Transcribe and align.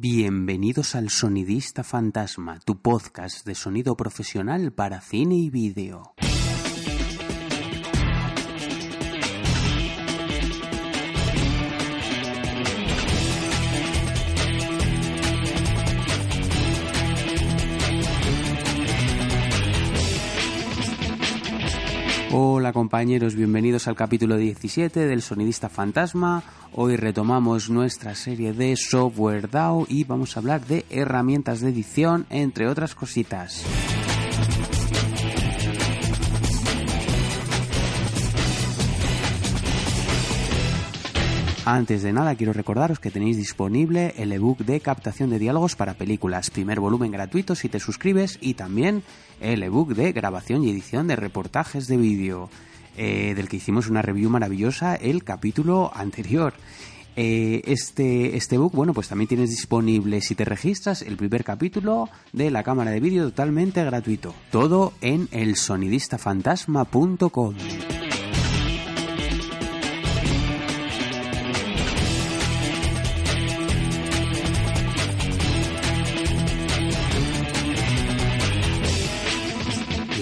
Bienvenidos 0.00 0.94
al 0.94 1.10
Sonidista 1.10 1.82
Fantasma, 1.82 2.60
tu 2.64 2.80
podcast 2.80 3.44
de 3.44 3.56
sonido 3.56 3.96
profesional 3.96 4.72
para 4.72 5.00
cine 5.00 5.34
y 5.34 5.50
vídeo. 5.50 6.14
Hola 22.40 22.72
compañeros, 22.72 23.34
bienvenidos 23.34 23.88
al 23.88 23.96
capítulo 23.96 24.36
17 24.36 25.06
del 25.08 25.22
Sonidista 25.22 25.68
Fantasma. 25.68 26.44
Hoy 26.72 26.94
retomamos 26.94 27.68
nuestra 27.68 28.14
serie 28.14 28.52
de 28.52 28.76
Software 28.76 29.50
DAO 29.50 29.86
y 29.88 30.04
vamos 30.04 30.36
a 30.36 30.38
hablar 30.38 30.64
de 30.64 30.84
herramientas 30.88 31.60
de 31.60 31.70
edición, 31.70 32.26
entre 32.30 32.68
otras 32.68 32.94
cositas. 32.94 33.64
Antes 41.70 42.02
de 42.02 42.14
nada, 42.14 42.34
quiero 42.34 42.54
recordaros 42.54 42.98
que 42.98 43.10
tenéis 43.10 43.36
disponible 43.36 44.14
el 44.16 44.32
ebook 44.32 44.60
de 44.60 44.80
captación 44.80 45.28
de 45.28 45.38
diálogos 45.38 45.76
para 45.76 45.92
películas, 45.92 46.48
primer 46.48 46.80
volumen 46.80 47.10
gratuito 47.10 47.54
si 47.54 47.68
te 47.68 47.78
suscribes, 47.78 48.38
y 48.40 48.54
también 48.54 49.02
el 49.38 49.62
ebook 49.62 49.90
de 49.90 50.12
grabación 50.12 50.64
y 50.64 50.70
edición 50.70 51.08
de 51.08 51.16
reportajes 51.16 51.86
de 51.86 51.98
vídeo, 51.98 52.48
eh, 52.96 53.34
del 53.36 53.50
que 53.50 53.58
hicimos 53.58 53.90
una 53.90 54.00
review 54.00 54.30
maravillosa 54.30 54.94
el 54.94 55.24
capítulo 55.24 55.92
anterior. 55.94 56.54
Eh, 57.16 57.60
este, 57.66 58.38
este 58.38 58.56
bueno, 58.56 58.94
pues 58.94 59.08
también 59.08 59.28
tienes 59.28 59.50
disponible, 59.50 60.22
si 60.22 60.34
te 60.34 60.46
registras, 60.46 61.02
el 61.02 61.18
primer 61.18 61.44
capítulo 61.44 62.08
de 62.32 62.50
la 62.50 62.62
cámara 62.62 62.92
de 62.92 63.00
vídeo 63.00 63.24
totalmente 63.24 63.84
gratuito. 63.84 64.34
Todo 64.50 64.94
en 65.02 65.28
elsonidistafantasma.com. 65.32 67.54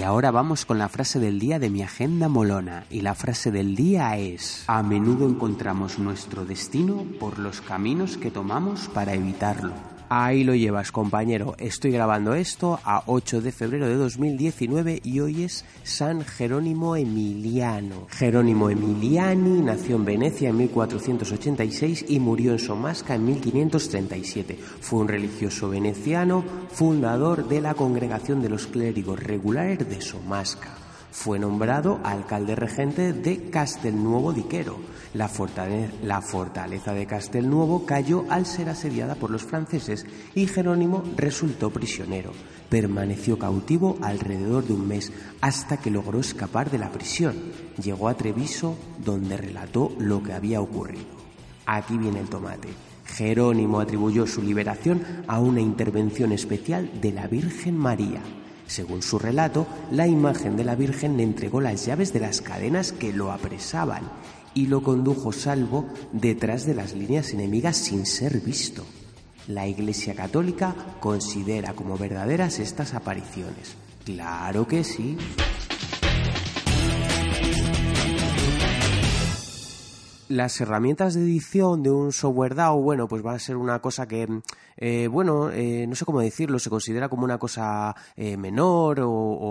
ahora 0.07 0.31
vamos 0.31 0.65
con 0.65 0.79
la 0.79 0.87
frase 0.87 1.19
del 1.19 1.37
día 1.37 1.59
de 1.59 1.69
mi 1.69 1.83
agenda 1.83 2.29
molona. 2.29 2.85
Y 2.89 3.01
la 3.01 3.13
frase 3.13 3.51
del 3.51 3.75
día 3.75 4.17
es, 4.17 4.63
a 4.67 4.81
menudo 4.81 5.27
encontramos 5.27 5.99
nuestro 5.99 6.45
destino 6.45 7.05
por 7.19 7.39
los 7.39 7.59
caminos 7.59 8.17
que 8.17 8.31
tomamos 8.31 8.87
para 8.87 9.13
evitarlo. 9.13 9.96
Ahí 10.09 10.45
lo 10.45 10.55
llevas, 10.55 10.93
compañero. 10.93 11.55
Estoy 11.57 11.91
grabando 11.91 12.33
esto 12.33 12.79
a 12.85 13.03
8 13.07 13.41
de 13.41 13.51
febrero 13.51 13.89
de 13.89 13.95
2019 13.95 15.01
y 15.03 15.19
hoy 15.19 15.43
es 15.43 15.65
San 15.83 16.23
Jerónimo 16.23 16.95
Emiliano. 16.95 18.07
Jerónimo 18.11 18.69
Emiliani 18.69 19.61
nació 19.61 19.97
en 19.97 20.05
Venecia 20.05 20.47
en 20.47 20.57
1486 20.57 22.05
y 22.07 22.21
murió 22.21 22.53
en 22.53 22.59
Somasca 22.59 23.15
en 23.15 23.25
1537. 23.25 24.57
Fue 24.79 24.99
un 24.99 25.09
religioso 25.09 25.69
veneciano, 25.69 26.45
fundador 26.71 27.49
de 27.49 27.59
la 27.59 27.73
Congregación 27.73 28.41
de 28.41 28.47
los 28.49 28.65
Clérigos 28.67 29.21
Regulares 29.21 29.89
de 29.89 29.99
Somasca. 29.99 30.69
Fue 31.11 31.37
nombrado 31.37 31.99
alcalde 32.05 32.55
regente 32.55 33.11
de 33.11 33.49
Castelnuovo 33.49 34.31
di 34.31 34.43
Quero. 34.43 34.77
La 35.17 35.27
fortaleza, 35.27 35.93
la 36.03 36.21
fortaleza 36.21 36.93
de 36.93 37.07
Castelnuovo 37.07 37.87
cayó 37.87 38.25
al 38.29 38.45
ser 38.45 38.69
asediada 38.69 39.15
por 39.15 39.31
los 39.31 39.41
franceses 39.41 40.05
y 40.35 40.45
Jerónimo 40.45 41.03
resultó 41.15 41.71
prisionero. 41.71 42.33
Permaneció 42.69 43.39
cautivo 43.39 43.97
alrededor 44.03 44.67
de 44.67 44.73
un 44.73 44.87
mes 44.87 45.11
hasta 45.41 45.77
que 45.77 45.89
logró 45.89 46.19
escapar 46.19 46.69
de 46.69 46.77
la 46.77 46.91
prisión. 46.91 47.33
Llegó 47.81 48.09
a 48.09 48.13
Treviso 48.13 48.77
donde 49.03 49.37
relató 49.37 49.91
lo 49.97 50.21
que 50.21 50.33
había 50.33 50.61
ocurrido. 50.61 51.07
Aquí 51.65 51.97
viene 51.97 52.19
el 52.19 52.29
tomate. 52.29 52.69
Jerónimo 53.05 53.79
atribuyó 53.79 54.27
su 54.27 54.43
liberación 54.43 55.01
a 55.25 55.39
una 55.39 55.61
intervención 55.61 56.31
especial 56.31 56.91
de 57.01 57.11
la 57.13 57.25
Virgen 57.25 57.75
María. 57.75 58.21
Según 58.67 59.01
su 59.01 59.17
relato, 59.17 59.65
la 59.89 60.05
imagen 60.05 60.57
de 60.57 60.65
la 60.65 60.75
Virgen 60.75 61.17
le 61.17 61.23
entregó 61.23 61.59
las 61.59 61.87
llaves 61.87 62.13
de 62.13 62.19
las 62.19 62.41
cadenas 62.41 62.91
que 62.91 63.13
lo 63.13 63.31
apresaban 63.31 64.03
y 64.57 64.65
lo 64.65 64.81
condujo 64.81 65.31
salvo 65.31 65.85
detrás 66.11 66.65
de 66.65 66.73
las 66.73 66.95
líneas 66.95 67.31
enemigas 67.31 67.77
sin 67.77 68.07
ser 68.07 68.39
visto. 68.39 68.83
La 69.47 69.67
Iglesia 69.67 70.15
Católica 70.15 70.73
considera 70.99 71.73
como 71.73 71.95
verdaderas 71.95 72.57
estas 72.57 72.95
apariciones. 72.95 73.75
Claro 74.03 74.67
que 74.67 74.83
sí. 74.83 75.15
Las 80.29 80.59
herramientas 80.59 81.13
de 81.13 81.21
edición 81.21 81.83
de 81.83 81.89
un 81.89 82.11
software 82.11 82.53
DAO, 82.53 82.81
bueno, 82.81 83.07
pues 83.07 83.25
va 83.25 83.31
a 83.31 83.39
ser 83.39 83.55
una 83.55 83.79
cosa 83.79 84.09
que, 84.09 84.27
eh, 84.75 85.07
bueno, 85.07 85.49
eh, 85.51 85.85
no 85.87 85.95
sé 85.95 86.03
cómo 86.03 86.19
decirlo, 86.19 86.59
se 86.59 86.69
considera 86.69 87.07
como 87.07 87.23
una 87.23 87.37
cosa 87.37 87.95
eh, 88.17 88.35
menor 88.35 88.99
o, 88.99 89.09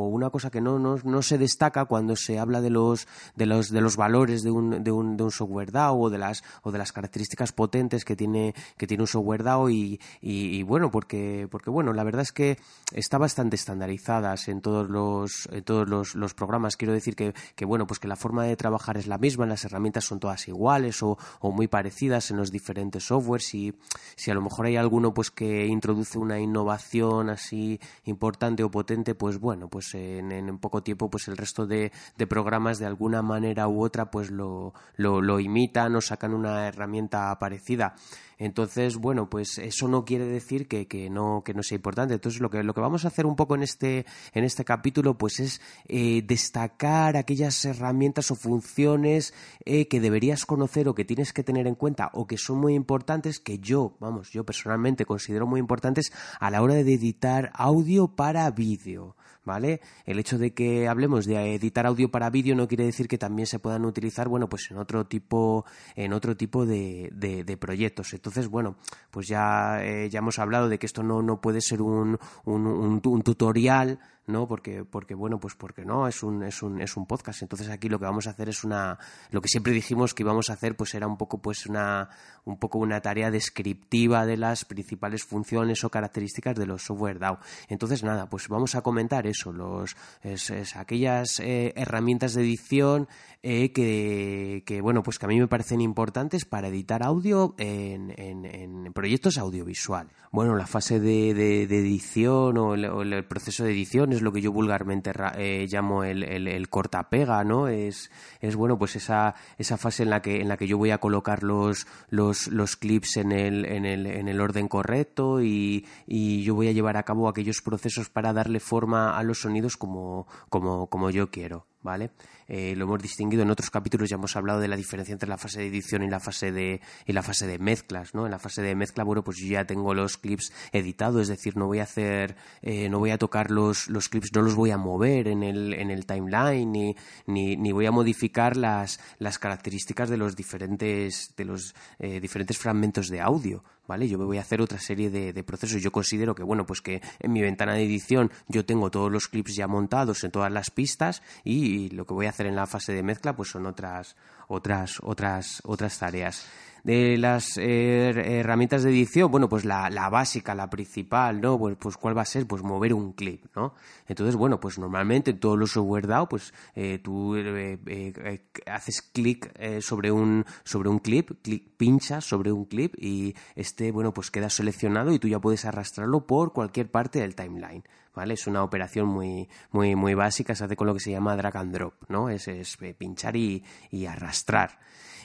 una 0.09 0.29
cosa 0.29 0.51
que 0.51 0.61
no, 0.61 0.79
no, 0.79 0.97
no, 1.03 1.23
se 1.23 1.39
destaca 1.39 1.87
cuando 1.87 2.15
se 2.15 2.39
habla 2.39 2.61
de 2.61 2.69
los, 2.69 3.09
de 3.37 3.47
los, 3.47 3.71
de 3.71 3.81
los 3.81 3.97
valores 3.97 4.43
de 4.43 4.51
un, 4.51 4.85
de, 4.85 4.91
un, 4.91 5.17
de 5.17 5.23
un 5.23 5.31
software 5.31 5.73
DAO 5.73 5.99
o 5.99 6.11
de 6.11 6.19
las, 6.19 6.45
o 6.63 6.71
de 6.71 6.77
las 6.77 6.93
características 6.93 7.53
potentes 7.53 8.05
que 8.05 8.15
tiene, 8.15 8.55
que 8.77 8.87
tiene 8.87 9.03
un 9.03 9.09
software 9.09 9.45
DAO 9.45 9.71
y, 9.71 9.99
y, 10.21 10.59
y 10.59 10.63
bueno, 10.63 10.91
porque, 10.91 11.49
porque 11.51 11.71
bueno, 11.71 11.95
la 11.95 12.05
verdad 12.05 12.21
es 12.21 12.33
que 12.33 12.59
está 12.93 13.17
bastante 13.17 13.57
estandarizadas 13.57 14.49
en 14.49 14.61
todos 14.61 14.91
los, 14.91 15.49
en 15.51 15.65
todos 15.65 15.89
los, 15.89 16.15
los 16.15 16.35
programas. 16.35 16.77
Quiero 16.77 16.93
decir 16.93 17.17
que, 17.17 17.33
que, 17.55 17.65
bueno, 17.65 17.87
pues 17.87 17.99
que 17.99 18.09
la 18.09 18.17
forma 18.17 18.45
de 18.45 18.57
trabajar 18.57 18.99
es 18.99 19.07
la 19.07 19.17
misma, 19.17 19.47
las 19.47 19.65
herramientas 19.65 20.05
son 20.05 20.21
todas 20.21 20.47
iguales 20.49 20.66
o, 21.03 21.17
muy 21.53 21.69
parecidas 21.69 22.31
en 22.31 22.37
los 22.37 22.51
diferentes 22.51 23.05
softwares 23.05 23.55
y 23.55 23.75
si 24.17 24.31
a 24.31 24.35
lo 24.35 24.43
mejor 24.43 24.67
hay 24.67 24.77
alguno 24.77 25.15
pues 25.15 25.31
que 25.31 25.67
introduce 25.67 26.19
una 26.19 26.39
innovación 26.39 27.31
así 27.31 27.81
importante 28.05 28.63
o 28.63 28.71
potente 28.71 29.15
pues 29.15 29.39
bueno 29.39 29.69
pues 29.69 29.95
en, 29.95 30.33
en 30.33 30.59
poco 30.59 30.83
tiempo 30.83 31.09
pues 31.09 31.29
el 31.29 31.37
resto 31.37 31.67
de, 31.67 31.93
de, 32.17 32.27
programas 32.27 32.79
de 32.79 32.87
alguna 32.87 33.23
manera 33.23 33.69
u 33.69 33.83
otra 33.83 34.11
pues 34.11 34.31
lo, 34.31 34.75
lo, 34.97 35.23
lo 35.23 35.41
imitan 35.41 35.95
o 35.95 36.01
sacan 36.01 36.35
una 36.35 36.67
herramienta 36.67 37.39
parecida 37.39 37.95
entonces, 38.39 38.97
bueno, 38.97 39.31
pues 39.31 39.59
eso 39.59 39.89
no 39.89 40.05
quiere 40.05 40.27
decir 40.27 40.69
que, 40.69 40.87
que, 40.87 41.09
no, 41.09 41.43
que 41.45 41.55
no 41.55 41.63
sea 41.63 41.77
importante. 41.77 42.15
Entonces, 42.15 42.41
lo 42.41 42.51
que, 42.51 42.63
lo 42.63 42.75
que 42.75 42.81
vamos 42.81 43.05
a 43.05 43.09
hacer 43.09 43.25
un 43.25 43.37
poco 43.37 43.55
en 43.55 43.63
este, 43.63 44.05
en 44.33 44.45
este 44.45 44.65
capítulo, 44.65 45.17
pues 45.17 45.41
es 45.41 45.63
eh, 45.89 46.23
destacar 46.23 47.17
aquellas 47.17 47.65
herramientas 47.65 48.31
o 48.31 48.35
funciones 48.35 49.33
eh, 49.65 49.89
que 49.89 50.01
deberías 50.01 50.45
conocer 50.45 50.89
o 50.89 50.95
que 50.95 51.05
tienes 51.05 51.33
que 51.33 51.43
tener 51.43 51.67
en 51.67 51.75
cuenta 51.75 52.11
o 52.13 52.27
que 52.27 52.37
son 52.37 52.59
muy 52.59 52.75
importantes, 52.75 53.41
que 53.41 53.59
yo, 53.59 53.97
vamos, 54.01 54.31
yo 54.31 54.45
personalmente 54.45 55.07
considero 55.07 55.47
muy 55.47 55.61
importantes 55.61 56.13
a 56.39 56.51
la 56.51 56.63
hora 56.63 56.75
de 56.75 56.93
editar 56.93 57.51
audio 57.55 58.09
para 58.09 58.51
vídeo. 58.51 59.16
¿Vale? 59.47 59.81
El 60.05 60.19
hecho 60.19 60.37
de 60.37 60.53
que 60.53 60.89
hablemos 60.89 61.25
de 61.25 61.55
editar 61.55 61.87
audio 61.87 62.11
para 62.11 62.29
vídeo 62.29 62.55
no 62.55 62.69
quiere 62.69 62.85
decir 62.85 63.09
que 63.09 63.17
también 63.17 63.47
se 63.47 63.59
puedan 63.59 63.87
utilizar, 63.87 64.29
bueno, 64.29 64.49
pues 64.49 64.71
en 64.71 64.77
otro 64.77 65.07
tipo, 65.07 65.65
en 65.95 66.13
otro 66.13 66.37
tipo 66.37 66.67
de, 66.67 67.09
de, 67.15 67.45
de 67.45 67.57
proyectos. 67.57 68.13
Entonces, 68.13 68.49
bueno, 68.49 68.77
pues 69.11 69.29
ya, 69.29 69.83
eh, 69.83 70.11
ya 70.11 70.19
hemos 70.19 70.39
hablado 70.39 70.69
de 70.69 70.79
que 70.79 70.87
esto 70.87 71.03
no, 71.03 71.23
no 71.23 71.41
puede 71.41 71.63
ser 71.63 71.81
un, 71.81 72.19
un, 72.45 72.67
un, 72.67 73.01
un 73.03 73.23
tutorial 73.23 73.99
¿no? 74.27 74.47
Porque, 74.49 74.85
porque 74.85 75.15
bueno, 75.15 75.39
pues 75.39 75.55
porque 75.55 75.85
no, 75.85 76.09
es 76.09 76.23
un, 76.23 76.43
es 76.43 76.63
un, 76.63 76.81
es 76.81 76.97
un 76.97 77.07
podcast. 77.07 77.43
Entonces 77.43 77.69
aquí 77.69 77.89
lo 77.89 77.99
que 77.99 78.05
vamos 78.05 78.27
a 78.27 78.31
hacer 78.31 78.49
es 78.49 78.65
una, 78.65 78.99
lo 79.31 79.41
que 79.41 79.49
siempre 79.49 79.73
dijimos 79.73 80.15
que 80.15 80.23
íbamos 80.23 80.51
a 80.51 80.55
hacer, 80.55 80.77
pues 80.77 80.95
era 80.95 81.07
un 81.07 81.17
poco, 81.17 81.41
pues 81.41 81.67
una, 81.67 82.09
un 82.45 82.59
poco 82.59 82.79
una 82.79 83.01
tarea 83.01 83.31
descriptiva 83.31 84.27
de 84.27 84.37
las 84.37 84.65
principales 84.65 85.25
funciones 85.25 85.85
o 85.85 85.91
características 85.91 86.57
de 86.57 86.67
los 86.67 86.83
software 86.83 87.19
DAO. 87.19 87.39
Entonces 87.69 88.03
nada, 88.03 88.29
pues 88.29 88.49
vamos 88.49 88.75
a 88.75 88.83
comentar 88.83 89.27
eso, 89.27 89.53
los, 89.53 89.97
es, 90.23 90.77
aquellas 90.77 91.41
eh, 91.41 91.73
herramientas 91.77 92.35
de 92.35 92.43
edición 92.43 93.09
eh, 93.49 93.71
que, 93.71 94.65
que, 94.67 94.81
bueno, 94.81 95.05
pues 95.05 95.21
que 95.21 95.27
a 95.27 95.29
mí 95.29 95.39
me 95.39 95.47
parecen 95.47 95.81
importantes 95.81 96.45
para 96.45 96.67
editar 96.67 97.05
audio 97.05 97.55
en, 97.59 98.13
en, 98.17 98.93
proyectos 98.93 99.39
audiovisuales. 99.39 100.13
Bueno, 100.33 100.57
la 100.57 100.67
fase 100.67 100.99
de, 100.99 101.33
de, 101.33 101.63
edición 101.63 102.59
o 102.59 102.75
el, 102.75 103.25
proceso 103.27 103.63
de 103.63 103.71
edición 103.71 104.13
es 104.17 104.23
lo 104.23 104.33
que 104.33 104.41
yo 104.41 104.53
vulgarmente 104.53 105.13
eh, 105.37 105.67
llamo 105.71 106.05
el, 106.05 106.23
el, 106.25 106.69
cortapega, 106.69 107.45
¿no? 107.45 107.69
Es, 107.69 108.11
es 108.41 108.57
bueno, 108.57 108.79
pues 108.79 108.97
esa, 108.97 109.35
esa 109.59 109.77
fase 109.77 110.03
en 110.03 110.11
la 110.11 110.23
que, 110.23 110.41
en 110.41 110.49
la 110.49 110.57
que 110.57 110.67
yo 110.67 110.79
voy 110.79 110.91
a 110.91 110.99
colocar 110.99 111.43
los, 111.43 111.87
los, 112.11 112.49
los 112.49 112.77
clips 112.77 113.17
en 113.19 113.33
el, 113.33 113.65
en, 113.65 113.85
el, 113.85 114.07
en 114.07 114.29
el 114.29 114.41
orden 114.41 114.69
correcto 114.69 115.43
y, 115.43 115.87
y 116.07 116.43
yo 116.43 116.55
voy 116.55 116.69
a 116.69 116.73
llevar 116.73 116.97
a 116.97 117.05
cabo 117.05 117.29
aquellos 117.29 117.61
procesos 117.63 118.09
para 118.09 118.33
darle 118.33 118.61
forma 118.61 119.17
a 119.17 119.23
los 119.23 119.41
sonidos 119.41 119.77
como, 119.77 120.27
como, 120.49 120.89
como 120.89 121.11
yo 121.11 121.31
quiero. 121.31 121.67
¿Vale? 121.83 122.11
Eh, 122.49 122.75
lo 122.77 122.85
hemos 122.85 123.03
distinguido 123.03 123.43
en 123.43 123.51
otros 123.51 123.71
capítulos, 123.71 124.09
ya 124.09 124.17
hemos 124.17 124.37
hablado 124.37 124.61
de 124.61 124.69
la 124.69 124.77
diferencia 124.77 125.13
entre 125.13 125.29
la 125.29 125.39
fase 125.39 125.61
de 125.61 125.67
edición 125.67 126.03
y 126.03 126.09
la 126.09 126.21
fase 126.21 126.53
de, 126.53 126.81
y 127.07 127.13
la 127.13 127.23
fase 127.23 127.47
de 127.47 127.59
mezclas, 127.59 128.15
¿no? 128.15 128.25
En 128.25 128.31
la 128.31 128.39
fase 128.39 128.63
de 128.63 128.75
mezcla, 128.75 129.05
bueno, 129.05 129.23
pues 129.25 129.39
yo 129.39 129.49
ya 129.49 129.65
tengo 129.65 129.95
los 129.95 130.17
clips 130.17 130.53
editados, 130.73 131.23
es 131.23 131.29
decir, 131.29 131.57
no 131.57 131.67
voy 131.67 131.81
a 131.81 131.85
hacer, 131.85 132.37
eh, 132.63 132.89
no 132.89 132.99
voy 132.99 133.11
a 133.11 133.19
tocar 133.19 133.51
los, 133.51 133.89
los 133.89 134.09
clips, 134.09 134.31
no 134.35 134.43
los 134.43 134.55
voy 134.55 134.71
a 134.71 134.79
mover 134.79 135.29
en 135.29 135.43
el, 135.43 135.75
en 135.75 135.91
el 135.91 136.07
timeline, 136.07 136.71
ni, 136.71 136.97
ni, 137.27 137.57
ni 137.57 137.73
voy 137.73 137.87
a 137.87 137.91
modificar 137.91 138.57
las, 138.57 139.01
las 139.19 139.39
características 139.39 140.09
de 140.09 140.17
los 140.17 140.37
diferentes, 140.37 141.35
de 141.37 141.45
los 141.45 141.75
eh, 141.99 142.21
diferentes 142.21 142.59
fragmentos 142.59 143.09
de 143.09 143.21
audio, 143.21 143.65
¿vale? 143.87 144.09
Yo 144.09 144.19
me 144.19 144.25
voy 144.25 144.39
a 144.39 144.43
hacer 144.43 144.61
otra 144.61 144.79
serie 144.79 145.11
de, 145.11 145.45
procesos. 145.45 145.83
Yo 145.83 145.93
considero 145.93 146.35
que, 146.35 146.43
bueno, 146.43 146.67
pues 146.67 146.81
que 146.81 147.03
en 147.21 147.33
mi 147.33 147.41
ventana 147.41 147.75
de 147.75 147.85
edición 147.85 148.31
yo 148.49 148.65
tengo 148.65 148.91
todos 148.91 149.11
los 149.11 149.29
clips 149.29 149.55
ya 149.55 149.67
montados 149.67 150.25
en 150.25 150.31
todas 150.31 150.53
las 150.53 150.71
pistas 150.71 151.23
y, 151.45 151.91
lo 151.91 152.07
que 152.07 152.15
voy 152.15 152.27
a 152.27 152.31
hacer 152.31 152.47
en 152.47 152.57
la 152.57 152.67
fase 152.67 152.93
de 152.93 153.03
mezcla 153.03 153.37
pues 153.37 153.51
son 153.51 153.67
otras, 153.67 154.17
otras, 154.49 154.99
otras, 155.03 155.63
otras 155.65 155.99
tareas 155.99 156.47
de 156.87 157.19
las 157.19 157.59
eh, 157.59 158.39
herramientas 158.39 158.85
de 158.85 158.91
edición, 158.91 159.29
bueno, 159.29 159.49
pues 159.49 159.65
la, 159.65 159.91
la, 159.91 160.09
básica, 160.09 160.55
la 160.55 160.71
principal, 160.71 161.41
¿no? 161.41 161.59
Pues, 161.59 161.77
pues 161.77 161.97
cuál 161.97 162.17
va 162.17 162.23
a 162.23 162.25
ser, 162.25 162.47
pues 162.47 162.63
mover 162.63 162.95
un 162.95 163.13
clip, 163.13 163.45
¿no? 163.57 163.75
Entonces, 164.07 164.37
bueno, 164.37 164.61
pues 164.61 164.79
normalmente 164.79 165.33
en 165.33 165.41
todos 165.41 165.59
los 165.59 165.73
software 165.73 166.07
DAO, 166.07 166.29
pues 166.29 166.55
eh, 166.77 167.01
tú 167.03 167.35
eh, 167.37 168.41
haces 168.67 169.03
clic 169.03 169.53
sobre 169.81 170.13
un 170.13 170.45
sobre 170.63 170.89
un 170.89 171.01
clip, 171.01 171.33
clic, 171.43 171.77
pinchas 171.77 172.25
sobre 172.25 172.53
un 172.53 172.67
clip 172.67 172.95
y 173.03 173.35
este, 173.57 173.91
bueno, 173.91 174.15
pues 174.15 174.31
queda 174.31 174.49
seleccionado 174.49 175.13
y 175.13 175.19
tú 175.19 175.27
ya 175.27 175.41
puedes 175.41 175.65
arrastrarlo 175.65 176.25
por 176.25 176.53
cualquier 176.53 176.89
parte 176.89 177.19
del 177.19 177.35
timeline. 177.35 177.83
¿Vale? 178.15 178.35
Es 178.35 178.47
una 178.47 178.63
operación 178.63 179.09
muy, 179.09 179.49
muy, 179.73 179.97
muy 179.97 180.15
básica, 180.15 180.55
se 180.55 180.65
hace 180.65 180.77
con 180.77 180.87
lo 180.87 180.95
que 180.95 181.01
se 181.01 181.11
llama 181.11 181.37
drag 181.37 181.57
and 181.57 181.75
drop, 181.75 181.95
¿no? 182.09 182.31
Es, 182.31 182.47
es 182.47 182.79
pinchar 182.97 183.37
y, 183.37 183.63
y 183.91 184.07
arrastrar. 184.07 184.79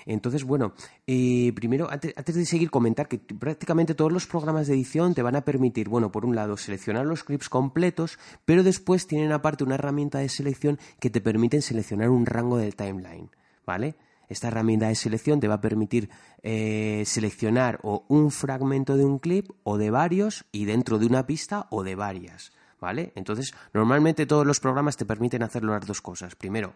Entonces, 0.05 0.43
bueno, 0.43 0.73
eh, 1.07 1.51
primero, 1.55 1.89
antes, 1.91 2.35
de 2.35 2.45
seguir, 2.45 2.69
comentar 2.69 3.07
que 3.07 3.17
prácticamente 3.17 3.95
todos 3.95 4.11
los 4.11 4.27
programas 4.27 4.67
de 4.67 4.73
edición 4.73 5.13
te 5.13 5.21
van 5.21 5.35
a 5.35 5.45
permitir, 5.45 5.89
bueno, 5.89 6.11
por 6.11 6.25
un 6.25 6.35
lado, 6.35 6.57
seleccionar 6.57 7.05
los 7.05 7.23
clips 7.23 7.49
completos, 7.49 8.19
pero 8.45 8.63
después 8.63 9.07
tienen 9.07 9.31
aparte 9.31 9.63
una 9.63 9.75
herramienta 9.75 10.19
de 10.19 10.29
selección 10.29 10.79
que 10.99 11.09
te 11.09 11.21
permiten 11.21 11.61
seleccionar 11.61 12.09
un 12.09 12.25
rango 12.25 12.57
del 12.57 12.75
timeline, 12.75 13.29
¿vale? 13.65 13.95
Esta 14.31 14.47
herramienta 14.47 14.87
de 14.87 14.95
selección 14.95 15.41
te 15.41 15.49
va 15.49 15.55
a 15.55 15.61
permitir 15.61 16.09
eh, 16.41 17.03
seleccionar 17.05 17.81
o 17.83 18.05
un 18.07 18.31
fragmento 18.31 18.95
de 18.95 19.03
un 19.03 19.19
clip 19.19 19.49
o 19.63 19.77
de 19.77 19.89
varios 19.91 20.45
y 20.53 20.63
dentro 20.63 20.99
de 20.99 21.05
una 21.05 21.27
pista 21.27 21.67
o 21.69 21.83
de 21.83 21.95
varias. 21.95 22.53
¿Vale? 22.79 23.11
Entonces, 23.15 23.53
normalmente 23.73 24.25
todos 24.25 24.47
los 24.47 24.59
programas 24.59 24.97
te 24.97 25.05
permiten 25.05 25.43
hacerlo 25.43 25.73
las 25.73 25.85
dos 25.85 26.01
cosas. 26.01 26.35
Primero, 26.35 26.73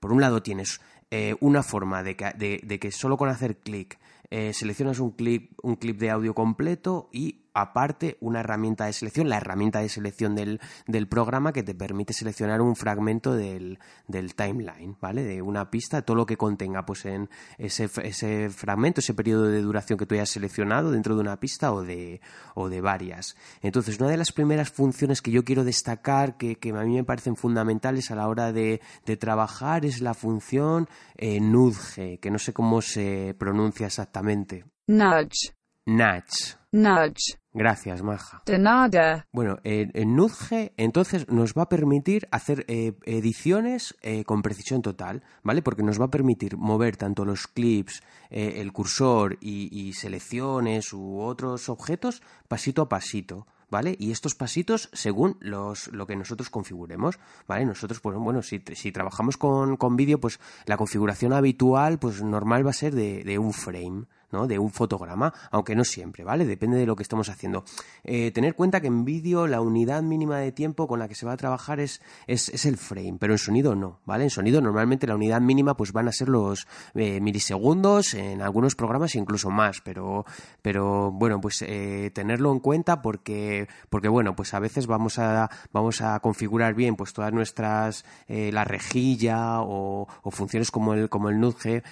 por 0.00 0.12
un 0.12 0.20
lado 0.20 0.42
tienes 0.42 0.80
eh, 1.10 1.36
una 1.40 1.62
forma 1.62 2.02
de 2.02 2.16
que, 2.16 2.60
de, 2.62 2.78
que, 2.78 2.90
solo 2.90 3.16
con 3.16 3.28
hacer 3.28 3.56
clic 3.58 3.98
eh, 4.30 4.52
seleccionas 4.52 4.98
un 4.98 5.12
clip, 5.12 5.52
un 5.62 5.76
clip 5.76 5.98
de 5.98 6.10
audio 6.10 6.34
completo 6.34 7.08
y 7.12 7.45
aparte 7.56 8.18
una 8.20 8.40
herramienta 8.40 8.84
de 8.84 8.92
selección, 8.92 9.30
la 9.30 9.38
herramienta 9.38 9.80
de 9.80 9.88
selección 9.88 10.34
del, 10.34 10.60
del 10.86 11.08
programa 11.08 11.52
que 11.52 11.62
te 11.62 11.74
permite 11.74 12.12
seleccionar 12.12 12.60
un 12.60 12.76
fragmento 12.76 13.34
del, 13.34 13.78
del, 14.06 14.34
timeline, 14.34 14.96
¿vale? 15.00 15.24
De 15.24 15.40
una 15.40 15.70
pista, 15.70 16.02
todo 16.02 16.16
lo 16.16 16.26
que 16.26 16.36
contenga 16.36 16.84
pues 16.84 17.06
en 17.06 17.30
ese, 17.56 17.88
ese 18.02 18.50
fragmento, 18.50 19.00
ese 19.00 19.14
periodo 19.14 19.44
de 19.44 19.62
duración 19.62 19.98
que 19.98 20.04
tú 20.04 20.14
hayas 20.14 20.28
seleccionado 20.28 20.90
dentro 20.90 21.14
de 21.14 21.22
una 21.22 21.40
pista 21.40 21.72
o 21.72 21.82
de, 21.82 22.20
o 22.54 22.68
de 22.68 22.82
varias. 22.82 23.36
Entonces, 23.62 23.98
una 23.98 24.10
de 24.10 24.18
las 24.18 24.32
primeras 24.32 24.70
funciones 24.70 25.22
que 25.22 25.30
yo 25.30 25.42
quiero 25.42 25.64
destacar, 25.64 26.36
que, 26.36 26.56
que 26.56 26.70
a 26.70 26.84
mí 26.84 26.96
me 26.96 27.04
parecen 27.04 27.36
fundamentales 27.36 28.10
a 28.10 28.16
la 28.16 28.28
hora 28.28 28.52
de, 28.52 28.82
de 29.06 29.16
trabajar, 29.16 29.86
es 29.86 30.02
la 30.02 30.12
función 30.12 30.88
eh, 31.16 31.40
nudge, 31.40 32.18
que 32.20 32.30
no 32.30 32.38
sé 32.38 32.52
cómo 32.52 32.82
se 32.82 33.34
pronuncia 33.38 33.86
exactamente. 33.86 34.66
Nudge. 34.86 35.54
Nudge. 35.86 36.58
Nudge. 36.72 37.38
Gracias, 37.56 38.02
Maja. 38.02 38.42
De 38.44 38.58
nada. 38.58 39.26
Bueno, 39.32 39.56
en, 39.64 40.14
Nudge 40.14 40.74
entonces 40.76 41.26
nos 41.30 41.54
va 41.54 41.62
a 41.62 41.68
permitir 41.70 42.28
hacer 42.30 42.66
eh, 42.68 42.92
ediciones 43.04 43.96
eh, 44.02 44.24
con 44.24 44.42
precisión 44.42 44.82
total, 44.82 45.22
¿vale? 45.42 45.62
Porque 45.62 45.82
nos 45.82 45.98
va 45.98 46.04
a 46.04 46.10
permitir 46.10 46.58
mover 46.58 46.98
tanto 46.98 47.24
los 47.24 47.46
clips, 47.46 48.02
eh, 48.28 48.56
el 48.56 48.74
cursor 48.74 49.38
y, 49.40 49.70
y 49.72 49.94
selecciones 49.94 50.92
u 50.92 51.18
otros 51.18 51.70
objetos 51.70 52.22
pasito 52.46 52.82
a 52.82 52.90
pasito. 52.90 53.46
¿vale? 53.70 53.96
Y 53.98 54.12
estos 54.12 54.34
pasitos 54.34 54.88
según 54.92 55.38
los, 55.40 55.88
lo 55.88 56.06
que 56.06 56.14
nosotros 56.14 56.50
configuremos, 56.50 57.18
¿vale? 57.48 57.64
Nosotros, 57.64 58.00
pues 58.00 58.16
bueno, 58.16 58.42
si, 58.42 58.62
si 58.74 58.92
trabajamos 58.92 59.36
con, 59.36 59.76
con 59.76 59.96
vídeo, 59.96 60.20
pues 60.20 60.38
la 60.66 60.76
configuración 60.76 61.32
habitual, 61.32 61.98
pues 61.98 62.22
normal 62.22 62.64
va 62.64 62.70
a 62.70 62.74
ser 62.74 62.94
de, 62.94 63.24
de 63.24 63.38
un 63.38 63.52
frame, 63.52 64.06
de 64.46 64.58
un 64.58 64.70
fotograma, 64.70 65.32
aunque 65.50 65.74
no 65.74 65.84
siempre, 65.84 66.22
¿vale? 66.22 66.44
Depende 66.44 66.76
de 66.76 66.84
lo 66.84 66.96
que 66.96 67.02
estemos 67.02 67.30
haciendo. 67.30 67.64
Eh, 68.04 68.30
tener 68.32 68.54
cuenta 68.54 68.80
que 68.80 68.88
en 68.88 69.04
vídeo 69.04 69.46
la 69.46 69.62
unidad 69.62 70.02
mínima 70.02 70.38
de 70.38 70.52
tiempo 70.52 70.86
con 70.86 70.98
la 70.98 71.08
que 71.08 71.14
se 71.14 71.24
va 71.24 71.32
a 71.32 71.36
trabajar 71.36 71.80
es, 71.80 72.02
es, 72.26 72.66
el 72.66 72.76
frame, 72.76 73.16
pero 73.18 73.32
en 73.32 73.38
sonido 73.38 73.74
no, 73.74 74.00
¿vale? 74.04 74.24
En 74.24 74.30
sonido 74.30 74.60
normalmente 74.60 75.06
la 75.06 75.14
unidad 75.14 75.40
mínima 75.40 75.76
pues 75.76 75.92
van 75.92 76.08
a 76.08 76.12
ser 76.12 76.28
los 76.28 76.66
eh, 76.94 77.20
milisegundos, 77.20 78.14
en 78.14 78.42
algunos 78.42 78.74
programas 78.74 79.14
incluso 79.14 79.50
más, 79.50 79.80
pero, 79.80 80.26
pero 80.60 81.10
bueno, 81.12 81.40
pues 81.40 81.62
eh, 81.62 82.10
tenerlo 82.12 82.52
en 82.52 82.60
cuenta 82.60 83.00
porque, 83.00 83.68
porque 83.88 84.08
bueno, 84.08 84.36
pues 84.36 84.52
a 84.52 84.58
veces 84.58 84.86
vamos 84.86 85.18
a, 85.18 85.48
vamos 85.72 86.02
a 86.02 86.20
configurar 86.20 86.74
bien 86.74 86.96
pues 86.96 87.12
todas 87.12 87.32
nuestras, 87.32 88.04
la 88.28 88.64
rejilla 88.64 89.60
o, 89.62 90.06
funciones 90.30 90.70
como 90.70 90.94
el, 90.94 91.08
como 91.08 91.30
el 91.30 91.40
nudge 91.40 91.82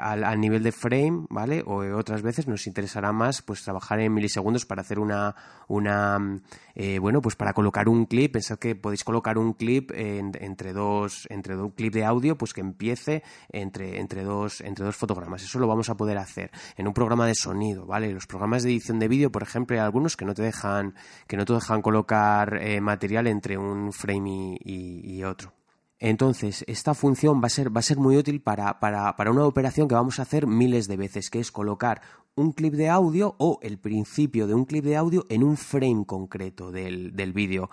al 0.00 0.40
nivel 0.40 0.62
de 0.62 0.72
frame, 0.72 1.26
¿vale? 1.28 1.59
O 1.66 1.80
otras 1.96 2.22
veces 2.22 2.46
nos 2.46 2.66
interesará 2.66 3.12
más 3.12 3.42
pues 3.42 3.62
trabajar 3.62 4.00
en 4.00 4.12
milisegundos 4.12 4.66
para 4.66 4.82
hacer 4.82 4.98
una, 4.98 5.34
una 5.68 6.40
eh, 6.74 6.98
bueno, 6.98 7.20
pues 7.20 7.36
para 7.36 7.52
colocar 7.52 7.88
un 7.88 8.06
clip, 8.06 8.32
pensad 8.32 8.58
que 8.58 8.74
podéis 8.74 9.04
colocar 9.04 9.38
un 9.38 9.54
clip 9.54 9.90
entre 9.94 10.72
dos, 10.72 11.26
entre 11.30 11.56
un 11.56 11.70
clip 11.70 11.92
de 11.92 12.04
audio, 12.04 12.36
pues 12.36 12.52
que 12.52 12.60
empiece 12.60 13.22
entre, 13.50 14.00
entre 14.00 14.24
dos, 14.24 14.60
entre 14.60 14.84
dos 14.84 14.96
fotogramas. 14.96 15.42
Eso 15.42 15.58
lo 15.58 15.66
vamos 15.66 15.88
a 15.90 15.96
poder 15.96 16.18
hacer 16.18 16.50
en 16.76 16.86
un 16.86 16.94
programa 16.94 17.26
de 17.26 17.34
sonido, 17.34 17.86
¿vale? 17.86 18.12
Los 18.12 18.26
programas 18.26 18.62
de 18.62 18.70
edición 18.70 18.98
de 18.98 19.08
vídeo, 19.08 19.30
por 19.30 19.42
ejemplo, 19.42 19.76
hay 19.76 19.82
algunos 19.82 20.16
que 20.16 20.24
no 20.24 20.34
te 20.34 20.42
dejan, 20.42 20.94
que 21.26 21.36
no 21.36 21.44
te 21.44 21.52
dejan 21.52 21.82
colocar 21.82 22.58
eh, 22.60 22.80
material 22.80 23.26
entre 23.26 23.58
un 23.58 23.92
frame 23.92 24.58
y 24.64 25.22
otro. 25.24 25.59
Entonces, 26.00 26.64
esta 26.66 26.94
función 26.94 27.42
va 27.42 27.46
a 27.46 27.50
ser, 27.50 27.74
va 27.74 27.80
a 27.80 27.82
ser 27.82 27.98
muy 27.98 28.16
útil 28.16 28.40
para, 28.40 28.80
para, 28.80 29.14
para, 29.16 29.30
una 29.30 29.44
operación 29.44 29.86
que 29.86 29.94
vamos 29.94 30.18
a 30.18 30.22
hacer 30.22 30.46
miles 30.46 30.88
de 30.88 30.96
veces, 30.96 31.28
que 31.28 31.40
es 31.40 31.52
colocar 31.52 32.00
un 32.34 32.52
clip 32.52 32.72
de 32.72 32.88
audio 32.88 33.34
o 33.38 33.58
el 33.62 33.78
principio 33.78 34.46
de 34.46 34.54
un 34.54 34.64
clip 34.64 34.84
de 34.84 34.96
audio 34.96 35.26
en 35.28 35.44
un 35.44 35.58
frame 35.58 36.06
concreto 36.06 36.72
del, 36.72 37.14
del 37.14 37.34
vídeo. 37.34 37.68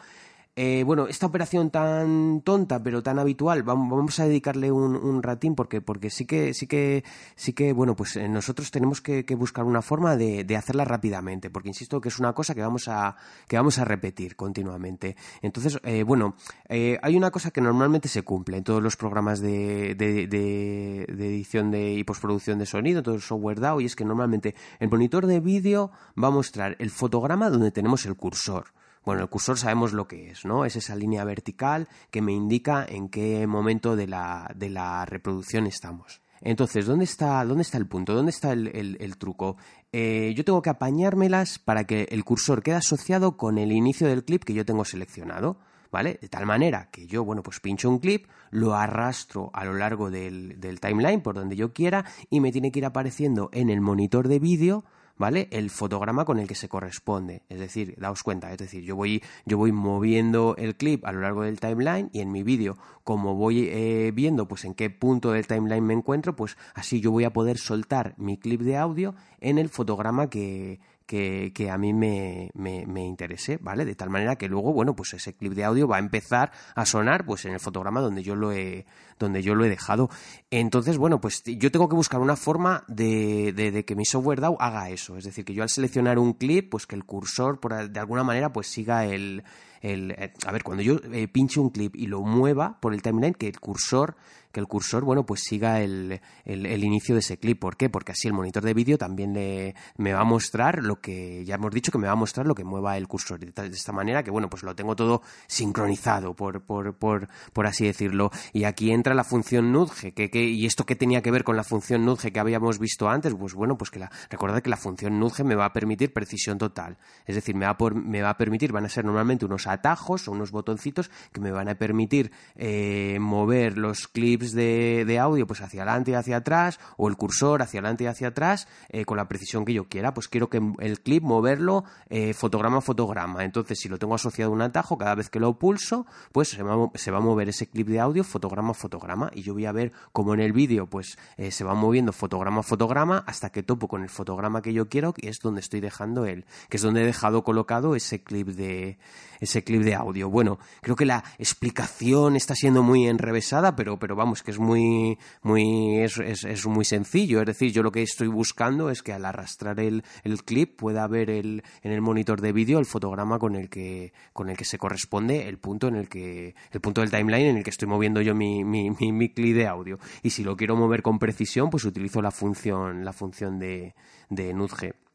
Eh, 0.59 0.83
bueno, 0.83 1.05
esta 1.07 1.27
operación 1.27 1.69
tan 1.69 2.41
tonta 2.41 2.81
pero 2.81 3.03
tan 3.03 3.19
habitual, 3.19 3.61
vamos 3.61 4.19
a 4.19 4.25
dedicarle 4.25 4.71
un, 4.71 5.21
ratín 5.21 5.53
porque, 5.53 5.81
porque 5.81 6.09
sí 6.09 6.25
que, 6.25 6.55
sí 6.55 6.65
que, 6.65 7.03
sí 7.35 7.53
que, 7.53 7.73
bueno, 7.73 7.95
pues 7.95 8.15
eh, 8.15 8.27
nosotros 8.27 8.71
tenemos 8.71 8.99
que, 8.99 9.23
buscar 9.35 9.65
una 9.65 9.83
forma 9.83 10.15
de, 10.17 10.57
hacerla 10.57 10.83
rápidamente, 10.83 11.51
porque 11.51 11.69
insisto 11.69 12.01
que 12.01 12.09
es 12.09 12.17
una 12.17 12.33
cosa 12.33 12.55
que 12.55 12.61
vamos 12.61 12.87
a, 12.87 13.15
que 13.47 13.55
vamos 13.55 13.77
a 13.77 13.85
repetir 13.85 14.35
continuamente. 14.35 15.15
Entonces, 15.43 15.77
eh, 15.83 16.01
bueno, 16.01 16.35
hay 16.67 17.15
una 17.15 17.29
cosa 17.29 17.51
que 17.51 17.61
normalmente 17.61 18.07
se 18.07 18.23
cumple 18.23 18.57
en 18.57 18.63
todos 18.63 18.81
los 18.81 18.97
programas 18.97 19.39
de, 19.39 19.91
edición 19.91 21.69
de, 21.69 21.93
y 21.93 22.03
postproducción 22.03 22.57
de 22.57 22.65
sonido, 22.65 23.03
todo 23.03 23.13
el 23.13 23.21
software 23.21 23.59
DAO, 23.59 23.79
y 23.79 23.85
es 23.85 23.95
que 23.95 24.05
normalmente 24.05 24.55
el 24.79 24.89
monitor 24.89 25.27
de 25.27 25.39
vídeo 25.39 25.91
va 26.21 26.29
a 26.29 26.31
mostrar 26.31 26.75
el 26.79 26.89
fotograma 26.89 27.51
donde 27.51 27.69
tenemos 27.69 28.07
el 28.07 28.15
cursor. 28.15 28.73
Bueno, 29.07 29.21
el 29.21 29.29
cursor 29.29 29.57
sabemos 29.57 29.93
lo 29.93 30.05
que 30.05 30.31
es, 30.31 30.43
¿no? 30.43 30.65
Es 30.65 30.75
esa 30.75 30.93
línea 30.93 31.23
vertical 31.23 31.87
que 32.11 32.21
me 32.21 32.33
indica 32.33 32.85
en 32.85 33.07
qué 33.07 33.47
momento 33.47 33.95
de 33.95 34.05
la, 34.05 34.51
de 34.53 34.69
la 34.69 35.05
reproducción 35.05 35.65
estamos. 35.65 36.21
Entonces, 36.41 36.85
¿dónde 36.85 37.05
está, 37.05 37.45
dónde 37.45 37.61
está 37.61 37.77
el 37.77 37.87
punto? 37.87 38.13
¿Dónde 38.13 38.31
está 38.31 38.51
el, 38.51 38.67
el- 38.99 39.17
truco? 39.17 39.55
Eh, 39.93 40.33
yo 40.35 40.43
tengo 40.43 40.61
que 40.61 40.71
apañármelas 40.71 41.57
para 41.57 41.85
que 41.85 42.09
el 42.11 42.25
cursor 42.25 42.61
quede 42.61 42.75
asociado 42.75 43.37
con 43.37 43.57
el 43.57 43.71
inicio 43.71 44.09
del 44.09 44.25
clip 44.25 44.43
que 44.43 44.53
yo 44.53 44.65
tengo 44.65 44.83
seleccionado. 44.83 45.57
¿Vale? 45.89 46.19
De 46.21 46.27
tal 46.27 46.45
manera 46.45 46.89
que 46.91 47.07
yo, 47.07 47.23
bueno, 47.23 47.41
pues 47.41 47.61
pincho 47.61 47.89
un 47.89 47.99
clip, 47.99 48.27
lo 48.51 48.75
arrastro 48.75 49.51
a 49.53 49.63
lo 49.63 49.73
largo 49.73 50.11
del, 50.11 50.59
del 50.59 50.81
timeline 50.81 51.21
por 51.21 51.35
donde 51.35 51.55
yo 51.55 51.71
quiera 51.71 52.03
y 52.29 52.41
me 52.41 52.51
tiene 52.51 52.73
que 52.73 52.79
ir 52.79 52.85
apareciendo 52.85 53.49
en 53.53 53.69
el 53.69 53.79
monitor 53.79 54.27
de 54.27 54.39
vídeo 54.39 54.83
¿vale? 55.17 55.47
El 55.51 55.69
fotograma 55.69 56.25
con 56.25 56.39
el 56.39 56.47
que 56.47 56.55
se 56.55 56.69
corresponde. 56.69 57.43
Es 57.49 57.59
decir, 57.59 57.95
daos 57.97 58.23
cuenta, 58.23 58.51
es 58.51 58.57
decir, 58.57 58.83
yo 58.83 58.95
voy, 58.95 59.23
yo 59.45 59.57
voy 59.57 59.71
moviendo 59.71 60.55
el 60.57 60.75
clip 60.75 61.05
a 61.05 61.11
lo 61.11 61.21
largo 61.21 61.43
del 61.43 61.59
timeline 61.59 62.09
y 62.13 62.21
en 62.21 62.31
mi 62.31 62.43
vídeo, 62.43 62.77
como 63.03 63.35
voy 63.35 63.67
eh, 63.69 64.11
viendo 64.13 64.47
pues 64.47 64.65
en 64.65 64.73
qué 64.73 64.89
punto 64.89 65.31
del 65.31 65.47
timeline 65.47 65.85
me 65.85 65.93
encuentro, 65.93 66.35
pues 66.35 66.57
así 66.73 67.01
yo 67.01 67.11
voy 67.11 67.23
a 67.23 67.33
poder 67.33 67.57
soltar 67.57 68.15
mi 68.17 68.37
clip 68.37 68.61
de 68.61 68.77
audio 68.77 69.15
en 69.39 69.57
el 69.57 69.69
fotograma 69.69 70.29
que, 70.29 70.79
que, 71.07 71.69
a 71.71 71.77
mí 71.77 71.93
me, 71.93 72.51
me, 72.53 72.85
me 72.85 73.05
interese, 73.05 73.57
¿vale? 73.61 73.85
De 73.85 73.95
tal 73.95 74.09
manera 74.09 74.35
que 74.35 74.49
luego, 74.49 74.73
bueno, 74.73 74.95
pues 74.95 75.13
ese 75.13 75.33
clip 75.33 75.53
de 75.53 75.63
audio 75.63 75.87
va 75.87 75.95
a 75.95 75.99
empezar 75.99 76.51
a 76.75 76.85
sonar 76.85 77.25
pues 77.25 77.45
en 77.45 77.53
el 77.53 77.59
fotograma 77.59 78.01
donde 78.01 78.23
yo 78.23 78.35
lo 78.35 78.51
he, 78.51 78.85
donde 79.17 79.41
yo 79.41 79.55
lo 79.55 79.63
he 79.63 79.69
dejado. 79.69 80.09
Entonces, 80.51 80.97
bueno, 80.97 81.21
pues 81.21 81.43
yo 81.45 81.71
tengo 81.71 81.87
que 81.87 81.95
buscar 81.95 82.19
una 82.19 82.35
forma 82.35 82.83
de, 82.87 83.53
de, 83.53 83.71
de 83.71 83.85
que 83.85 83.95
mi 83.95 84.05
software 84.05 84.41
DAW 84.41 84.57
haga 84.59 84.89
eso. 84.89 85.17
Es 85.17 85.23
decir, 85.23 85.45
que 85.45 85.53
yo 85.53 85.63
al 85.63 85.69
seleccionar 85.69 86.19
un 86.19 86.33
clip, 86.33 86.69
pues 86.69 86.85
que 86.85 86.95
el 86.95 87.05
cursor, 87.05 87.59
por, 87.59 87.89
de 87.89 87.99
alguna 87.99 88.23
manera, 88.23 88.51
pues 88.51 88.67
siga 88.67 89.05
el, 89.05 89.43
el, 89.81 90.11
eh, 90.11 90.33
a 90.45 90.51
ver, 90.51 90.63
cuando 90.63 90.83
yo 90.83 90.97
eh, 91.13 91.27
pinche 91.27 91.59
un 91.59 91.69
clip 91.69 91.95
y 91.95 92.07
lo 92.07 92.21
mueva 92.21 92.79
por 92.81 92.93
el 92.93 93.01
timeline, 93.01 93.33
que 93.33 93.47
el 93.47 93.59
cursor, 93.59 94.17
que 94.57 94.61
el 94.61 94.67
cursor, 94.67 95.03
bueno, 95.03 95.23
pues 95.23 95.41
siga 95.43 95.81
el, 95.81 96.19
el, 96.43 96.83
inicio 96.83 97.13
de 97.13 97.19
ese 97.19 97.37
clip. 97.37 97.59
¿Por 97.59 97.77
qué? 97.77 97.89
Porque 97.89 98.13
así 98.13 98.27
el 98.27 98.33
monitor 98.33 98.63
de 98.63 98.73
vídeo 98.73 98.97
también 98.97 99.31
le, 99.31 99.75
me 99.97 100.13
va 100.13 100.21
a 100.21 100.23
mostrar 100.23 100.81
lo 100.83 100.99
que, 100.99 101.45
ya 101.45 101.55
hemos 101.55 101.71
dicho 101.71 101.91
que 101.91 101.99
me 101.99 102.07
va 102.07 102.13
a 102.13 102.15
mostrar 102.15 102.47
lo 102.47 102.55
que 102.55 102.63
mueva 102.63 102.97
el 102.97 103.07
cursor. 103.07 103.39
De, 103.39 103.67
esta 103.67 103.91
manera 103.91 104.23
que, 104.23 104.31
bueno, 104.31 104.49
pues 104.49 104.63
lo 104.63 104.75
tengo 104.75 104.95
todo 104.95 105.21
sincronizado, 105.45 106.33
por, 106.33 106.61
por, 106.63 106.95
por, 106.95 107.27
por 107.53 107.67
así 107.67 107.85
decirlo. 107.85 108.31
Y 108.51 108.63
aquí 108.63 108.89
entra 108.89 109.13
la 109.13 109.23
función 109.23 109.71
nudge, 109.71 110.13
que, 110.15 110.31
que, 110.31 110.43
y 110.43 110.65
esto 110.65 110.87
qué 110.87 110.95
tenía 110.95 111.21
que 111.21 111.29
ver 111.29 111.43
con 111.43 111.55
la 111.55 111.63
función 111.63 112.03
nudge 112.03 112.31
que 112.31 112.39
habíamos 112.39 112.79
visto 112.79 113.07
antes, 113.09 113.35
pues 113.35 113.53
bueno, 113.53 113.77
pues 113.77 113.91
que 113.91 113.99
la, 113.99 114.11
recordad 114.31 114.63
que 114.63 114.71
la 114.71 114.77
función 114.77 115.19
nudge 115.19 115.43
me 115.43 115.53
va 115.53 115.65
a 115.65 115.73
permitir 115.73 116.13
precisión 116.13 116.57
total. 116.57 116.97
Es 117.27 117.35
decir, 117.35 117.53
me 117.53 117.65
va, 117.65 117.73
a 117.73 117.77
por- 117.77 117.93
me 117.93 118.23
va 118.23 118.31
a 118.31 118.37
permitir, 118.37 118.71
van 118.71 118.85
a 118.85 118.89
ser 118.89 119.05
normalmente 119.05 119.45
unos 119.45 119.67
atajos 119.67 120.27
o 120.27 120.31
unos 120.31 120.49
botoncitos 120.49 121.11
que 121.31 121.41
me 121.41 121.51
van 121.51 121.69
a 121.69 121.75
permitir 121.75 122.31
eh, 122.55 123.19
mover 123.19 123.77
los 123.77 124.07
clips 124.07 124.46
de, 124.53 125.17
audio 125.19 125.47
pues 125.47 125.61
hacia 125.61 125.81
adelante 125.83 126.11
y 126.11 126.13
hacia 126.13 126.37
atrás, 126.37 126.79
o 126.97 127.07
el 127.07 127.15
cursor 127.15 127.61
hacia 127.61 127.79
adelante 127.79 128.03
y 128.03 128.07
hacia 128.07 128.29
atrás, 128.29 128.67
eh, 128.89 129.05
con 129.05 129.17
la 129.17 129.27
precisión 129.27 129.65
que 129.65 129.73
yo 129.73 129.85
quiera. 129.85 130.13
Pues 130.13 130.27
quiero 130.27 130.49
que 130.49 130.61
el 130.79 131.01
clip 131.01 131.23
moverlo 131.23 131.83
eh, 132.09 132.33
fotograma 132.33 132.77
a 132.77 132.81
fotograma. 132.81 133.43
Entonces, 133.43 133.79
si 133.79 133.89
lo 133.89 133.97
tengo 133.97 134.15
asociado 134.15 134.51
a 134.51 134.53
un 134.53 134.61
atajo, 134.61 134.97
cada 134.97 135.15
vez 135.15 135.29
que 135.29 135.39
lo 135.39 135.57
pulso, 135.57 136.05
pues 136.31 136.49
se 136.49 136.63
va, 136.63 136.89
se 136.95 137.11
va 137.11 137.17
a 137.17 137.21
mover 137.21 137.49
ese 137.49 137.67
clip 137.67 137.87
de 137.87 137.99
audio 137.99 138.23
fotograma 138.23 138.71
a 138.71 138.73
fotograma. 138.73 139.31
Y 139.33 139.41
yo 139.41 139.53
voy 139.53 139.65
a 139.65 139.71
ver 139.71 139.91
cómo 140.11 140.33
en 140.33 140.39
el 140.39 140.53
vídeo, 140.53 140.87
pues 140.87 141.17
eh, 141.37 141.51
se 141.51 141.63
va 141.63 141.73
moviendo 141.73 142.11
fotograma 142.13 142.61
a 142.61 142.63
fotograma 142.63 143.23
hasta 143.27 143.49
que 143.49 143.63
topo 143.63 143.87
con 143.87 144.03
el 144.03 144.09
fotograma 144.09 144.61
que 144.61 144.73
yo 144.73 144.89
quiero, 144.89 145.13
que 145.13 145.29
es 145.29 145.39
donde 145.39 145.61
estoy 145.61 145.79
dejando 145.79 146.25
el, 146.25 146.45
que 146.69 146.77
es 146.77 146.83
donde 146.83 147.01
he 147.01 147.05
dejado 147.05 147.43
colocado 147.43 147.95
ese 147.95 148.23
clip 148.23 148.47
de 148.49 148.97
ese 149.39 149.63
clip 149.63 149.81
de 149.83 149.95
audio. 149.95 150.29
Bueno, 150.29 150.59
creo 150.81 150.95
que 150.95 151.05
la 151.05 151.23
explicación 151.37 152.35
está 152.35 152.55
siendo 152.55 152.83
muy 152.83 153.07
enrevesada, 153.07 153.75
pero, 153.75 153.97
pero 153.97 154.15
vamos, 154.15 154.36
que 154.43 154.51
es 154.51 154.59
muy, 154.59 155.17
muy, 155.41 155.99
es, 155.99 156.17
es, 156.17 156.65
muy 156.65 156.85
sencillo. 156.85 157.39
Es 157.41 157.45
decir, 157.45 157.71
yo 157.71 157.83
lo 157.83 157.91
que 157.91 158.01
estoy 158.01 158.27
buscando 158.27 158.89
es 158.89 159.03
que 159.03 159.13
al 159.13 159.25
arrastrar 159.25 159.79
el, 159.79 160.03
el 160.23 160.43
clip 160.43 160.77
pueda 160.77 161.07
ver 161.07 161.29
el, 161.29 161.63
en 161.81 161.91
el 161.91 162.01
monitor 162.01 162.41
de 162.41 162.51
vídeo 162.51 162.79
el 162.79 162.85
fotograma 162.85 163.39
con 163.39 163.55
el 163.55 163.69
que, 163.69 164.13
con 164.33 164.49
el 164.49 164.57
que 164.57 164.65
se 164.65 164.77
corresponde 164.77 165.47
el 165.47 165.57
punto 165.57 165.87
en 165.87 165.95
el 165.95 166.09
que, 166.09 166.55
el 166.71 166.81
punto 166.81 167.01
del 167.01 167.11
timeline 167.11 167.47
en 167.47 167.57
el 167.57 167.63
que 167.63 167.69
estoy 167.69 167.87
moviendo 167.87 168.21
yo 168.21 168.35
mi, 168.35 168.63
mi, 168.63 168.89
mi, 168.91 169.11
mi 169.11 169.29
clip 169.29 169.55
de 169.55 169.67
audio. 169.67 169.99
Y 170.23 170.29
si 170.31 170.43
lo 170.43 170.55
quiero 170.55 170.75
mover 170.75 171.01
con 171.01 171.19
precisión, 171.19 171.69
pues 171.69 171.85
utilizo 171.85 172.21
la 172.21 172.31
función, 172.31 173.03
la 173.03 173.13
función 173.13 173.59
de, 173.59 173.95
de 174.29 174.53
nudge. 174.53 175.06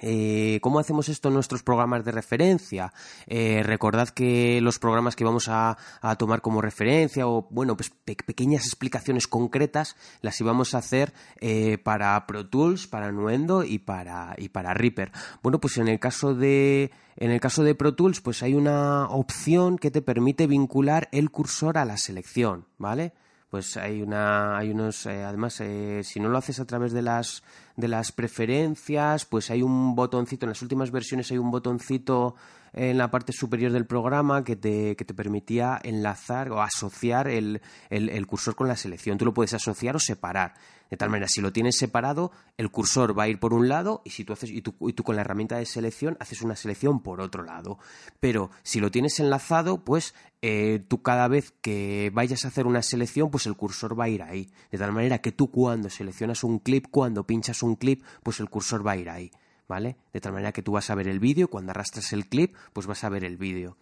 Eh, 0.00 0.58
¿Cómo 0.62 0.78
hacemos 0.78 1.08
esto 1.08 1.28
en 1.28 1.34
nuestros 1.34 1.62
programas 1.62 2.04
de 2.04 2.12
referencia? 2.12 2.92
Eh, 3.26 3.62
recordad 3.62 4.08
que 4.08 4.60
los 4.60 4.78
programas 4.78 5.16
que 5.16 5.24
vamos 5.24 5.48
a, 5.48 5.76
tomar 6.18 6.40
como 6.40 6.60
referencia 6.62 7.28
o, 7.28 7.46
bueno, 7.50 7.76
pues 7.76 7.90
pe- 7.90 8.16
pequeñas 8.16 8.64
explicaciones 8.66 9.26
concretas 9.26 9.96
las 10.22 10.40
íbamos 10.40 10.74
a 10.74 10.78
hacer 10.78 11.12
eh, 11.40 11.78
para 11.78 12.26
Pro 12.26 12.48
Tools, 12.48 12.86
para 12.86 13.12
Nuendo 13.12 13.62
y 13.64 13.78
para, 13.78 14.34
y 14.38 14.48
para 14.48 14.74
Reaper. 14.74 15.12
Bueno, 15.42 15.60
pues 15.60 15.78
en 15.78 15.88
el 15.88 16.00
caso 16.00 16.34
de, 16.34 16.90
en 17.16 17.30
el 17.30 17.40
caso 17.40 17.62
de 17.62 17.74
Pro 17.74 17.94
Tools, 17.94 18.20
pues 18.20 18.42
hay 18.42 18.54
una 18.54 19.08
opción 19.08 19.78
que 19.78 19.90
te 19.90 20.02
permite 20.02 20.46
vincular 20.46 21.08
el 21.12 21.30
cursor 21.30 21.78
a 21.78 21.84
la 21.84 21.96
selección, 21.96 22.66
¿vale? 22.78 23.12
Pues 23.50 23.76
hay 23.76 24.00
una 24.00 24.56
hay 24.56 24.70
unos 24.70 25.04
eh, 25.06 25.24
además 25.24 25.60
eh, 25.60 26.02
si 26.04 26.20
no 26.20 26.28
lo 26.28 26.38
haces 26.38 26.60
a 26.60 26.64
través 26.64 26.92
de 26.92 27.02
las 27.02 27.42
de 27.76 27.88
las 27.88 28.12
preferencias 28.12 29.26
pues 29.26 29.50
hay 29.50 29.62
un 29.62 29.94
botoncito 29.96 30.46
en 30.46 30.50
las 30.50 30.62
últimas 30.62 30.92
versiones 30.92 31.30
hay 31.30 31.38
un 31.38 31.50
botoncito 31.50 32.36
en 32.72 32.98
la 32.98 33.10
parte 33.10 33.32
superior 33.32 33.72
del 33.72 33.86
programa 33.86 34.44
que 34.44 34.56
te, 34.56 34.96
que 34.96 35.04
te 35.04 35.14
permitía 35.14 35.80
enlazar 35.82 36.50
o 36.50 36.62
asociar 36.62 37.28
el, 37.28 37.60
el, 37.88 38.08
el 38.08 38.26
cursor 38.26 38.54
con 38.54 38.68
la 38.68 38.76
selección. 38.76 39.18
Tú 39.18 39.24
lo 39.24 39.34
puedes 39.34 39.54
asociar 39.54 39.96
o 39.96 39.98
separar. 39.98 40.54
De 40.90 40.96
tal 40.96 41.08
manera, 41.08 41.28
si 41.28 41.40
lo 41.40 41.52
tienes 41.52 41.78
separado, 41.78 42.32
el 42.56 42.70
cursor 42.70 43.16
va 43.16 43.22
a 43.22 43.28
ir 43.28 43.38
por 43.38 43.54
un 43.54 43.68
lado 43.68 44.02
y 44.04 44.10
si 44.10 44.24
tú 44.24 44.32
haces 44.32 44.50
y 44.50 44.60
tú, 44.60 44.74
y 44.88 44.92
tú 44.92 45.04
con 45.04 45.14
la 45.14 45.22
herramienta 45.22 45.56
de 45.56 45.64
selección 45.64 46.16
haces 46.18 46.42
una 46.42 46.56
selección 46.56 47.00
por 47.00 47.20
otro 47.20 47.44
lado. 47.44 47.78
Pero 48.18 48.50
si 48.64 48.80
lo 48.80 48.90
tienes 48.90 49.20
enlazado, 49.20 49.84
pues 49.84 50.14
eh, 50.42 50.84
tú 50.88 51.00
cada 51.00 51.28
vez 51.28 51.52
que 51.60 52.10
vayas 52.12 52.44
a 52.44 52.48
hacer 52.48 52.66
una 52.66 52.82
selección, 52.82 53.30
pues 53.30 53.46
el 53.46 53.54
cursor 53.54 53.98
va 53.98 54.04
a 54.04 54.08
ir 54.08 54.22
ahí. 54.22 54.50
De 54.72 54.78
tal 54.78 54.90
manera 54.90 55.20
que 55.20 55.30
tú 55.30 55.52
cuando 55.52 55.88
seleccionas 55.90 56.42
un 56.42 56.58
clip, 56.58 56.86
cuando 56.90 57.24
pinchas 57.24 57.62
un 57.62 57.76
clip, 57.76 58.02
pues 58.24 58.40
el 58.40 58.50
cursor 58.50 58.84
va 58.84 58.92
a 58.92 58.96
ir 58.96 59.10
ahí. 59.10 59.30
¿Vale? 59.70 59.94
De 60.12 60.20
tal 60.20 60.32
manera 60.32 60.50
que 60.50 60.64
tú 60.64 60.72
vas 60.72 60.90
a 60.90 60.96
ver 60.96 61.06
el 61.06 61.20
vídeo, 61.20 61.46
cuando 61.46 61.70
arrastras 61.70 62.12
el 62.12 62.26
clip, 62.26 62.56
pues 62.72 62.88
vas 62.88 63.04
a 63.04 63.08
ver 63.08 63.22
el 63.22 63.36
vídeo. 63.36 63.76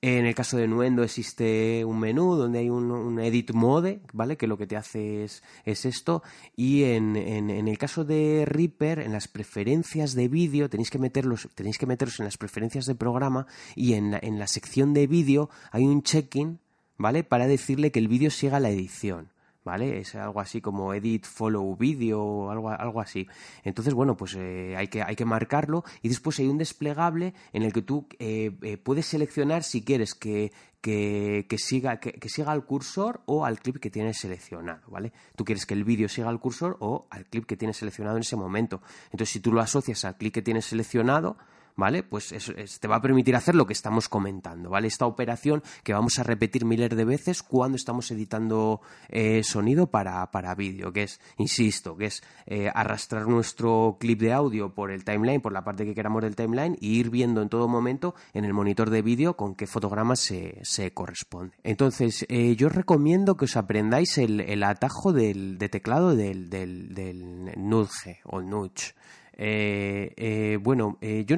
En 0.00 0.26
el 0.26 0.34
caso 0.36 0.56
de 0.56 0.68
Nuendo 0.68 1.02
existe 1.02 1.84
un 1.84 1.98
menú 1.98 2.36
donde 2.36 2.60
hay 2.60 2.70
un, 2.70 3.18
edit 3.18 3.50
mode, 3.50 4.00
¿vale? 4.12 4.36
Que 4.36 4.46
lo 4.46 4.56
que 4.56 4.68
te 4.68 4.76
hace 4.76 5.24
es, 5.24 5.42
es 5.64 5.86
esto. 5.86 6.22
Y 6.54 6.84
en, 6.84 7.16
en, 7.16 7.50
el 7.66 7.78
caso 7.78 8.04
de 8.04 8.44
Reaper, 8.46 9.00
en 9.00 9.10
las 9.10 9.26
preferencias 9.26 10.14
de 10.14 10.28
vídeo, 10.28 10.70
tenéis 10.70 10.90
que 10.90 11.00
meterlos, 11.00 11.48
tenéis 11.56 11.78
que 11.78 11.86
meterlos 11.86 12.20
en 12.20 12.26
las 12.26 12.38
preferencias 12.38 12.86
de 12.86 12.94
programa 12.94 13.48
y 13.74 13.94
en 13.94 14.12
la, 14.12 14.20
en 14.22 14.38
la 14.38 14.46
sección 14.46 14.94
de 14.94 15.08
vídeo 15.08 15.50
hay 15.72 15.82
un 15.82 16.04
check-in, 16.04 16.60
¿vale? 16.96 17.24
Para 17.24 17.48
decirle 17.48 17.90
que 17.90 17.98
el 17.98 18.06
vídeo 18.06 18.30
siga 18.30 18.60
la 18.60 18.70
edición. 18.70 19.33
¿Vale? 19.64 20.00
Es 20.00 20.14
algo 20.14 20.40
así 20.40 20.60
como 20.60 20.94
edit 20.94 21.24
follow 21.24 21.76
video 21.76 22.22
o 22.22 22.50
algo, 22.50 22.70
algo 22.70 23.00
así. 23.00 23.26
Entonces, 23.64 23.94
bueno, 23.94 24.16
pues 24.16 24.34
eh, 24.36 24.74
hay, 24.76 24.88
que, 24.88 25.02
hay 25.02 25.16
que 25.16 25.24
marcarlo 25.24 25.84
y 26.02 26.08
después 26.08 26.38
hay 26.38 26.46
un 26.46 26.58
desplegable 26.58 27.34
en 27.52 27.62
el 27.62 27.72
que 27.72 27.82
tú 27.82 28.06
eh, 28.18 28.52
eh, 28.62 28.76
puedes 28.76 29.06
seleccionar 29.06 29.62
si 29.64 29.82
quieres 29.82 30.14
que, 30.14 30.52
que, 30.80 31.46
que 31.48 31.58
siga, 31.58 31.98
que, 31.98 32.12
que, 32.12 32.28
siga 32.28 32.52
al 32.52 32.66
cursor 32.66 33.22
o 33.26 33.44
al 33.44 33.58
clip 33.58 33.78
que 33.78 33.90
tienes 33.90 34.18
seleccionado, 34.18 34.82
¿vale? 34.88 35.12
Tú 35.34 35.44
quieres 35.44 35.64
que 35.64 35.74
el 35.74 35.84
vídeo 35.84 36.08
siga 36.08 36.28
al 36.28 36.40
cursor 36.40 36.76
o 36.80 37.06
al 37.10 37.24
clip 37.24 37.46
que 37.46 37.56
tienes 37.56 37.78
seleccionado 37.78 38.16
en 38.16 38.22
ese 38.22 38.36
momento. 38.36 38.82
Entonces, 39.06 39.30
si 39.30 39.40
tú 39.40 39.52
lo 39.52 39.60
asocias 39.60 40.04
al 40.04 40.16
clip 40.16 40.34
que 40.34 40.42
tienes 40.42 40.66
seleccionado, 40.66 41.38
¿vale? 41.76 42.02
Pues 42.02 42.32
es, 42.32 42.80
te 42.80 42.88
va 42.88 42.96
a 42.96 43.02
permitir 43.02 43.36
hacer 43.36 43.54
lo 43.54 43.66
que 43.66 43.72
estamos 43.72 44.08
comentando, 44.08 44.70
¿vale? 44.70 44.88
Esta 44.88 45.06
operación 45.06 45.62
que 45.82 45.92
vamos 45.92 46.18
a 46.18 46.22
repetir 46.22 46.64
miles 46.64 46.90
de 46.90 47.04
veces 47.04 47.42
cuando 47.42 47.76
estamos 47.76 48.10
editando 48.10 48.80
eh, 49.08 49.42
sonido 49.42 49.88
para, 49.88 50.30
para 50.30 50.54
vídeo, 50.54 50.92
que 50.92 51.04
es, 51.04 51.20
insisto, 51.38 51.96
que 51.96 52.06
es 52.06 52.22
eh, 52.46 52.70
arrastrar 52.74 53.26
nuestro 53.26 53.96
clip 53.98 54.20
de 54.20 54.32
audio 54.32 54.74
por 54.74 54.90
el 54.90 55.04
timeline, 55.04 55.40
por 55.40 55.52
la 55.52 55.64
parte 55.64 55.84
que 55.84 55.94
queramos 55.94 56.22
del 56.22 56.36
timeline, 56.36 56.76
y 56.80 56.98
ir 56.98 57.10
viendo 57.10 57.42
en 57.42 57.48
todo 57.48 57.68
momento 57.68 58.14
en 58.32 58.44
el 58.44 58.52
monitor 58.52 58.90
de 58.90 59.02
vídeo 59.02 59.36
con 59.36 59.54
qué 59.54 59.66
fotograma 59.66 60.16
se, 60.16 60.58
se 60.62 60.92
corresponde. 60.92 61.56
Entonces, 61.62 62.26
eh, 62.28 62.54
yo 62.56 62.68
os 62.68 62.74
recomiendo 62.74 63.36
que 63.36 63.46
os 63.46 63.56
aprendáis 63.56 64.18
el, 64.18 64.40
el 64.40 64.62
atajo 64.62 65.12
del, 65.12 65.58
de 65.58 65.68
teclado 65.68 66.14
del, 66.14 66.50
del, 66.50 66.94
del 66.94 67.52
nudge 67.56 68.20
o 68.24 68.40
nudge. 68.40 68.94
Eh, 69.36 70.12
eh, 70.16 70.58
bueno, 70.60 70.98
eh, 71.00 71.24
yo 71.26 71.36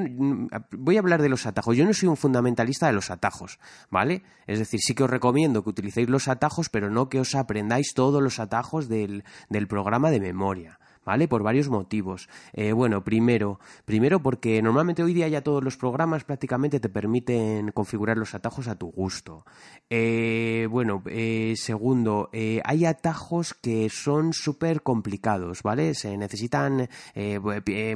voy 0.72 0.96
a 0.96 1.00
hablar 1.00 1.22
de 1.22 1.28
los 1.28 1.46
atajos. 1.46 1.76
Yo 1.76 1.84
no 1.84 1.94
soy 1.94 2.08
un 2.08 2.16
fundamentalista 2.16 2.86
de 2.86 2.92
los 2.92 3.10
atajos, 3.10 3.58
¿vale? 3.90 4.22
Es 4.46 4.58
decir, 4.58 4.80
sí 4.82 4.94
que 4.94 5.04
os 5.04 5.10
recomiendo 5.10 5.62
que 5.62 5.70
utilicéis 5.70 6.08
los 6.08 6.28
atajos, 6.28 6.68
pero 6.68 6.90
no 6.90 7.08
que 7.08 7.20
os 7.20 7.34
aprendáis 7.34 7.94
todos 7.94 8.22
los 8.22 8.38
atajos 8.38 8.88
del, 8.88 9.24
del 9.48 9.66
programa 9.66 10.10
de 10.10 10.20
memoria. 10.20 10.78
¿Vale? 11.06 11.28
Por 11.28 11.42
varios 11.42 11.68
motivos. 11.68 12.28
Eh, 12.52 12.72
bueno, 12.72 13.04
primero, 13.04 13.60
primero 13.84 14.20
porque 14.20 14.60
normalmente 14.60 15.04
hoy 15.04 15.14
día 15.14 15.28
ya 15.28 15.40
todos 15.40 15.62
los 15.62 15.76
programas 15.76 16.24
prácticamente 16.24 16.80
te 16.80 16.88
permiten 16.88 17.70
configurar 17.70 18.18
los 18.18 18.34
atajos 18.34 18.66
a 18.66 18.74
tu 18.74 18.90
gusto. 18.90 19.46
Eh, 19.88 20.66
bueno, 20.68 21.02
eh, 21.06 21.54
segundo, 21.56 22.28
hay 22.64 22.84
atajos 22.84 23.54
que 23.54 23.88
son 23.88 24.32
súper 24.32 24.82
complicados, 24.82 25.62
¿vale? 25.62 25.94
Se 25.94 26.16
necesitan 26.18 26.88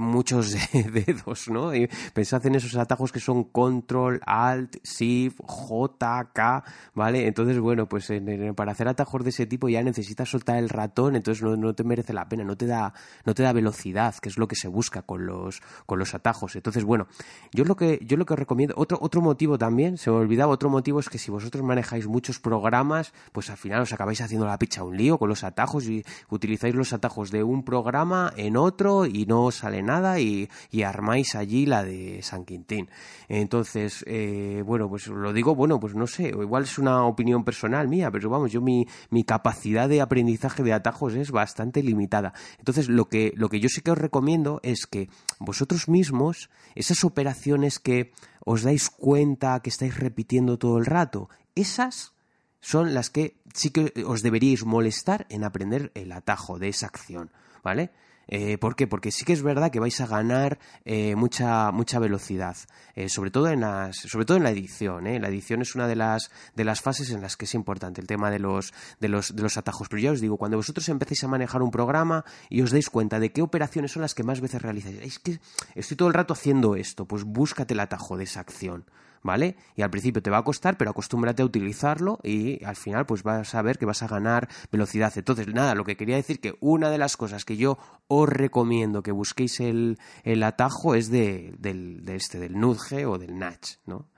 muchos 0.01 0.57
dedos, 0.73 1.49
¿no? 1.49 1.73
pensad 2.15 2.47
en 2.47 2.55
esos 2.55 2.77
atajos 2.77 3.11
que 3.11 3.19
son 3.19 3.45
control, 3.45 4.21
alt, 4.25 4.77
shift, 4.85 5.41
j, 5.43 6.31
k, 6.33 6.65
¿vale? 6.95 7.27
Entonces, 7.27 7.59
bueno, 7.59 7.89
pues 7.89 8.13
para 8.55 8.71
hacer 8.71 8.87
atajos 8.87 9.25
de 9.25 9.31
ese 9.31 9.47
tipo 9.47 9.69
ya 9.69 9.83
necesitas 9.83 10.29
soltar 10.29 10.59
el 10.59 10.69
ratón, 10.69 11.17
entonces 11.17 11.43
no, 11.43 11.57
no 11.57 11.75
te 11.75 11.83
merece 11.83 12.13
la 12.13 12.29
pena, 12.29 12.45
no 12.45 12.57
te 12.57 12.67
da 12.67 12.95
no 13.25 13.35
te 13.35 13.43
da 13.43 13.53
velocidad, 13.53 14.15
que 14.17 14.29
es 14.29 14.39
lo 14.39 14.49
que 14.49 14.57
se 14.57 14.69
busca 14.69 15.03
con 15.03 15.27
los, 15.27 15.61
con 15.87 15.99
los 15.99 16.15
atajos. 16.15 16.57
Entonces, 16.57 16.85
bueno, 16.85 17.07
yo 17.53 17.65
lo 17.65 17.77
que, 17.77 17.99
yo 18.03 18.17
lo 18.17 18.27
que 18.27 18.37
recomiendo, 18.37 18.75
otro, 18.77 18.99
otro 19.01 19.21
motivo 19.21 19.59
también, 19.59 19.99
se 19.99 20.11
me 20.11 20.17
olvidaba, 20.17 20.53
otro 20.53 20.71
motivo 20.71 21.01
es 21.01 21.09
que 21.09 21.19
si 21.19 21.31
vosotros 21.31 21.65
manejáis 21.65 22.07
muchos 22.07 22.39
programas, 22.39 23.13
pues 23.33 23.51
al 23.51 23.57
final 23.57 23.83
os 23.83 23.93
acabáis 23.93 24.21
haciendo 24.21 24.47
la 24.47 24.59
picha 24.59 24.85
un 24.85 24.97
lío 24.97 25.19
con 25.19 25.29
los 25.29 25.45
atajos 25.45 25.87
y 25.87 26.05
utilizáis 26.31 26.75
los 26.75 26.93
atajos 26.93 27.31
de 27.31 27.43
un 27.43 27.65
programa 27.65 28.33
en 28.37 28.57
otro 28.57 29.07
y 29.07 29.27
no 29.27 29.51
sale 29.51 29.83
nada 29.83 30.19
y, 30.21 30.49
armáis 30.85 31.35
allí 31.35 31.67
la 31.67 31.85
de 31.85 32.21
San 32.23 32.45
Quintín. 32.45 32.89
Entonces, 33.29 34.03
eh, 34.07 34.63
bueno, 34.65 34.89
pues 34.89 35.07
lo 35.07 35.33
digo, 35.33 35.55
bueno, 35.55 35.79
pues 35.79 35.95
no 35.95 36.07
sé, 36.07 36.29
igual 36.29 36.65
es 36.65 36.79
una 36.79 37.05
opinión 37.05 37.45
personal 37.45 37.87
mía, 37.87 38.11
pero 38.11 38.31
vamos, 38.31 38.51
yo 38.51 38.61
mi, 38.61 38.87
mi 39.11 39.25
capacidad 39.25 39.89
de 39.89 40.01
aprendizaje 40.01 40.63
de 40.63 40.73
atajos 40.73 41.15
es 41.15 41.31
bastante 41.31 41.83
limitada. 41.83 42.33
Entonces, 42.59 42.89
lo 42.97 43.09
que, 43.09 43.33
lo 43.37 43.49
que 43.49 43.61
yo 43.61 43.69
sí 43.69 43.81
que 43.81 43.91
os 43.91 43.99
recomiendo 43.99 44.61
es 44.63 44.87
que 44.87 45.09
vosotros 45.39 45.89
mismos, 45.89 46.51
esas 46.75 47.05
operaciones 47.05 47.79
que 47.79 48.13
os 48.45 48.63
dais 48.63 48.91
cuenta 48.91 49.61
que 49.61 49.71
estáis 49.71 49.97
repitiendo 49.97 50.59
todo 50.59 50.79
el 50.79 50.87
rato, 50.87 51.29
esas 51.55 52.13
son 52.61 52.95
las 52.95 53.11
que 53.11 53.37
sí 53.55 53.71
que 53.71 53.93
os 54.07 54.23
deberíais 54.23 54.65
molestar 54.65 55.27
en 55.31 55.45
aprender 55.45 55.91
el 55.95 56.13
atajo 56.13 56.59
de 56.59 56.69
esa 56.69 56.87
acción, 56.87 57.31
¿vale? 57.63 57.91
Eh, 58.33 58.59
¿Por 58.59 58.77
qué? 58.77 58.87
Porque 58.87 59.11
sí 59.11 59.25
que 59.25 59.33
es 59.33 59.43
verdad 59.43 59.73
que 59.73 59.81
vais 59.81 60.01
a 60.01 60.07
ganar 60.07 60.61
eh, 60.85 61.17
mucha, 61.17 61.73
mucha 61.73 61.99
velocidad, 61.99 62.57
eh, 62.95 63.09
sobre, 63.09 63.33
todo 63.33 63.49
en 63.49 63.61
las, 63.61 63.97
sobre 63.97 64.25
todo 64.25 64.37
en 64.37 64.45
la 64.45 64.51
edición. 64.51 65.05
La 65.05 65.29
edición 65.29 65.63
es 65.63 65.75
una 65.75 65.89
de 65.89 65.97
las, 65.97 66.31
de 66.55 66.65
las 66.65 66.81
fases 66.81 67.11
en 67.11 67.23
las 67.23 67.37
que 67.37 67.47
es 67.47 67.55
importante 67.55 68.01
el 68.01 68.07
tema 68.07 68.31
de 68.31 68.39
los, 68.39 68.73
de, 69.01 69.09
los, 69.09 69.35
de 69.35 69.43
los 69.43 69.57
atajos. 69.57 69.89
Pero 69.89 70.01
ya 70.01 70.13
os 70.13 70.21
digo, 70.21 70.37
cuando 70.37 70.57
vosotros 70.57 70.89
empecéis 70.89 71.25
a 71.25 71.29
manejar 71.29 71.61
un 71.61 71.73
programa 71.73 72.25
y 72.49 72.63
os 72.63 72.71
dais 72.71 72.89
cuenta 72.89 73.19
de 73.19 73.33
qué 73.33 73.43
operaciones 73.43 73.91
son 73.91 74.03
las 74.03 74.15
que 74.15 74.23
más 74.23 74.41
veces 74.41 74.63
realizáis, 74.63 75.01
es 75.01 75.19
que 75.19 75.41
estoy 75.75 75.97
todo 75.97 76.07
el 76.07 76.15
rato 76.15 76.33
haciendo 76.33 76.77
esto, 76.77 77.07
pues 77.07 77.25
búscate 77.25 77.75
el 77.75 77.81
atajo 77.81 78.17
de 78.17 78.25
esa 78.25 78.39
acción. 78.39 78.85
¿Vale? 79.23 79.57
Y 79.77 79.83
al 79.83 79.91
principio 79.91 80.23
te 80.23 80.31
va 80.31 80.39
a 80.39 80.45
costar, 80.45 80.77
pero 80.77 80.91
acostúmbrate 80.91 81.43
a 81.43 81.45
utilizarlo 81.45 82.19
y 82.23 82.63
al 82.65 82.77
final 82.77 83.07
pues 83.07 83.23
vas 83.23 83.55
a 83.55 83.63
ver 83.63 83.79
que 83.79 83.87
vas 83.87 84.03
a 84.03 84.09
ganar 84.09 84.49
velocidad. 84.71 85.13
Entonces, 85.17 85.49
nada, 85.49 85.75
lo 85.75 85.85
que 85.85 85.97
quería 85.97 86.17
decir 86.17 86.41
que 86.41 86.55
una 86.61 86.91
de 86.91 86.99
las 86.99 87.17
cosas 87.17 87.45
que 87.45 87.57
yo 87.57 87.79
os 88.09 88.29
recomiendo 88.29 89.03
que 89.03 89.13
busquéis 89.13 89.61
el, 89.61 89.99
atajo 90.43 90.95
es 90.95 91.11
de, 91.11 91.55
del, 91.59 92.05
de 92.05 92.17
este, 92.17 92.39
del 92.39 92.59
nudge 92.59 93.05
o 93.07 93.19
del 93.19 93.39
natch, 93.39 93.77
¿no? 93.87 94.09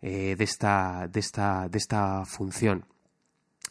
Eh, 0.00 0.36
de, 0.36 0.44
esta, 0.44 1.08
de, 1.08 1.20
esta, 1.20 1.68
de 1.68 1.78
esta 1.78 2.24
función. 2.24 2.84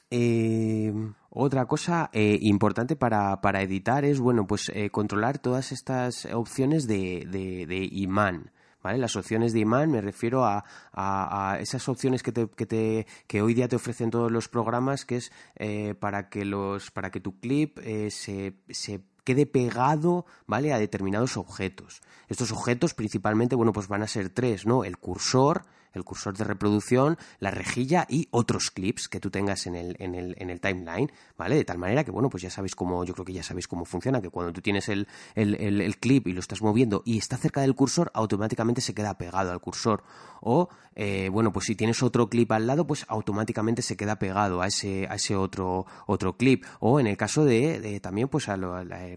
Eh, 0.09 0.93
otra 1.29 1.65
cosa 1.65 2.09
eh, 2.11 2.37
importante 2.41 2.95
para, 2.97 3.39
para, 3.39 3.61
editar 3.61 4.03
es, 4.03 4.19
bueno, 4.19 4.45
pues 4.45 4.71
controlar 4.91 5.39
todas 5.39 5.71
estas 5.71 6.25
opciones 6.33 6.85
de, 6.87 7.25
de, 7.29 7.65
de 7.65 7.87
imán. 7.91 8.51
Las 8.95 9.15
opciones 9.15 9.53
de 9.53 9.59
imán 9.59 9.91
me 9.91 10.01
refiero 10.01 10.45
a, 10.45 10.63
esas 11.59 11.87
opciones 11.89 12.23
que, 12.23 12.31
te, 12.31 12.47
que, 12.47 12.65
te, 12.65 13.07
que, 13.27 13.41
hoy 13.41 13.53
día 13.53 13.67
te 13.67 13.75
ofrecen 13.75 14.09
todos 14.09 14.31
los 14.31 14.47
programas, 14.47 15.03
que 15.05 15.17
es 15.17 15.31
eh, 15.55 15.95
para, 15.99 16.29
que 16.29 16.45
los, 16.45 16.91
para 16.91 17.11
que 17.11 17.19
tu 17.19 17.39
clip 17.39 17.79
eh, 17.79 18.09
se, 18.11 18.53
se 18.69 19.01
quede 19.23 19.45
pegado, 19.45 20.25
¿vale? 20.45 20.71
A 20.71 20.79
determinados 20.79 21.35
objetos. 21.35 22.01
Estos 22.29 22.51
objetos 22.53 22.93
principalmente, 22.93 23.55
bueno, 23.55 23.73
pues 23.73 23.89
van 23.89 24.03
a 24.03 24.07
ser 24.07 24.29
tres, 24.29 24.65
¿no? 24.65 24.85
El 24.85 24.97
cursor, 24.97 25.65
el 25.93 26.03
cursor 26.03 26.37
de 26.37 26.43
reproducción, 26.43 27.17
la 27.39 27.51
rejilla 27.51 28.05
y 28.09 28.27
otros 28.31 28.71
clips 28.71 29.07
que 29.07 29.19
tú 29.19 29.29
tengas 29.29 29.67
en 29.67 29.75
el, 29.75 29.95
en 29.99 30.15
el, 30.15 30.35
en 30.37 30.49
el 30.49 30.59
timeline, 30.59 31.11
¿vale? 31.37 31.55
De 31.55 31.65
tal 31.65 31.77
manera 31.77 32.03
que, 32.03 32.11
bueno, 32.11 32.29
pues 32.29 32.43
ya 32.43 32.49
sabéis 32.49 32.75
cómo, 32.75 33.03
yo 33.03 33.13
creo 33.13 33.25
que 33.25 33.33
ya 33.33 33.43
sabéis 33.43 33.67
cómo 33.67 33.85
funciona, 33.85 34.21
que 34.21 34.29
cuando 34.29 34.53
tú 34.53 34.61
tienes 34.61 34.89
el, 34.89 35.07
el, 35.35 35.97
clip 35.97 36.27
y 36.27 36.33
lo 36.33 36.39
estás 36.39 36.61
moviendo 36.61 37.01
y 37.05 37.17
está 37.17 37.37
cerca 37.37 37.61
del 37.61 37.75
cursor, 37.75 38.11
automáticamente 38.13 38.81
se 38.81 38.93
queda 38.93 39.17
pegado 39.17 39.51
al 39.51 39.59
cursor. 39.59 40.03
O, 40.41 40.69
eh, 40.95 41.29
bueno, 41.31 41.51
pues 41.51 41.65
si 41.65 41.75
tienes 41.75 42.03
otro 42.03 42.29
clip 42.29 42.51
al 42.51 42.67
lado, 42.67 42.85
pues 42.85 43.05
automáticamente 43.07 43.81
se 43.81 43.97
queda 43.97 44.19
pegado 44.19 44.61
a 44.61 44.67
ese, 44.67 45.07
a 45.09 45.15
ese 45.15 45.35
otro, 45.35 45.85
otro 46.05 46.37
clip. 46.37 46.65
O 46.79 46.99
en 46.99 47.07
el 47.07 47.17
caso 47.17 47.45
de, 47.45 47.99
también, 48.01 48.27
pues 48.27 48.45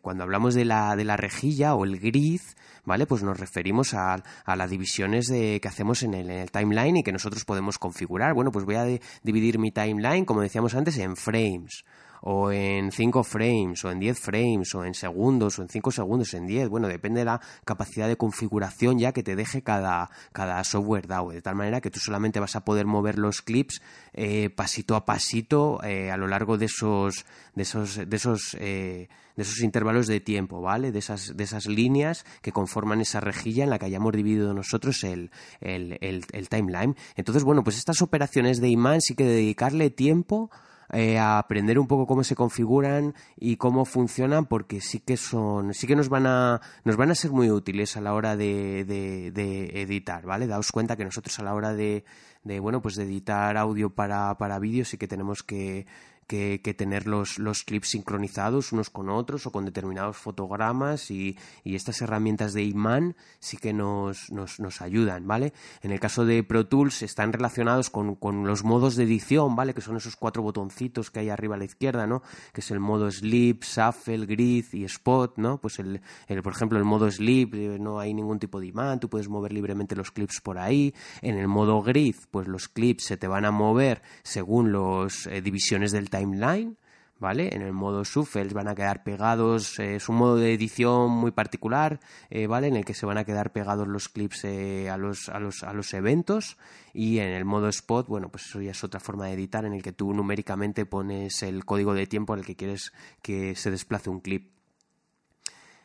cuando 0.03 0.23
hablamos 0.23 0.55
de 0.55 0.64
la, 0.64 0.97
de 0.97 1.05
la 1.05 1.16
rejilla 1.16 1.75
o 1.75 1.85
el 1.85 1.99
gris, 1.99 2.57
¿vale? 2.90 3.07
Pues 3.07 3.22
nos 3.22 3.38
referimos 3.38 3.94
a, 3.94 4.20
las 4.44 4.68
divisiones 4.68 5.26
de, 5.29 5.61
que 5.62 5.68
hacemos 5.68 6.03
en 6.03 6.12
el 6.12 6.50
timeline 6.50 6.96
y 6.96 7.03
que 7.05 7.12
nosotros 7.12 7.44
podemos 7.44 7.79
configurar. 7.79 8.35
Bueno, 8.35 8.50
pues 8.50 8.64
voy 8.64 8.74
a 8.74 8.85
dividir 9.22 9.61
mi 9.61 9.70
timeline, 9.70 10.24
como 10.24 10.40
decíamos 10.40 10.74
antes, 10.74 10.98
en 10.98 11.14
frames 11.14 11.85
o 12.22 12.52
en 12.52 12.92
5 12.92 13.24
frames, 13.24 13.85
o 13.85 13.90
en 13.90 14.00
10 14.00 14.18
frames, 14.18 14.74
o 14.74 14.85
en 14.85 14.94
segundos, 14.94 15.59
o 15.59 15.62
en 15.62 15.68
5 15.68 15.90
segundos, 15.90 16.35
en 16.35 16.46
10. 16.46 16.68
Bueno, 16.68 16.88
depende 16.88 17.20
de 17.20 17.24
la 17.26 17.40
capacidad 17.64 18.09
de 18.09 18.16
configuración 18.16 18.98
ya 18.98 19.12
que 19.12 19.22
te 19.22 19.37
deje 19.37 19.62
cada, 19.62 20.11
cada 20.33 20.62
software 20.64 21.06
DAO, 21.06 21.30
de 21.30 21.42
tal 21.42 21.54
manera 21.54 21.80
que 21.80 21.90
tú 21.90 22.00
solamente 22.00 22.40
vas 22.40 22.56
a 22.56 22.64
poder 22.64 22.87
mover 22.87 23.18
los 23.18 23.42
clips 23.42 23.83
eh, 24.12 24.50
pasito 24.50 24.96
a 24.96 25.04
pasito 25.04 25.83
eh, 25.83 26.11
a 26.11 26.16
lo 26.16 26.26
largo 26.26 26.59
de 26.59 26.66
esos, 26.66 27.24
de 27.54 27.62
esos, 27.62 27.96
de 28.09 28.16
esos 28.16 28.56
eh, 28.59 29.09
de 29.37 29.42
esos 29.42 29.61
intervalos 29.61 30.06
de 30.06 30.20
tiempo, 30.20 30.61
¿vale? 30.61 30.92
De 30.92 30.98
esas, 30.98 31.35
de 31.35 31.44
esas 31.44 31.66
líneas 31.66 32.26
que 32.42 32.52
conforman 32.52 33.00
esa 33.00 33.20
rejilla 33.20 33.64
en 33.64 33.70
la 33.70 33.78
que 33.78 33.87
hayamos 33.87 34.12
dividido 34.12 34.52
nosotros 34.52 35.02
el, 35.02 35.30
el, 35.61 36.48
timeline. 36.50 36.94
Entonces, 37.16 37.42
bueno, 37.44 37.64
pues 37.64 37.78
estas 37.78 38.02
operaciones 38.02 38.61
de 38.61 38.68
imán 38.68 39.00
sí 39.00 39.14
que 39.14 39.24
dedicarle 39.24 39.88
tiempo 39.88 40.50
eh, 40.92 41.18
a 41.18 41.38
aprender 41.38 41.79
un 41.79 41.87
poco 41.87 42.07
cómo 42.07 42.24
se 42.24 42.35
configuran 42.35 43.14
y 43.37 43.57
cómo 43.57 43.85
funcionan 43.85 44.46
porque 44.46 44.81
sí 44.81 45.00
que 45.00 45.16
son 45.16 45.72
sí 45.74 45.87
que 45.87 45.96
nos 45.96 46.09
van 46.09 46.26
a 46.26 46.61
nos 46.85 46.96
van 46.96 47.11
a 47.11 47.14
ser 47.14 47.31
muy 47.31 47.50
útiles 47.50 47.96
a 47.96 48.00
la 48.00 48.12
hora 48.12 48.37
de, 48.37 48.85
de, 48.85 49.83
editar 49.83 50.26
vale 50.26 50.46
daos 50.46 50.72
cuenta 50.72 50.96
que 50.96 51.05
nosotros 51.05 51.38
a 51.38 51.44
la 51.44 51.55
hora 51.55 51.74
de, 51.74 52.05
de 52.42 52.61
bueno 52.61 52.83
pues 52.83 52.96
de 52.96 53.05
editar 53.05 53.57
audio 53.57 53.90
para 53.90 54.37
para 54.37 54.59
vídeos 54.59 54.88
sí 54.88 54.98
que 54.98 55.07
tenemos 55.07 55.42
que 55.42 55.87
que, 56.31 56.75
tener 56.75 57.09
los, 57.09 57.38
clips 57.64 57.88
sincronizados 57.88 58.71
unos 58.71 58.88
con 58.88 59.09
otros 59.09 59.47
o 59.47 59.51
con 59.53 59.64
determinados 59.64 60.16
fotogramas 60.16 61.11
y, 61.11 61.37
estas 61.64 62.03
herramientas 62.03 62.53
de 62.53 62.62
imán 62.62 63.16
sí 63.40 63.57
que 63.57 63.73
nos, 63.73 64.31
nos, 64.31 64.81
ayudan, 64.81 65.27
¿vale? 65.27 65.53
En 65.83 65.90
el 65.90 65.99
caso 65.99 66.25
de 66.25 66.45
Pro 66.45 66.66
Tools 66.66 67.03
están 67.03 67.33
relacionados 67.33 67.90
con, 67.90 68.16
los 68.47 68.62
modos 68.62 68.95
de 68.95 69.05
edición, 69.05 69.57
¿vale? 69.57 69.75
Que 69.75 69.81
son 69.81 69.97
esos 69.97 70.14
cuatro 70.14 70.43
botoncitos 70.43 71.11
que 71.11 71.21
hay 71.21 71.31
arriba 71.31 71.57
a 71.57 71.59
la 71.59 71.64
izquierda, 71.64 72.07
¿no? 72.07 72.23
Que 72.53 72.61
es 72.61 72.71
el 72.71 72.79
modo 72.79 73.11
Sleep, 73.11 73.64
Shuffle, 73.64 74.27
Grid 74.27 74.66
y 74.73 74.85
Spot, 74.85 75.37
¿no? 75.37 75.61
Pues 75.61 75.81
el, 75.81 76.01
por 76.43 76.53
ejemplo, 76.53 76.79
el 76.79 76.85
modo 76.85 77.11
Sleep 77.11 77.55
eh, 77.55 77.79
no 77.81 77.99
hay 77.99 78.14
ningún 78.14 78.38
tipo 78.38 78.61
de 78.61 78.66
imán, 78.66 79.01
tú 79.01 79.09
puedes 79.09 79.29
mover 79.29 79.53
libremente 79.53 79.97
los 79.97 80.12
clips 80.12 80.40
por 80.40 80.59
ahí. 80.59 80.95
En 81.23 81.37
el 81.37 81.49
modo 81.49 81.83
Grid, 81.83 82.14
pues 82.31 82.47
los 82.47 82.69
clips 82.69 83.05
se 83.05 83.16
te 83.16 83.27
van 83.27 83.45
a 83.45 83.51
mover 83.51 84.03
según 84.23 84.73
las 84.73 85.27
eh, 85.27 85.40
divisiones 85.40 85.90
del 85.90 86.09
timeline, 86.20 86.76
¿vale? 87.18 87.54
En 87.54 87.62
el 87.62 87.72
modo 87.72 88.04
shuffle 88.04 88.48
van 88.48 88.68
a 88.68 88.74
quedar 88.74 89.02
pegados, 89.02 89.78
eh, 89.78 89.96
es 89.96 90.09
un 90.09 90.16
modo 90.16 90.37
de 90.37 90.52
edición 90.52 91.11
muy 91.11 91.30
particular, 91.30 92.00
eh, 92.30 92.46
¿vale? 92.46 92.68
En 92.68 92.76
el 92.76 92.85
que 92.85 92.94
se 92.94 93.06
van 93.06 93.18
a 93.18 93.24
quedar 93.24 93.52
pegados 93.52 93.87
los 93.87 94.09
clips 94.09 94.44
eh, 94.44 94.90
a, 94.90 94.96
los, 94.96 95.28
a, 95.28 95.38
los, 95.38 95.62
a 95.62 95.72
los 95.72 95.92
eventos 95.94 96.56
y 96.92 97.18
en 97.18 97.28
el 97.28 97.44
modo 97.44 97.68
spot, 97.68 98.09
bueno, 98.09 98.30
pues 98.30 98.46
eso 98.46 98.61
ya 98.61 98.72
es 98.72 98.83
otra 98.85 99.00
forma 99.00 99.26
de 99.26 99.35
editar 99.35 99.64
en 99.64 99.74
el 99.74 99.83
que 99.83 99.92
tú 99.92 100.12
numéricamente 100.12 100.87
pones 100.87 101.42
el 101.42 101.64
código 101.64 101.94
de 101.94 102.06
tiempo 102.06 102.35
en 102.35 102.40
el 102.40 102.46
que 102.46 102.56
quieres 102.56 102.92
que 103.22 103.54
se 103.54 103.70
desplace 103.70 104.11
un 104.11 104.20
clip. 104.20 104.60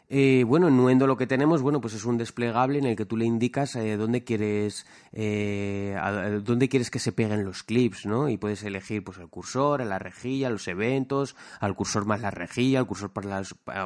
Eh, 0.07 0.43
bueno, 0.45 0.67
en 0.67 0.77
Nuendo 0.77 1.07
lo 1.07 1.17
que 1.17 1.25
tenemos, 1.25 1.63
bueno, 1.63 1.81
pues 1.81 1.95
es 1.95 2.05
un 2.05 2.17
desplegable 2.17 2.77
en 2.77 2.85
el 2.85 2.95
que 2.95 3.05
tú 3.05 3.17
le 3.17 3.25
indicas 3.25 3.75
eh, 3.75 3.97
dónde 3.97 4.23
quieres 4.23 4.85
eh, 5.13 5.97
dónde 6.43 6.69
quieres 6.69 6.91
que 6.91 6.99
se 6.99 7.11
peguen 7.11 7.43
los 7.43 7.63
clips, 7.63 8.05
¿no? 8.05 8.29
Y 8.29 8.37
puedes 8.37 8.63
elegir 8.63 9.03
pues 9.03 9.17
el 9.17 9.29
cursor, 9.29 9.83
la 9.83 9.97
rejilla, 9.97 10.51
los 10.51 10.67
eventos, 10.67 11.35
al 11.59 11.75
cursor 11.75 12.05
más 12.05 12.21
la 12.21 12.29
rejilla, 12.29 12.79
al 12.79 12.87
cursor 12.87 13.11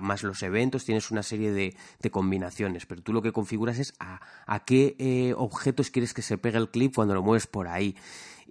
más 0.02 0.24
los 0.24 0.44
eventos, 0.44 0.84
tienes 0.84 1.10
una 1.10 1.24
serie 1.24 1.52
de, 1.52 1.76
combinaciones, 2.12 2.86
pero 2.86 3.02
tú 3.02 3.14
lo 3.14 3.22
que 3.22 3.32
configuras 3.32 3.80
es 3.80 3.94
a, 4.00 4.20
a 4.46 4.66
qué 4.66 5.34
objetos 5.38 5.92
quieres 5.92 6.14
que 6.14 6.22
se 6.22 6.38
pegue 6.38 6.58
el 6.58 6.70
clip 6.70 6.96
cuando 6.96 7.14
lo 7.14 7.22
mueves 7.22 7.48
por 7.48 7.68
ahí. 7.68 7.96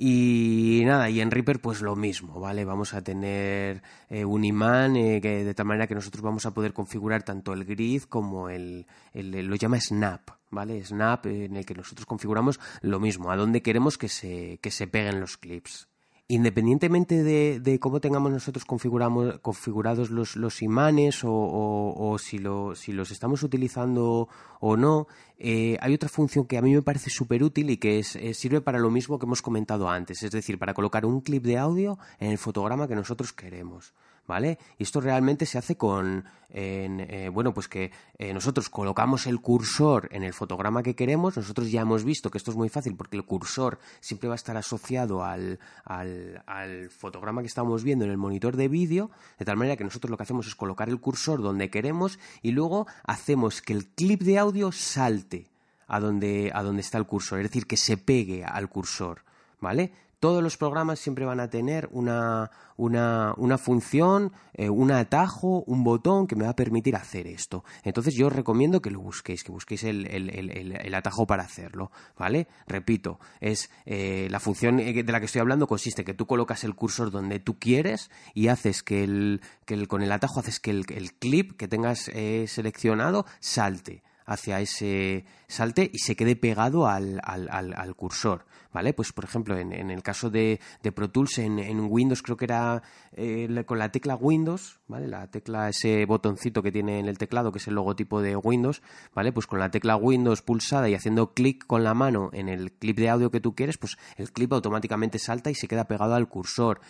Y 0.00 0.82
nada, 0.86 1.10
y 1.10 1.20
en 1.20 1.32
Reaper 1.32 1.60
pues 1.60 1.82
lo 1.82 1.96
mismo, 1.96 2.38
¿vale? 2.38 2.64
Vamos 2.64 2.94
a 2.94 3.02
tener 3.02 3.82
eh, 4.08 4.24
un 4.24 4.44
imán 4.44 4.96
eh, 4.96 5.20
que, 5.20 5.42
de 5.44 5.54
tal 5.54 5.66
manera 5.66 5.88
que 5.88 5.96
nosotros 5.96 6.22
vamos 6.22 6.46
a 6.46 6.54
poder 6.54 6.72
configurar 6.72 7.24
tanto 7.24 7.52
el 7.52 7.64
grid 7.64 8.04
como 8.04 8.48
el, 8.48 8.86
el 9.12 9.32
lo 9.44 9.56
llama 9.56 9.80
Snap, 9.80 10.30
¿vale? 10.50 10.84
Snap 10.84 11.26
en 11.26 11.56
el 11.56 11.66
que 11.66 11.74
nosotros 11.74 12.06
configuramos 12.06 12.60
lo 12.80 13.00
mismo, 13.00 13.32
a 13.32 13.36
dónde 13.36 13.60
queremos 13.60 13.98
que 13.98 14.08
se, 14.08 14.60
que 14.62 14.70
se 14.70 14.86
peguen 14.86 15.18
los 15.18 15.36
clips 15.36 15.88
independientemente 16.28 17.22
de, 17.22 17.78
cómo 17.80 18.00
tengamos 18.00 18.30
nosotros 18.30 18.66
configuramos, 18.66 19.38
configurados 19.40 20.10
los, 20.10 20.36
los 20.36 20.60
imanes 20.60 21.22
o, 21.24 22.16
si, 22.18 22.38
lo, 22.38 22.74
si, 22.74 22.92
los 22.92 23.10
estamos 23.10 23.42
utilizando 23.42 24.28
o 24.60 24.76
no, 24.76 25.06
eh, 25.38 25.78
hay 25.80 25.94
otra 25.94 26.10
función 26.10 26.44
que 26.44 26.58
a 26.58 26.62
mí 26.62 26.74
me 26.74 26.82
parece 26.82 27.08
súper 27.08 27.42
útil 27.42 27.70
y 27.70 27.78
que 27.78 27.98
es, 27.98 28.14
eh, 28.16 28.34
sirve 28.34 28.60
para 28.60 28.78
lo 28.78 28.90
mismo 28.90 29.18
que 29.18 29.24
hemos 29.24 29.40
comentado 29.40 29.88
antes, 29.88 30.22
es 30.22 30.30
decir, 30.30 30.58
para 30.58 30.74
colocar 30.74 31.06
un 31.06 31.22
clip 31.22 31.44
de 31.44 31.56
audio 31.56 31.98
en 32.20 32.30
el 32.30 32.38
fotograma 32.38 32.86
que 32.86 32.94
nosotros 32.94 33.32
queremos. 33.32 33.94
¿Vale? 34.28 34.58
Y 34.78 34.84
esto 34.84 35.00
realmente 35.00 35.46
se 35.46 35.58
hace 35.58 35.76
con, 35.76 36.24
eh, 36.50 37.30
bueno, 37.32 37.52
pues 37.54 37.66
que 37.66 37.90
eh, 38.18 38.32
nosotros 38.34 38.68
colocamos 38.68 39.26
el 39.26 39.40
cursor 39.40 40.08
en 40.12 40.22
el 40.22 40.34
fotograma 40.34 40.82
que 40.82 40.94
queremos, 40.94 41.36
nosotros 41.36 41.72
ya 41.72 41.80
hemos 41.80 42.04
visto 42.04 42.30
que 42.30 42.36
esto 42.36 42.50
es 42.50 42.56
muy 42.56 42.68
fácil 42.68 42.94
porque 42.94 43.16
el 43.16 43.24
cursor 43.24 43.78
siempre 44.00 44.28
va 44.28 44.34
a 44.34 44.36
estar 44.36 44.56
asociado 44.56 45.24
al, 45.24 45.58
al, 45.84 46.42
al 46.46 46.90
fotograma 46.90 47.40
que 47.40 47.48
estamos 47.48 47.82
viendo 47.82 48.04
en 48.04 48.10
el 48.10 48.18
monitor 48.18 48.54
de 48.56 48.68
vídeo, 48.68 49.10
de 49.38 49.46
tal 49.46 49.56
manera 49.56 49.76
que 49.76 49.84
nosotros 49.84 50.10
lo 50.10 50.18
que 50.18 50.24
hacemos 50.24 50.46
es 50.46 50.54
colocar 50.54 50.90
el 50.90 51.00
cursor 51.00 51.40
donde 51.40 51.70
queremos 51.70 52.18
y 52.42 52.52
luego 52.52 52.86
hacemos 53.04 53.62
que 53.62 53.72
el 53.72 53.86
clip 53.86 54.20
de 54.20 54.38
audio 54.38 54.70
salte 54.72 55.46
a 55.86 56.00
donde, 56.00 56.52
a 56.54 56.62
donde 56.62 56.82
está 56.82 56.98
el 56.98 57.06
cursor, 57.06 57.38
es 57.38 57.44
decir, 57.44 57.66
que 57.66 57.78
se 57.78 57.96
pegue 57.96 58.44
al 58.44 58.68
cursor, 58.68 59.22
¿vale? 59.58 59.90
Todos 60.20 60.42
los 60.42 60.56
programas 60.56 60.98
siempre 60.98 61.24
van 61.24 61.40
a 61.40 61.48
tener 61.48 61.88
una, 61.92 62.50
una, 62.76 63.34
una 63.36 63.58
función, 63.58 64.32
eh, 64.54 64.68
un 64.68 64.90
atajo, 64.90 65.62
un 65.66 65.84
botón 65.84 66.26
que 66.26 66.36
me 66.36 66.44
va 66.44 66.50
a 66.50 66.56
permitir 66.56 66.96
hacer 66.96 67.26
esto. 67.26 67.64
Entonces 67.84 68.14
yo 68.14 68.26
os 68.26 68.32
recomiendo 68.32 68.82
que 68.82 68.90
lo 68.90 69.00
busquéis, 69.00 69.44
que 69.44 69.52
busquéis 69.52 69.84
el, 69.84 70.06
el, 70.06 70.30
el, 70.30 70.94
atajo 70.94 71.26
para 71.26 71.44
hacerlo, 71.44 71.90
¿vale? 72.16 72.48
Repito, 72.66 73.20
es 73.40 73.70
eh, 73.86 74.28
la 74.30 74.40
función 74.40 74.78
de 74.78 75.04
la 75.04 75.20
que 75.20 75.26
estoy 75.26 75.40
hablando 75.40 75.66
consiste 75.66 76.04
que 76.04 76.14
tú 76.14 76.26
colocas 76.26 76.64
el 76.64 76.74
cursor 76.74 77.10
donde 77.10 77.38
tú 77.38 77.58
quieres 77.58 78.10
y 78.34 78.48
haces 78.48 78.82
que, 78.82 79.04
el, 79.04 79.40
que 79.64 79.86
con 79.86 80.02
el 80.02 80.12
atajo 80.12 80.40
haces 80.40 80.60
que 80.60 80.70
el, 80.70 80.86
clip 81.18 81.56
que 81.56 81.68
tengas 81.68 82.08
eh, 82.08 82.46
seleccionado 82.48 83.24
salte 83.40 84.02
hacia 84.28 84.60
ese 84.60 85.24
salte 85.48 85.90
y 85.90 85.98
se 85.98 86.14
quede 86.14 86.36
pegado 86.36 86.86
al, 86.86 87.18
al, 87.24 87.48
al, 87.48 87.96
cursor, 87.96 88.44
¿vale? 88.74 88.92
Pues 88.92 89.12
por 89.14 89.24
ejemplo, 89.24 89.56
en, 89.56 89.72
en 89.72 89.90
el 89.90 90.02
caso 90.02 90.28
de, 90.28 90.60
de 90.82 90.92
Pro 90.92 91.10
Tools 91.10 91.38
en, 91.38 91.58
en, 91.58 91.80
Windows 91.80 92.22
creo 92.22 92.36
que 92.36 92.44
era 92.44 92.82
eh, 93.16 93.64
con 93.64 93.78
la 93.78 93.90
tecla 93.90 94.16
Windows, 94.16 94.80
¿vale? 94.86 95.08
La 95.08 95.30
tecla, 95.30 95.70
ese 95.70 96.04
botoncito 96.04 96.62
que 96.62 96.70
tiene 96.70 97.00
en 97.00 97.06
el 97.06 97.16
teclado, 97.16 97.50
que 97.50 97.58
es 97.58 97.68
el 97.68 97.74
logotipo 97.74 98.20
de 98.20 98.36
Windows, 98.36 98.82
¿vale? 99.14 99.32
Pues 99.32 99.46
con 99.46 99.60
la 99.60 99.70
tecla 99.70 99.96
Windows 99.96 100.42
pulsada 100.42 100.90
y 100.90 100.94
haciendo 100.94 101.32
clic 101.32 101.66
con 101.66 101.82
la 101.82 101.94
mano 101.94 102.28
en 102.34 102.50
el 102.50 102.72
clip 102.72 102.98
de 102.98 103.08
audio 103.08 103.30
que 103.30 103.40
tú 103.40 103.54
quieres, 103.54 103.78
pues 103.78 103.96
el 104.18 104.30
clip 104.30 104.52
automáticamente 104.52 105.18
salta 105.18 105.50
y 105.50 105.54
se 105.54 105.68
queda 105.68 105.88
pegado 105.88 106.14
al 106.14 106.28
cursor. 106.28 106.80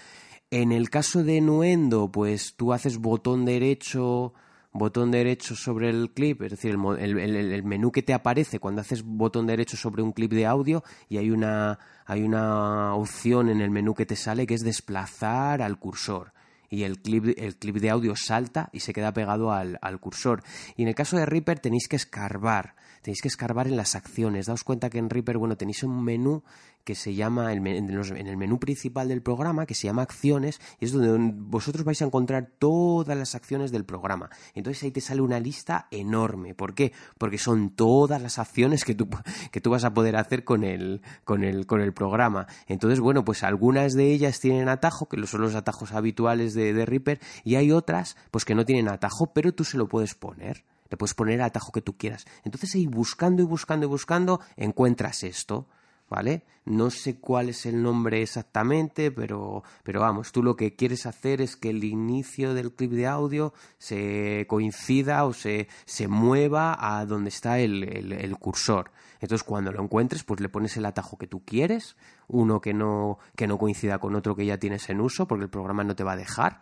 En 0.51 0.73
el 0.73 0.91
caso 0.91 1.23
de 1.23 1.41
Nuendo, 1.41 2.11
pues 2.11 2.55
tú 2.57 2.73
haces 2.73 2.99
botón 2.99 3.45
derecho 3.45 4.35
botón 4.73 5.11
derecho 5.11 5.57
sobre 5.57 5.91
el 5.91 6.11
clip, 6.13 6.43
es 6.43 6.51
decir, 6.51 6.77
el, 6.99 7.63
menú 7.65 7.91
que 7.91 8.03
te 8.03 8.15
aparece 8.15 8.61
cuando 8.61 8.81
haces 8.81 9.03
botón 9.03 9.47
derecho 9.47 9.77
sobre 9.77 10.03
un 10.03 10.13
clip 10.13 10.33
de 10.33 10.47
audio 10.47 10.85
y 11.09 11.19
hay 11.19 11.31
una, 11.31 11.79
hay 12.07 12.23
una 12.23 12.95
opción 12.95 13.49
en 13.49 13.61
el 13.61 13.71
menú 13.71 13.95
que 13.95 14.07
te 14.07 14.17
sale 14.17 14.47
que 14.47 14.55
es 14.55 14.63
desplazar 14.63 15.63
al 15.63 15.79
cursor 15.79 16.33
y 16.71 16.83
el 16.83 17.01
clip, 17.01 17.35
el 17.39 17.57
clip 17.57 17.77
de 17.77 17.91
audio 17.91 18.15
salta 18.15 18.69
y 18.73 18.81
se 18.81 18.93
queda 18.93 19.13
pegado 19.13 19.53
al, 19.53 19.79
al, 19.81 20.01
cursor. 20.01 20.43
Y 20.77 20.83
en 20.83 20.89
el 20.89 20.95
caso 20.95 21.17
de 21.17 21.25
Reaper 21.25 21.61
tenéis 21.61 21.89
que 21.89 21.97
escarbar, 21.97 22.75
tenéis 23.03 23.23
que 23.23 23.29
escarbar 23.29 23.67
en 23.69 23.77
las 23.77 23.95
acciones. 23.95 24.47
Daos 24.47 24.65
cuenta 24.65 24.91
que 24.91 24.99
en 24.99 25.09
Reaper, 25.09 25.39
bueno, 25.39 25.57
tenéis 25.57 25.83
un 25.83 26.05
menú 26.05 26.43
que 26.89 26.95
se 26.95 27.15
llama, 27.15 27.53
en 27.53 27.67
el 27.67 28.37
menú 28.39 28.59
principal 28.59 29.09
del 29.09 29.21
programa, 29.21 29.67
que 29.67 29.75
se 29.75 29.87
llama 29.87 30.01
acciones, 30.01 30.59
y 30.81 30.87
es 30.87 30.93
donde 30.93 31.35
vosotros 31.37 31.85
vais 31.85 32.01
a 32.01 32.07
encontrar 32.07 32.49
todas 32.59 33.15
las 33.15 33.35
acciones 33.35 33.71
del 33.73 33.85
programa. 33.85 34.31
Entonces 34.55 34.83
ahí 34.85 34.91
te 34.91 35.03
sale 35.03 35.21
una 35.21 35.39
lista 35.39 35.87
enorme. 35.91 36.55
¿Por 36.55 36.73
qué? 36.73 36.95
Porque 37.19 37.37
son 37.37 37.77
todas 37.77 38.23
las 38.23 38.39
acciones 38.39 38.87
que 38.87 38.95
tú, 38.95 39.07
que 39.53 39.61
tú 39.61 39.69
vas 39.69 39.85
a 39.85 39.93
poder 39.93 40.17
hacer 40.17 40.45
con 40.45 40.65
el, 40.65 41.03
con, 41.25 41.45
el, 41.45 41.67
con 41.67 41.83
el 41.83 41.93
programa. 41.93 42.47
Entonces, 42.69 43.01
bueno, 43.01 43.23
pues 43.23 43.43
algunas 43.43 43.93
de 43.93 44.11
ellas 44.11 44.41
tienen 44.41 44.71
atajo, 44.71 45.11
que 45.11 45.27
son 45.27 45.43
los 45.43 45.57
atajos 45.57 45.93
habituales 45.93 46.55
de, 46.55 46.73
de 46.73 46.87
Reaper, 46.87 47.21
y 47.45 47.57
hay 47.57 47.71
otras, 47.71 48.17
pues 48.31 48.47
que 48.47 48.55
no 48.55 48.65
tienen 48.65 48.89
atajo, 48.89 49.35
pero 49.35 49.53
tú 49.53 49.65
se 49.65 49.77
lo 49.77 49.89
puedes 49.89 50.15
poner. 50.15 50.65
Le 50.89 50.97
puedes 50.97 51.13
poner 51.13 51.35
el 51.35 51.43
atajo 51.43 51.71
que 51.71 51.83
tú 51.83 51.99
quieras. 51.99 52.25
Entonces 52.45 52.75
ahí 52.75 52.87
buscando 52.87 53.43
y 53.43 53.45
buscando 53.45 53.85
y 53.85 53.91
buscando 53.91 54.41
encuentras 54.57 55.23
esto. 55.23 55.69
¿Vale? 56.09 56.43
No 56.65 56.91
sé 56.91 57.19
cuál 57.19 57.49
es 57.49 57.65
el 57.67 57.83
nombre 57.83 58.23
exactamente, 58.23 59.11
pero, 59.11 59.63
pero 59.83 60.01
vamos, 60.01 60.33
tú 60.33 60.43
lo 60.43 60.57
que 60.57 60.77
quieres 60.77 61.07
hacer 61.07 61.41
es 61.41 61.57
que 61.57 61.71
el 61.71 61.83
inicio 61.85 62.53
del 62.53 62.73
clip 62.73 62.93
de 62.93 63.07
audio 63.07 63.55
se 63.79 64.47
coincida 64.49 65.25
o 65.25 65.33
se, 65.33 65.69
se 65.87 66.09
mueva 66.09 66.77
a 66.79 67.07
donde 67.07 67.31
está 67.31 67.59
el, 67.59 67.85
el, 67.85 68.37
cursor. 68.39 68.91
Entonces, 69.21 69.45
cuando 69.45 69.73
lo 69.73 69.83
encuentres, 69.83 70.25
pues 70.25 70.41
le 70.41 70.49
pones 70.49 70.77
el 70.77 70.85
atajo 70.85 71.17
que 71.17 71.27
tú 71.27 71.43
quieres, 71.45 71.97
uno 72.29 72.61
que 72.61 72.75
no, 72.75 73.19
que 73.35 73.47
no 73.47 73.59
coincida 73.59 73.99
con 73.99 74.15
otro 74.15 74.37
que 74.37 74.47
ya 74.47 74.59
tienes 74.59 74.89
en 74.91 75.01
uso, 75.01 75.27
porque 75.27 75.45
el 75.45 75.51
programa 75.51 75.85
no 75.85 75.97
te 75.97 76.05
va 76.05 76.13
a 76.13 76.17
dejar. 76.17 76.61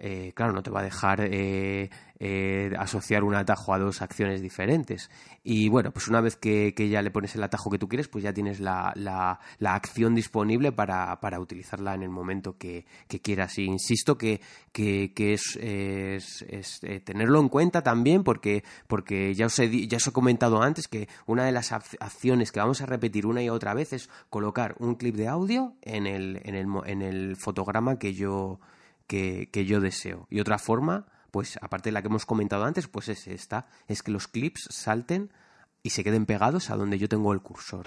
Eh, 0.00 0.32
claro, 0.34 0.52
no 0.52 0.62
te 0.62 0.70
va 0.70 0.80
a 0.80 0.84
dejar 0.84 1.20
eh, 1.22 1.90
eh, 2.20 2.70
asociar 2.78 3.24
un 3.24 3.34
atajo 3.34 3.74
a 3.74 3.78
dos 3.78 4.00
acciones 4.00 4.40
diferentes. 4.40 5.10
Y 5.42 5.68
bueno, 5.68 5.90
pues 5.90 6.06
una 6.08 6.20
vez 6.20 6.36
que, 6.36 6.72
ya 6.88 7.02
le 7.02 7.10
pones 7.10 7.34
el 7.34 7.42
atajo 7.42 7.68
que 7.70 7.78
tú 7.78 7.88
quieres, 7.88 8.06
pues 8.06 8.22
ya 8.22 8.32
tienes 8.32 8.60
la, 8.60 8.92
la, 8.94 9.74
acción 9.74 10.14
disponible 10.14 10.70
para, 10.72 11.20
para, 11.20 11.40
utilizarla 11.40 11.94
en 11.94 12.02
el 12.02 12.10
momento 12.10 12.56
que, 12.56 12.86
quieras. 13.22 13.58
Y 13.58 13.64
insisto 13.64 14.16
que, 14.16 14.40
que, 14.72 15.12
es, 15.32 15.56
es, 15.56 16.80
tenerlo 17.04 17.40
en 17.40 17.48
cuenta 17.48 17.82
también 17.82 18.22
porque, 18.22 18.62
porque 18.86 19.34
ya, 19.34 19.46
os 19.46 19.58
he, 19.58 19.88
ya 19.88 19.96
os 19.96 20.06
he 20.06 20.12
comentado 20.12 20.62
antes 20.62 20.86
que 20.86 21.08
una 21.26 21.44
de 21.44 21.52
las 21.52 21.72
acciones 21.72 22.52
que 22.52 22.60
vamos 22.60 22.80
a 22.82 22.86
repetir 22.86 23.26
una 23.26 23.42
y 23.42 23.48
otra 23.48 23.74
vez 23.74 23.92
es 23.92 24.08
colocar 24.30 24.76
un 24.78 24.94
clip 24.94 25.16
de 25.16 25.28
audio 25.28 25.74
en 25.82 26.06
el, 26.06 26.40
en 26.44 26.54
el, 26.54 26.66
en 26.86 27.02
el 27.02 27.36
fotograma 27.36 27.98
que 27.98 28.14
yo 28.14 28.60
que, 29.08 29.50
que 29.50 29.64
yo 29.64 29.80
deseo. 29.80 30.28
Y 30.30 30.38
otra 30.38 30.58
forma, 30.58 31.06
pues 31.32 31.58
aparte 31.60 31.88
de 31.88 31.92
la 31.92 32.02
que 32.02 32.08
hemos 32.08 32.26
comentado 32.26 32.64
antes, 32.64 32.86
pues 32.86 33.08
es 33.08 33.26
esta, 33.26 33.66
es 33.88 34.04
que 34.04 34.12
los 34.12 34.28
clips 34.28 34.68
salten 34.70 35.32
y 35.82 35.90
se 35.90 36.04
queden 36.04 36.26
pegados 36.26 36.70
a 36.70 36.76
donde 36.76 36.98
yo 36.98 37.08
tengo 37.08 37.32
el 37.32 37.40
cursor. 37.40 37.86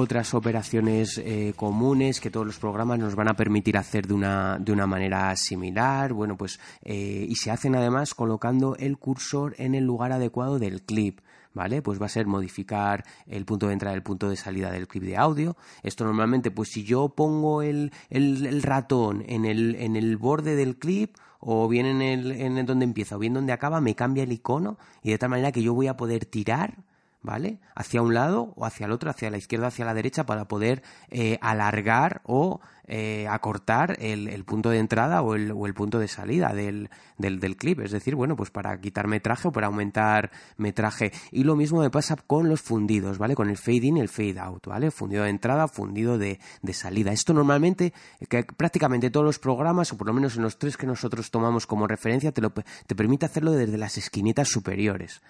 Otras 0.00 0.34
operaciones 0.34 1.18
eh, 1.18 1.52
comunes 1.54 2.20
que 2.20 2.30
todos 2.30 2.46
los 2.46 2.58
programas 2.58 2.98
nos 2.98 3.14
van 3.14 3.28
a 3.28 3.34
permitir 3.34 3.76
hacer 3.76 4.06
de 4.06 4.14
una, 4.14 4.58
de 4.58 4.72
una 4.72 4.86
manera 4.86 5.34
similar. 5.36 6.12
Bueno, 6.12 6.36
pues, 6.36 6.58
eh, 6.82 7.26
y 7.28 7.36
se 7.36 7.50
hacen 7.50 7.76
además 7.76 8.14
colocando 8.14 8.76
el 8.76 8.98
cursor 8.98 9.54
en 9.58 9.74
el 9.74 9.84
lugar 9.84 10.12
adecuado 10.12 10.58
del 10.58 10.82
clip. 10.82 11.20
¿vale? 11.52 11.82
Pues 11.82 12.00
va 12.00 12.06
a 12.06 12.08
ser 12.08 12.26
modificar 12.26 13.04
el 13.26 13.44
punto 13.44 13.66
de 13.66 13.74
entrada 13.74 13.94
el 13.94 14.02
punto 14.02 14.28
de 14.28 14.36
salida 14.36 14.70
del 14.70 14.88
clip 14.88 15.04
de 15.04 15.16
audio. 15.16 15.56
Esto 15.82 16.04
normalmente, 16.04 16.50
pues 16.50 16.70
si 16.70 16.84
yo 16.84 17.10
pongo 17.10 17.62
el, 17.62 17.92
el, 18.08 18.62
ratón 18.62 19.24
en 19.26 19.44
el, 19.44 19.74
en 19.76 19.96
el 19.96 20.16
borde 20.16 20.56
del 20.56 20.76
clip, 20.76 21.16
o 21.40 21.68
bien 21.68 21.86
en 21.86 22.02
el, 22.02 22.32
en 22.32 22.58
el 22.58 22.66
donde 22.66 22.84
empieza, 22.84 23.16
o 23.16 23.18
bien 23.18 23.34
donde 23.34 23.52
acaba, 23.52 23.80
me 23.80 23.94
cambia 23.94 24.22
el 24.22 24.32
icono, 24.32 24.78
y 25.02 25.10
de 25.10 25.18
tal 25.18 25.30
manera 25.30 25.52
que 25.52 25.62
yo 25.62 25.74
voy 25.74 25.88
a 25.88 25.96
poder 25.96 26.24
tirar 26.24 26.84
¿vale? 27.22 27.58
Hacia 27.74 28.02
un 28.02 28.14
lado 28.14 28.52
o 28.56 28.64
hacia 28.64 28.86
el 28.86 28.92
otro, 28.92 29.10
hacia 29.10 29.30
la 29.30 29.38
izquierda, 29.38 29.68
hacia 29.68 29.84
la 29.84 29.94
derecha, 29.94 30.24
para 30.24 30.46
poder 30.46 30.82
eh, 31.10 31.38
alargar 31.40 32.22
o 32.24 32.60
eh, 32.92 33.28
acortar 33.28 33.96
el, 34.00 34.44
punto 34.44 34.70
de 34.70 34.78
entrada 34.78 35.22
o 35.22 35.36
el, 35.36 35.52
o 35.52 35.66
el 35.66 35.74
punto 35.74 35.98
de 35.98 36.08
salida 36.08 36.52
del, 36.52 36.90
del, 37.18 37.56
clip. 37.56 37.80
Es 37.80 37.92
decir, 37.92 38.16
bueno, 38.16 38.34
pues 38.36 38.50
para 38.50 38.80
quitar 38.80 39.06
metraje 39.06 39.48
o 39.48 39.52
para 39.52 39.68
aumentar 39.68 40.30
metraje. 40.56 41.12
Y 41.30 41.44
lo 41.44 41.54
mismo 41.54 41.80
me 41.80 41.90
pasa 41.90 42.16
con 42.16 42.48
los 42.48 42.62
fundidos, 42.62 43.18
¿vale? 43.18 43.36
Con 43.36 43.48
el 43.48 43.58
fade 43.58 43.86
in 43.86 43.98
y 43.98 44.00
el 44.00 44.08
fade 44.08 44.40
out, 44.40 44.66
¿vale? 44.66 44.90
Fundido 44.90 45.22
de 45.22 45.30
entrada, 45.30 45.68
fundido 45.68 46.18
de, 46.18 46.40
de 46.62 46.72
salida. 46.72 47.12
Esto 47.12 47.32
normalmente, 47.32 47.92
que 48.28 48.42
prácticamente 48.42 49.10
todos 49.10 49.26
los 49.26 49.38
programas, 49.38 49.92
o 49.92 49.96
por 49.96 50.06
lo 50.06 50.12
menos 50.12 50.36
en 50.36 50.42
los 50.42 50.58
tres 50.58 50.76
que 50.76 50.86
nosotros 50.86 51.30
tomamos 51.30 51.66
como 51.66 51.86
referencia, 51.86 52.32
te, 52.32 52.40
lo, 52.40 52.50
te 52.50 52.94
permite 52.96 53.26
hacerlo 53.26 53.52
desde 53.52 53.78
las 53.78 53.98
esquinitas 53.98 54.48
superiores. 54.48 55.20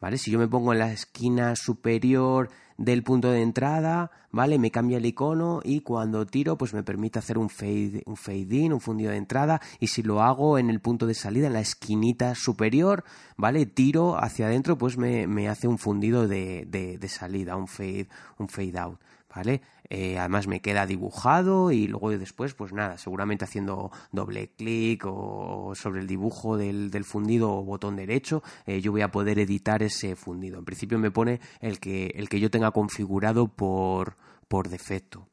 ¿Vale? 0.00 0.18
Si 0.18 0.30
yo 0.30 0.38
me 0.38 0.48
pongo 0.48 0.72
en 0.72 0.80
la 0.80 0.92
esquina 0.92 1.56
superior 1.56 2.50
del 2.78 3.02
punto 3.02 3.30
de 3.30 3.42
entrada, 3.42 4.10
¿vale? 4.30 4.58
Me 4.58 4.70
cambia 4.70 4.98
el 4.98 5.06
icono 5.06 5.60
y 5.64 5.80
cuando 5.80 6.26
tiro, 6.26 6.58
pues 6.58 6.74
me 6.74 6.82
permite 6.82 7.18
hacer 7.18 7.38
un 7.38 7.48
fade, 7.48 8.02
un 8.06 8.16
fade 8.16 8.56
in, 8.56 8.72
un 8.72 8.80
fundido 8.80 9.10
de 9.10 9.16
entrada, 9.16 9.60
y 9.80 9.86
si 9.86 10.02
lo 10.02 10.22
hago 10.22 10.58
en 10.58 10.68
el 10.70 10.80
punto 10.80 11.06
de 11.06 11.14
salida, 11.14 11.46
en 11.46 11.54
la 11.54 11.60
esquinita 11.60 12.34
superior, 12.34 13.04
¿vale? 13.36 13.66
Tiro 13.66 14.22
hacia 14.22 14.46
adentro, 14.46 14.76
pues 14.76 14.98
me, 14.98 15.26
me 15.26 15.48
hace 15.48 15.68
un 15.68 15.78
fundido 15.78 16.28
de, 16.28 16.66
de, 16.66 16.98
de 16.98 17.08
salida, 17.08 17.56
un 17.56 17.68
fade, 17.68 18.08
un 18.38 18.48
fade 18.48 18.78
out. 18.78 19.00
¿vale? 19.34 19.60
Eh, 19.88 20.18
además 20.18 20.46
me 20.46 20.60
queda 20.60 20.86
dibujado 20.86 21.70
y 21.72 21.86
luego 21.86 22.10
después, 22.10 22.54
pues 22.54 22.72
nada, 22.72 22.98
seguramente 22.98 23.44
haciendo 23.44 23.90
doble 24.12 24.48
clic 24.56 25.04
o 25.06 25.74
sobre 25.74 26.00
el 26.00 26.06
dibujo 26.06 26.56
del, 26.56 26.90
del 26.90 27.04
fundido 27.04 27.52
o 27.52 27.64
botón 27.64 27.96
derecho, 27.96 28.42
eh, 28.66 28.80
yo 28.80 28.92
voy 28.92 29.02
a 29.02 29.10
poder 29.10 29.38
editar 29.38 29.82
ese 29.82 30.16
fundido. 30.16 30.58
En 30.58 30.64
principio 30.64 30.98
me 30.98 31.10
pone 31.10 31.40
el 31.60 31.80
que, 31.80 32.12
el 32.16 32.28
que 32.28 32.40
yo 32.40 32.50
tenga 32.50 32.70
configurado 32.70 33.48
por, 33.48 34.16
por 34.48 34.68
defecto. 34.68 35.28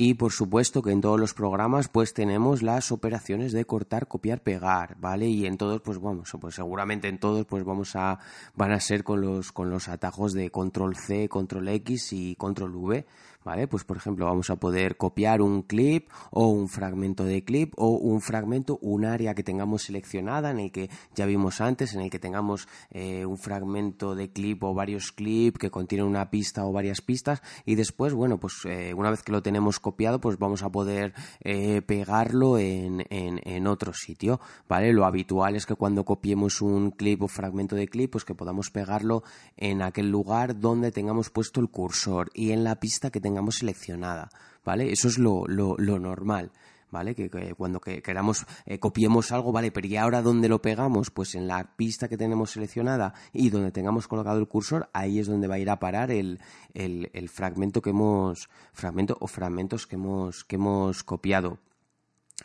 Y 0.00 0.14
por 0.14 0.30
supuesto 0.30 0.80
que 0.80 0.92
en 0.92 1.00
todos 1.00 1.18
los 1.18 1.34
programas 1.34 1.88
pues 1.88 2.14
tenemos 2.14 2.62
las 2.62 2.92
operaciones 2.92 3.50
de 3.50 3.64
cortar, 3.64 4.06
copiar, 4.06 4.44
pegar, 4.44 4.96
¿vale? 5.00 5.26
Y 5.26 5.44
en 5.44 5.56
todos 5.56 5.80
pues 5.80 5.98
vamos, 5.98 6.30
pues 6.40 6.54
seguramente 6.54 7.08
en 7.08 7.18
todos 7.18 7.44
pues 7.46 7.64
vamos 7.64 7.96
a 7.96 8.20
van 8.54 8.70
a 8.70 8.78
ser 8.78 9.02
con 9.02 9.20
los 9.20 9.50
con 9.50 9.70
los 9.70 9.88
atajos 9.88 10.34
de 10.34 10.50
control 10.50 10.94
C, 10.94 11.28
control 11.28 11.66
X 11.66 12.12
y 12.12 12.36
control 12.36 12.76
V, 12.76 13.06
¿vale? 13.48 13.66
Pues 13.66 13.82
por 13.82 13.96
ejemplo 13.96 14.26
vamos 14.26 14.50
a 14.50 14.56
poder 14.56 14.98
copiar 14.98 15.40
un 15.40 15.62
clip 15.62 16.10
o 16.30 16.48
un 16.48 16.68
fragmento 16.68 17.24
de 17.24 17.44
clip 17.44 17.72
o 17.78 17.88
un 17.88 18.20
fragmento, 18.20 18.78
un 18.82 19.06
área 19.06 19.34
que 19.34 19.42
tengamos 19.42 19.84
seleccionada 19.84 20.50
en 20.50 20.58
el 20.58 20.70
que 20.70 20.90
ya 21.14 21.24
vimos 21.24 21.62
antes, 21.62 21.94
en 21.94 22.02
el 22.02 22.10
que 22.10 22.18
tengamos 22.18 22.68
eh, 22.90 23.24
un 23.24 23.38
fragmento 23.38 24.14
de 24.14 24.30
clip 24.30 24.62
o 24.64 24.74
varios 24.74 25.12
clips 25.12 25.58
que 25.58 25.70
contienen 25.70 26.06
una 26.06 26.28
pista 26.28 26.66
o 26.66 26.72
varias 26.72 27.00
pistas 27.00 27.40
y 27.64 27.74
después, 27.74 28.12
bueno, 28.12 28.36
pues 28.36 28.52
eh, 28.66 28.92
una 28.92 29.08
vez 29.08 29.22
que 29.22 29.32
lo 29.32 29.42
tenemos 29.42 29.80
copiado, 29.80 30.20
pues 30.20 30.38
vamos 30.38 30.62
a 30.62 30.68
poder 30.68 31.14
eh, 31.40 31.80
pegarlo 31.80 32.58
en, 32.58 33.06
en, 33.08 33.40
en, 33.44 33.66
otro 33.66 33.94
sitio, 33.94 34.40
¿vale? 34.68 34.92
Lo 34.92 35.06
habitual 35.06 35.56
es 35.56 35.64
que 35.64 35.74
cuando 35.74 36.04
copiemos 36.04 36.60
un 36.60 36.90
clip 36.90 37.22
o 37.22 37.28
fragmento 37.28 37.76
de 37.76 37.88
clip, 37.88 38.12
pues 38.12 38.26
que 38.26 38.34
podamos 38.34 38.70
pegarlo 38.70 39.22
en 39.56 39.80
aquel 39.80 40.10
lugar 40.10 40.60
donde 40.60 40.92
tengamos 40.92 41.30
puesto 41.30 41.62
el 41.62 41.70
cursor 41.70 42.30
y 42.34 42.50
en 42.50 42.62
la 42.62 42.78
pista 42.78 43.10
que 43.10 43.22
tengamos 43.22 43.37
seleccionada, 43.50 44.30
¿vale? 44.64 44.92
Eso 44.92 45.08
es 45.08 45.18
lo, 45.18 45.46
lo, 45.46 45.76
normal. 45.98 46.50
¿vale? 46.90 47.14
Que, 47.14 47.28
cuando 47.54 47.80
que 47.80 48.00
queramos 48.00 48.46
eh, 48.64 48.78
copiemos 48.78 49.30
algo, 49.30 49.52
¿vale? 49.52 49.70
Pero 49.70 49.86
¿y 49.86 49.96
ahora 49.96 50.22
dónde 50.22 50.48
lo 50.48 50.62
pegamos? 50.62 51.10
Pues 51.10 51.34
en 51.34 51.46
la 51.46 51.76
pista 51.76 52.08
que 52.08 52.16
tenemos 52.16 52.52
seleccionada 52.52 53.12
y 53.32 53.50
donde 53.50 53.72
tengamos 53.72 54.08
colocado 54.08 54.38
el 54.38 54.48
cursor, 54.48 54.88
ahí 54.94 55.18
es 55.18 55.26
donde 55.26 55.48
va 55.48 55.56
a 55.56 55.58
ir 55.58 55.68
a 55.68 55.78
parar 55.78 56.10
el, 56.10 56.40
el, 56.72 57.10
el 57.12 57.28
fragmento 57.28 57.82
que 57.82 57.90
hemos, 57.90 58.48
fragmento 58.72 59.18
o 59.20 59.26
fragmentos 59.26 59.86
que 59.86 59.96
hemos, 59.96 60.44
que 60.44 60.56
hemos 60.56 61.04
copiado. 61.04 61.58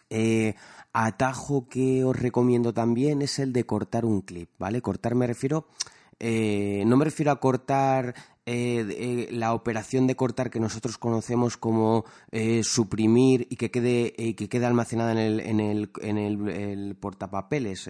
Eh, 0.09 0.55
atajo 0.91 1.67
que 1.67 2.03
os 2.03 2.15
recomiendo 2.15 2.73
también 2.73 3.21
es 3.21 3.39
el 3.39 3.53
de 3.53 3.65
cortar 3.65 4.05
un 4.05 4.21
clip, 4.21 4.49
¿vale? 4.59 4.81
Cortar 4.81 5.15
me 5.15 5.27
refiero, 5.27 5.67
eh, 6.19 6.83
no 6.85 6.97
me 6.97 7.05
refiero 7.05 7.31
a 7.31 7.39
cortar 7.39 8.13
eh, 8.45 8.85
eh, 8.89 9.27
la 9.31 9.53
operación 9.53 10.05
de 10.05 10.17
cortar 10.17 10.49
que 10.49 10.59
nosotros 10.59 10.97
conocemos 10.97 11.55
como 11.55 12.03
eh, 12.31 12.61
suprimir 12.63 13.47
y 13.49 13.55
que 13.55 13.71
quede, 13.71 14.13
eh, 14.17 14.35
que 14.35 14.49
quede 14.49 14.65
almacenada 14.65 15.13
en 15.13 15.17
el, 15.17 15.39
en 15.39 15.59
el, 15.61 15.91
en 16.01 16.17
el, 16.17 16.49
el 16.49 16.95
portapapeles, 16.95 17.89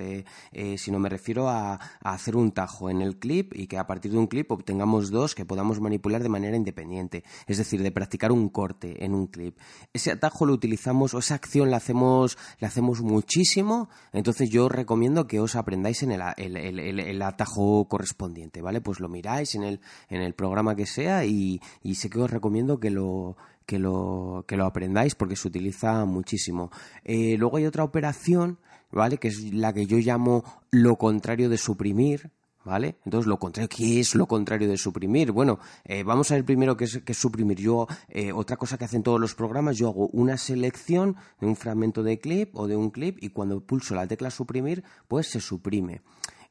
sino 0.77 0.99
me 0.99 1.09
refiero 1.09 1.49
a, 1.49 1.79
hacer 2.01 2.35
un 2.35 2.51
tajo 2.51 2.89
en 2.91 3.01
el 3.01 3.17
clip 3.17 3.53
y 3.55 3.65
que 3.65 3.79
a 3.79 3.87
partir 3.87 4.11
de 4.11 4.17
un 4.19 4.27
clip 4.27 4.51
obtengamos 4.51 5.09
dos 5.09 5.33
que 5.33 5.45
podamos 5.45 5.79
manipular 5.79 6.21
de 6.21 6.29
manera 6.29 6.55
independiente, 6.55 7.23
es 7.47 7.57
decir, 7.57 7.81
de 7.81 7.91
practicar 7.91 8.31
un 8.31 8.49
corte 8.49 9.03
en 9.03 9.15
un 9.15 9.27
clip. 9.27 9.57
Ese 9.91 10.11
atajo 10.11 10.45
lo 10.45 10.53
utilizamos, 10.53 11.15
o 11.15 11.19
esa 11.19 11.35
acción 11.35 11.71
la 11.71 11.77
hacemos, 11.77 12.37
la 12.59 12.67
hacemos 12.67 13.01
muchísimo, 13.01 13.89
entonces 14.11 14.51
yo 14.51 14.69
recomiendo 14.69 15.25
que 15.25 15.39
os 15.39 15.55
aprendáis 15.55 16.03
en 16.03 16.11
el, 16.11 16.99
el 16.99 17.21
atajo 17.23 17.87
correspondiente, 17.87 18.61
¿vale? 18.61 18.81
Pues 18.81 18.99
lo 18.99 19.09
miráis 19.09 19.55
en 19.55 19.63
el, 19.63 19.81
en 20.09 20.21
el 20.21 20.35
programa 20.43 20.75
que 20.75 20.86
sea 20.86 21.23
y, 21.23 21.62
y 21.84 21.95
sé 21.95 22.10
que 22.10 22.19
os 22.19 22.29
recomiendo 22.29 22.77
que 22.77 22.89
lo, 22.89 23.38
que 23.65 23.79
lo, 23.79 24.43
que 24.45 24.58
lo 24.58 24.65
aprendáis 24.65 25.15
porque 25.15 25.38
se 25.38 25.47
utiliza 25.47 26.03
muchísimo. 26.03 26.69
Eh, 27.06 27.38
luego 27.38 27.56
hay 27.56 27.65
otra 27.65 27.86
operación, 27.86 28.60
¿vale? 28.91 29.19
Que 29.19 29.29
es 29.29 29.53
la 29.53 29.71
que 29.71 29.86
yo 29.86 29.97
llamo 29.99 30.43
lo 30.69 30.97
contrario 30.97 31.47
de 31.47 31.58
suprimir, 31.58 32.29
¿Vale? 32.65 32.95
Entonces, 33.03 33.27
lo 33.27 33.38
contrario, 33.39 33.67
¿qué 33.67 33.99
es 33.99 34.15
lo 34.15 34.25
contrario 34.25 34.69
de 34.69 34.77
suprimir? 34.77 35.34
Bueno, 35.34 35.60
eh, 35.84 36.03
vamos 36.03 36.32
a 36.32 36.36
ver 36.36 36.45
primero 36.45 36.77
qué 36.77 36.86
es, 36.86 37.01
qué 37.03 37.12
es 37.12 37.17
suprimir. 37.17 37.60
Yo, 37.60 37.88
eh, 38.08 38.32
otra 38.32 38.56
cosa 38.56 38.77
que 38.77 38.86
hacen 38.86 39.03
todos 39.03 39.19
los 39.19 39.36
programas, 39.36 39.75
yo 39.75 39.89
hago 39.89 40.08
una 40.13 40.38
selección 40.38 41.17
de 41.41 41.47
un 41.47 41.58
fragmento 41.58 42.03
de 42.03 42.19
clip 42.19 42.56
o 42.56 42.69
de 42.69 42.77
un 42.77 42.89
clip 42.89 43.17
y 43.21 43.32
cuando 43.32 43.60
pulso 43.60 43.95
la 43.95 44.08
tecla 44.08 44.32
suprimir, 44.32 44.82
pues 45.10 45.27
se 45.27 45.41
suprime. 45.41 46.03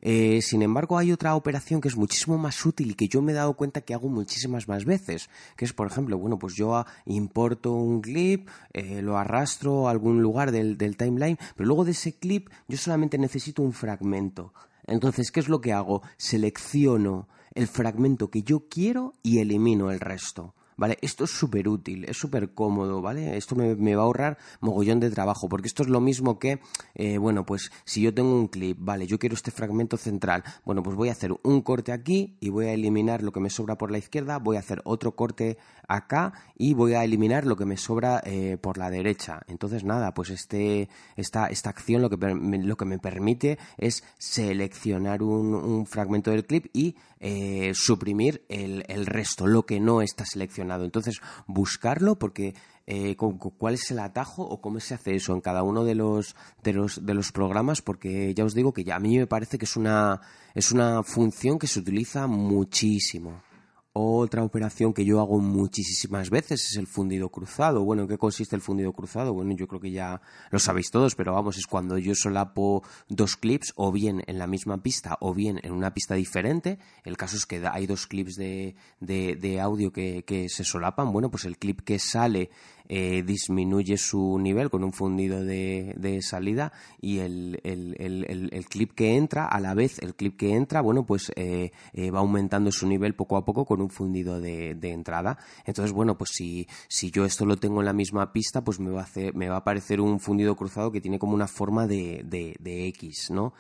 Eh, 0.02 0.42
sin 0.42 0.62
embargo, 0.62 0.98
hay 0.98 1.12
otra 1.12 1.36
operación 1.36 1.80
que 1.80 1.86
es 1.86 1.96
muchísimo 1.96 2.36
más 2.36 2.66
útil 2.66 2.90
y 2.90 2.94
que 2.94 3.06
yo 3.06 3.22
me 3.22 3.32
he 3.32 3.34
dado 3.36 3.54
cuenta 3.54 3.80
que 3.80 3.94
hago 3.94 4.08
muchísimas 4.08 4.66
más 4.66 4.84
veces, 4.84 5.30
que 5.56 5.64
es, 5.64 5.72
por 5.72 5.86
ejemplo, 5.86 6.18
bueno, 6.18 6.38
pues 6.38 6.54
yo 6.54 6.84
importo 7.06 7.72
un 7.72 8.00
clip, 8.02 8.48
eh, 8.72 9.00
lo 9.00 9.16
arrastro 9.16 9.86
a 9.86 9.92
algún 9.92 10.20
lugar 10.20 10.50
del, 10.50 10.76
del 10.76 10.96
timeline, 10.96 11.38
pero 11.56 11.68
luego 11.68 11.84
de 11.84 11.92
ese 11.92 12.18
clip 12.18 12.48
yo 12.66 12.76
solamente 12.76 13.16
necesito 13.16 13.62
un 13.62 13.72
fragmento. 13.72 14.52
Entonces, 14.86 15.30
¿qué 15.30 15.38
es 15.38 15.48
lo 15.48 15.60
que 15.60 15.72
hago? 15.72 16.02
Selecciono 16.16 17.28
el 17.54 17.68
fragmento 17.68 18.28
que 18.28 18.42
yo 18.42 18.68
quiero 18.68 19.14
y 19.22 19.38
elimino 19.38 19.92
el 19.92 20.00
resto. 20.00 20.54
¿Vale? 20.76 20.98
Esto 21.02 21.24
es 21.24 21.30
súper 21.30 21.68
útil, 21.68 22.04
es 22.04 22.16
súper 22.16 22.54
cómodo, 22.54 23.00
¿vale? 23.00 23.36
Esto 23.36 23.54
me, 23.54 23.74
me, 23.74 23.94
va 23.94 24.02
a 24.02 24.06
ahorrar 24.06 24.38
mogollón 24.60 25.00
de 25.00 25.10
trabajo, 25.10 25.48
porque 25.48 25.68
esto 25.68 25.82
es 25.82 25.88
lo 25.88 26.00
mismo 26.00 26.38
que, 26.38 26.60
eh, 26.94 27.18
bueno, 27.18 27.44
pues 27.44 27.70
si 27.84 28.02
yo 28.02 28.14
tengo 28.14 28.34
un 28.34 28.48
clip, 28.48 28.78
¿vale? 28.80 29.06
Yo 29.06 29.18
quiero 29.18 29.34
este 29.34 29.50
fragmento 29.50 29.96
central, 29.96 30.42
bueno, 30.64 30.82
pues 30.82 30.96
voy 30.96 31.08
a 31.08 31.12
hacer 31.12 31.32
un 31.42 31.62
corte 31.62 31.92
aquí 31.92 32.36
y 32.40 32.50
voy 32.50 32.66
a 32.66 32.72
eliminar 32.72 33.22
lo 33.22 33.32
que 33.32 33.40
me 33.40 33.50
sobra 33.50 33.76
por 33.76 33.90
la 33.90 33.98
izquierda, 33.98 34.38
voy 34.38 34.56
a 34.56 34.60
hacer 34.60 34.80
otro 34.84 35.14
corte 35.16 35.58
acá 35.88 36.32
y 36.56 36.74
voy 36.74 36.94
a 36.94 37.04
eliminar 37.04 37.46
lo 37.46 37.56
que 37.56 37.64
me 37.64 37.76
sobra 37.76 38.22
eh, 38.24 38.56
por 38.60 38.78
la 38.78 38.90
derecha. 38.90 39.42
Entonces, 39.46 39.84
nada, 39.84 40.14
pues 40.14 40.30
este, 40.30 40.88
esta, 41.16 41.46
esta 41.46 41.70
acción 41.70 42.02
lo 42.02 42.10
que, 42.10 42.16
lo 42.16 42.76
que 42.76 42.84
me 42.84 42.98
permite 42.98 43.58
es 43.76 44.04
seleccionar 44.18 45.22
un, 45.22 45.86
fragmento 45.86 46.30
del 46.30 46.46
clip 46.46 46.66
y 46.72 46.96
eh, 47.18 47.72
suprimir 47.74 48.44
el, 48.48 48.84
el 48.88 49.06
resto, 49.06 49.46
lo 49.46 49.66
que 49.66 49.80
no 49.80 50.02
está 50.02 50.24
seleccionado. 50.24 50.61
Entonces, 50.62 51.20
buscarlo 51.46 52.18
porque 52.18 52.54
eh, 52.86 53.14
con, 53.16 53.38
cuál 53.38 53.74
es 53.74 53.90
el 53.90 53.98
atajo 54.00 54.42
o 54.42 54.60
cómo 54.60 54.80
se 54.80 54.94
hace 54.94 55.14
eso 55.14 55.34
en 55.34 55.40
cada 55.40 55.62
uno 55.62 55.84
de 55.84 55.94
los, 55.94 56.34
de 56.62 56.72
los, 56.72 57.04
de 57.04 57.14
los 57.14 57.30
programas, 57.32 57.82
porque 57.82 58.34
ya 58.34 58.44
os 58.44 58.54
digo 58.54 58.72
que 58.72 58.84
ya 58.84 58.96
a 58.96 59.00
mí 59.00 59.18
me 59.18 59.26
parece 59.26 59.58
que 59.58 59.66
es 59.66 59.76
una, 59.76 60.20
es 60.54 60.72
una 60.72 61.02
función 61.02 61.58
que 61.58 61.66
se 61.66 61.80
utiliza 61.80 62.26
muchísimo. 62.26 63.40
Otra 63.94 64.42
operación 64.42 64.94
que 64.94 65.04
yo 65.04 65.20
hago 65.20 65.38
muchísimas 65.38 66.30
veces 66.30 66.64
es 66.64 66.78
el 66.78 66.86
fundido 66.86 67.28
cruzado. 67.28 67.84
Bueno, 67.84 68.04
¿en 68.04 68.08
qué 68.08 68.16
consiste 68.16 68.56
el 68.56 68.62
fundido 68.62 68.94
cruzado? 68.94 69.34
Bueno, 69.34 69.54
yo 69.54 69.68
creo 69.68 69.82
que 69.82 69.90
ya 69.90 70.22
lo 70.50 70.58
sabéis 70.58 70.90
todos, 70.90 71.14
pero 71.14 71.34
vamos, 71.34 71.58
es 71.58 71.66
cuando 71.66 71.98
yo 71.98 72.14
solapo 72.14 72.82
dos 73.10 73.36
clips 73.36 73.74
o 73.76 73.92
bien 73.92 74.22
en 74.26 74.38
la 74.38 74.46
misma 74.46 74.82
pista 74.82 75.18
o 75.20 75.34
bien 75.34 75.60
en 75.62 75.72
una 75.72 75.92
pista 75.92 76.14
diferente. 76.14 76.78
El 77.04 77.18
caso 77.18 77.36
es 77.36 77.44
que 77.44 77.62
hay 77.70 77.86
dos 77.86 78.06
clips 78.06 78.36
de, 78.36 78.76
de, 79.00 79.36
de 79.36 79.60
audio 79.60 79.92
que, 79.92 80.24
que, 80.24 80.48
se 80.48 80.64
solapan. 80.64 81.12
Bueno, 81.12 81.30
pues 81.30 81.44
el 81.44 81.58
clip 81.58 81.82
que 81.82 81.98
sale 81.98 82.48
eh, 82.94 83.22
disminuye 83.22 83.96
su 83.96 84.38
nivel 84.38 84.68
con 84.68 84.84
un 84.84 84.92
fundido 84.92 85.42
de, 85.42 85.94
de 85.96 86.20
salida 86.20 86.74
y 87.00 87.20
el, 87.20 87.58
el, 87.64 87.96
el, 87.98 88.50
el, 88.52 88.66
clip 88.66 88.92
que 88.92 89.16
entra, 89.16 89.46
a 89.46 89.60
la 89.60 89.72
vez 89.72 89.98
el 90.00 90.14
clip 90.14 90.36
que 90.36 90.54
entra, 90.54 90.82
bueno, 90.82 91.06
pues 91.06 91.32
eh, 91.36 91.72
eh, 91.94 92.10
va 92.10 92.18
aumentando 92.18 92.70
su 92.70 92.86
nivel 92.86 93.14
poco 93.14 93.38
a 93.38 93.46
poco 93.46 93.64
con 93.64 93.80
un 93.80 93.88
fundido 93.88 94.42
de, 94.42 94.74
de, 94.74 94.90
entrada. 94.90 95.38
Entonces, 95.64 95.90
bueno, 95.90 96.18
pues 96.18 96.32
si, 96.34 96.68
si 96.86 97.10
yo 97.10 97.24
esto 97.24 97.46
lo 97.46 97.56
tengo 97.56 97.80
en 97.80 97.86
la 97.86 97.94
misma 97.94 98.30
pista, 98.30 98.62
pues 98.62 98.78
me 98.78 98.90
va 98.90 99.00
a, 99.00 99.04
hacer, 99.04 99.34
me 99.34 99.48
va 99.48 99.54
a 99.54 99.60
aparecer 99.60 99.98
un 100.02 100.20
fundido 100.20 100.54
cruzado 100.54 100.92
que 100.92 101.00
tiene 101.00 101.18
como 101.18 101.32
una 101.32 101.46
forma 101.46 101.86
de, 101.86 102.22
de, 102.28 102.86
X, 102.88 103.30
¿no? 103.30 103.54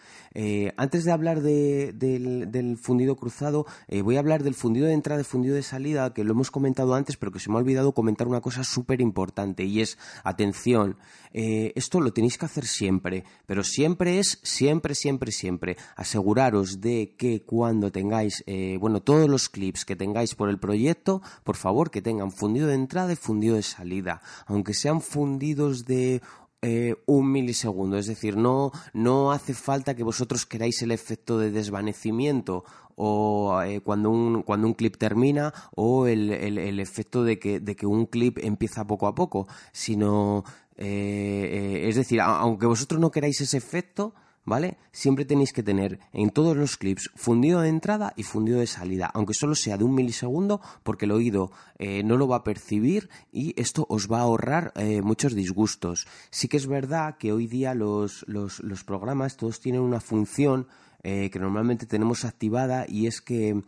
Antes 0.76 1.04
de 1.04 1.12
hablar 1.12 1.40
de, 1.40 1.94
del, 1.94 2.50
del, 2.50 2.76
fundido 2.76 3.16
cruzado, 3.16 3.64
voy 4.04 4.16
a 4.16 4.18
hablar 4.18 4.42
del 4.42 4.54
fundido 4.54 4.88
de 4.88 4.92
entrada 4.92 5.22
y 5.22 5.24
fundido 5.24 5.54
de 5.54 5.62
salida, 5.62 6.12
que 6.12 6.22
lo 6.22 6.32
hemos 6.32 6.50
comentado 6.50 6.94
antes, 6.94 7.16
pero 7.16 7.32
que 7.32 7.38
se 7.38 7.48
me 7.48 7.56
ha 7.56 7.60
olvidado 7.60 7.92
comentar 7.92 8.28
una 8.28 8.42
cosa 8.42 8.62
súper 8.62 9.00
importante 9.00 9.21
y 9.58 9.80
es, 9.80 9.98
atención, 10.24 10.96
eh, 11.32 11.72
esto 11.76 12.00
lo 12.00 12.12
tenéis 12.12 12.38
que 12.38 12.46
hacer 12.46 12.66
siempre, 12.66 13.24
pero 13.46 13.62
siempre 13.64 14.18
es, 14.18 14.38
siempre, 14.42 14.94
siempre, 14.94 15.32
siempre, 15.32 15.76
aseguraros 15.96 16.80
de 16.80 17.14
que 17.16 17.42
cuando 17.42 17.92
tengáis, 17.92 18.44
bueno, 18.78 19.00
todos 19.00 19.28
los 19.28 19.48
clips 19.48 19.84
que 19.84 19.96
tengáis 19.96 20.34
por 20.34 20.48
el 20.48 20.58
proyecto, 20.58 21.22
por 21.44 21.56
favor, 21.56 21.90
que 21.90 22.02
tengan 22.02 22.32
fundido 22.32 22.66
de 22.66 22.74
entrada 22.74 23.12
y 23.12 23.16
fundido 23.16 23.56
de 23.56 23.62
salida, 23.62 24.22
aunque 24.46 24.74
sean 24.74 25.00
fundidos 25.00 25.84
de 25.84 26.20
eh, 26.64 26.94
un 27.06 27.32
milisegundo. 27.32 27.98
Es 27.98 28.06
decir, 28.06 28.36
no, 28.36 28.70
no 28.92 29.32
hace 29.32 29.52
falta 29.52 29.96
que 29.96 30.04
vosotros 30.04 30.46
queráis 30.46 30.80
el 30.82 30.92
efecto 30.92 31.36
de 31.36 31.50
desvanecimiento 31.50 32.64
o 32.96 33.60
eh, 33.62 33.80
cuando, 33.80 34.10
un, 34.10 34.42
cuando 34.42 34.66
un 34.66 34.74
clip 34.74 34.96
termina 34.96 35.52
o 35.74 36.06
el, 36.06 36.30
el, 36.30 36.80
efecto 36.80 37.24
de 37.24 37.38
que, 37.38 37.60
de 37.60 37.76
que 37.76 37.86
un 37.86 38.06
clip 38.06 38.38
empieza 38.42 38.86
poco 38.86 39.06
a 39.06 39.14
poco, 39.14 39.46
sino, 39.72 40.44
eh, 40.76 41.84
es 41.88 41.96
decir, 41.96 42.20
aunque 42.20 42.66
vosotros 42.66 43.00
no 43.00 43.10
queráis 43.10 43.40
ese 43.40 43.56
efecto, 43.56 44.14
¿vale? 44.44 44.78
Siempre 44.90 45.24
tenéis 45.24 45.52
que 45.52 45.62
tener 45.62 46.00
en 46.12 46.30
todos 46.30 46.56
los 46.56 46.76
clips 46.76 47.10
fundido 47.14 47.60
de 47.60 47.68
entrada 47.68 48.12
y 48.16 48.22
fundido 48.24 48.58
de 48.58 48.66
salida, 48.66 49.10
aunque 49.14 49.34
solo 49.34 49.54
sea 49.54 49.76
de 49.76 49.84
un 49.84 49.94
milisegundo, 49.94 50.60
porque 50.82 51.04
el 51.04 51.12
oído 51.12 51.52
eh, 51.78 52.02
no 52.02 52.16
lo 52.16 52.28
va 52.28 52.36
a 52.36 52.44
percibir 52.44 53.08
y 53.30 53.58
esto 53.60 53.86
os 53.88 54.10
va 54.10 54.18
a 54.18 54.22
ahorrar 54.22 54.72
eh, 54.76 55.02
muchos 55.02 55.34
disgustos. 55.34 56.06
Sí 56.30 56.48
que 56.48 56.56
es 56.56 56.66
verdad 56.66 57.16
que 57.18 57.32
hoy 57.32 57.46
día 57.46 57.74
los, 57.74 58.24
los, 58.26 58.60
los 58.60 58.84
programas 58.84 59.36
todos 59.36 59.60
tienen 59.60 59.80
una 59.80 60.00
función 60.00 60.66
eh, 61.04 61.30
que 61.30 61.40
normalmente 61.40 61.84
tenemos 61.86 62.24
activada 62.24 62.84
y 62.86 63.08
es 63.08 63.20
que 63.20 63.60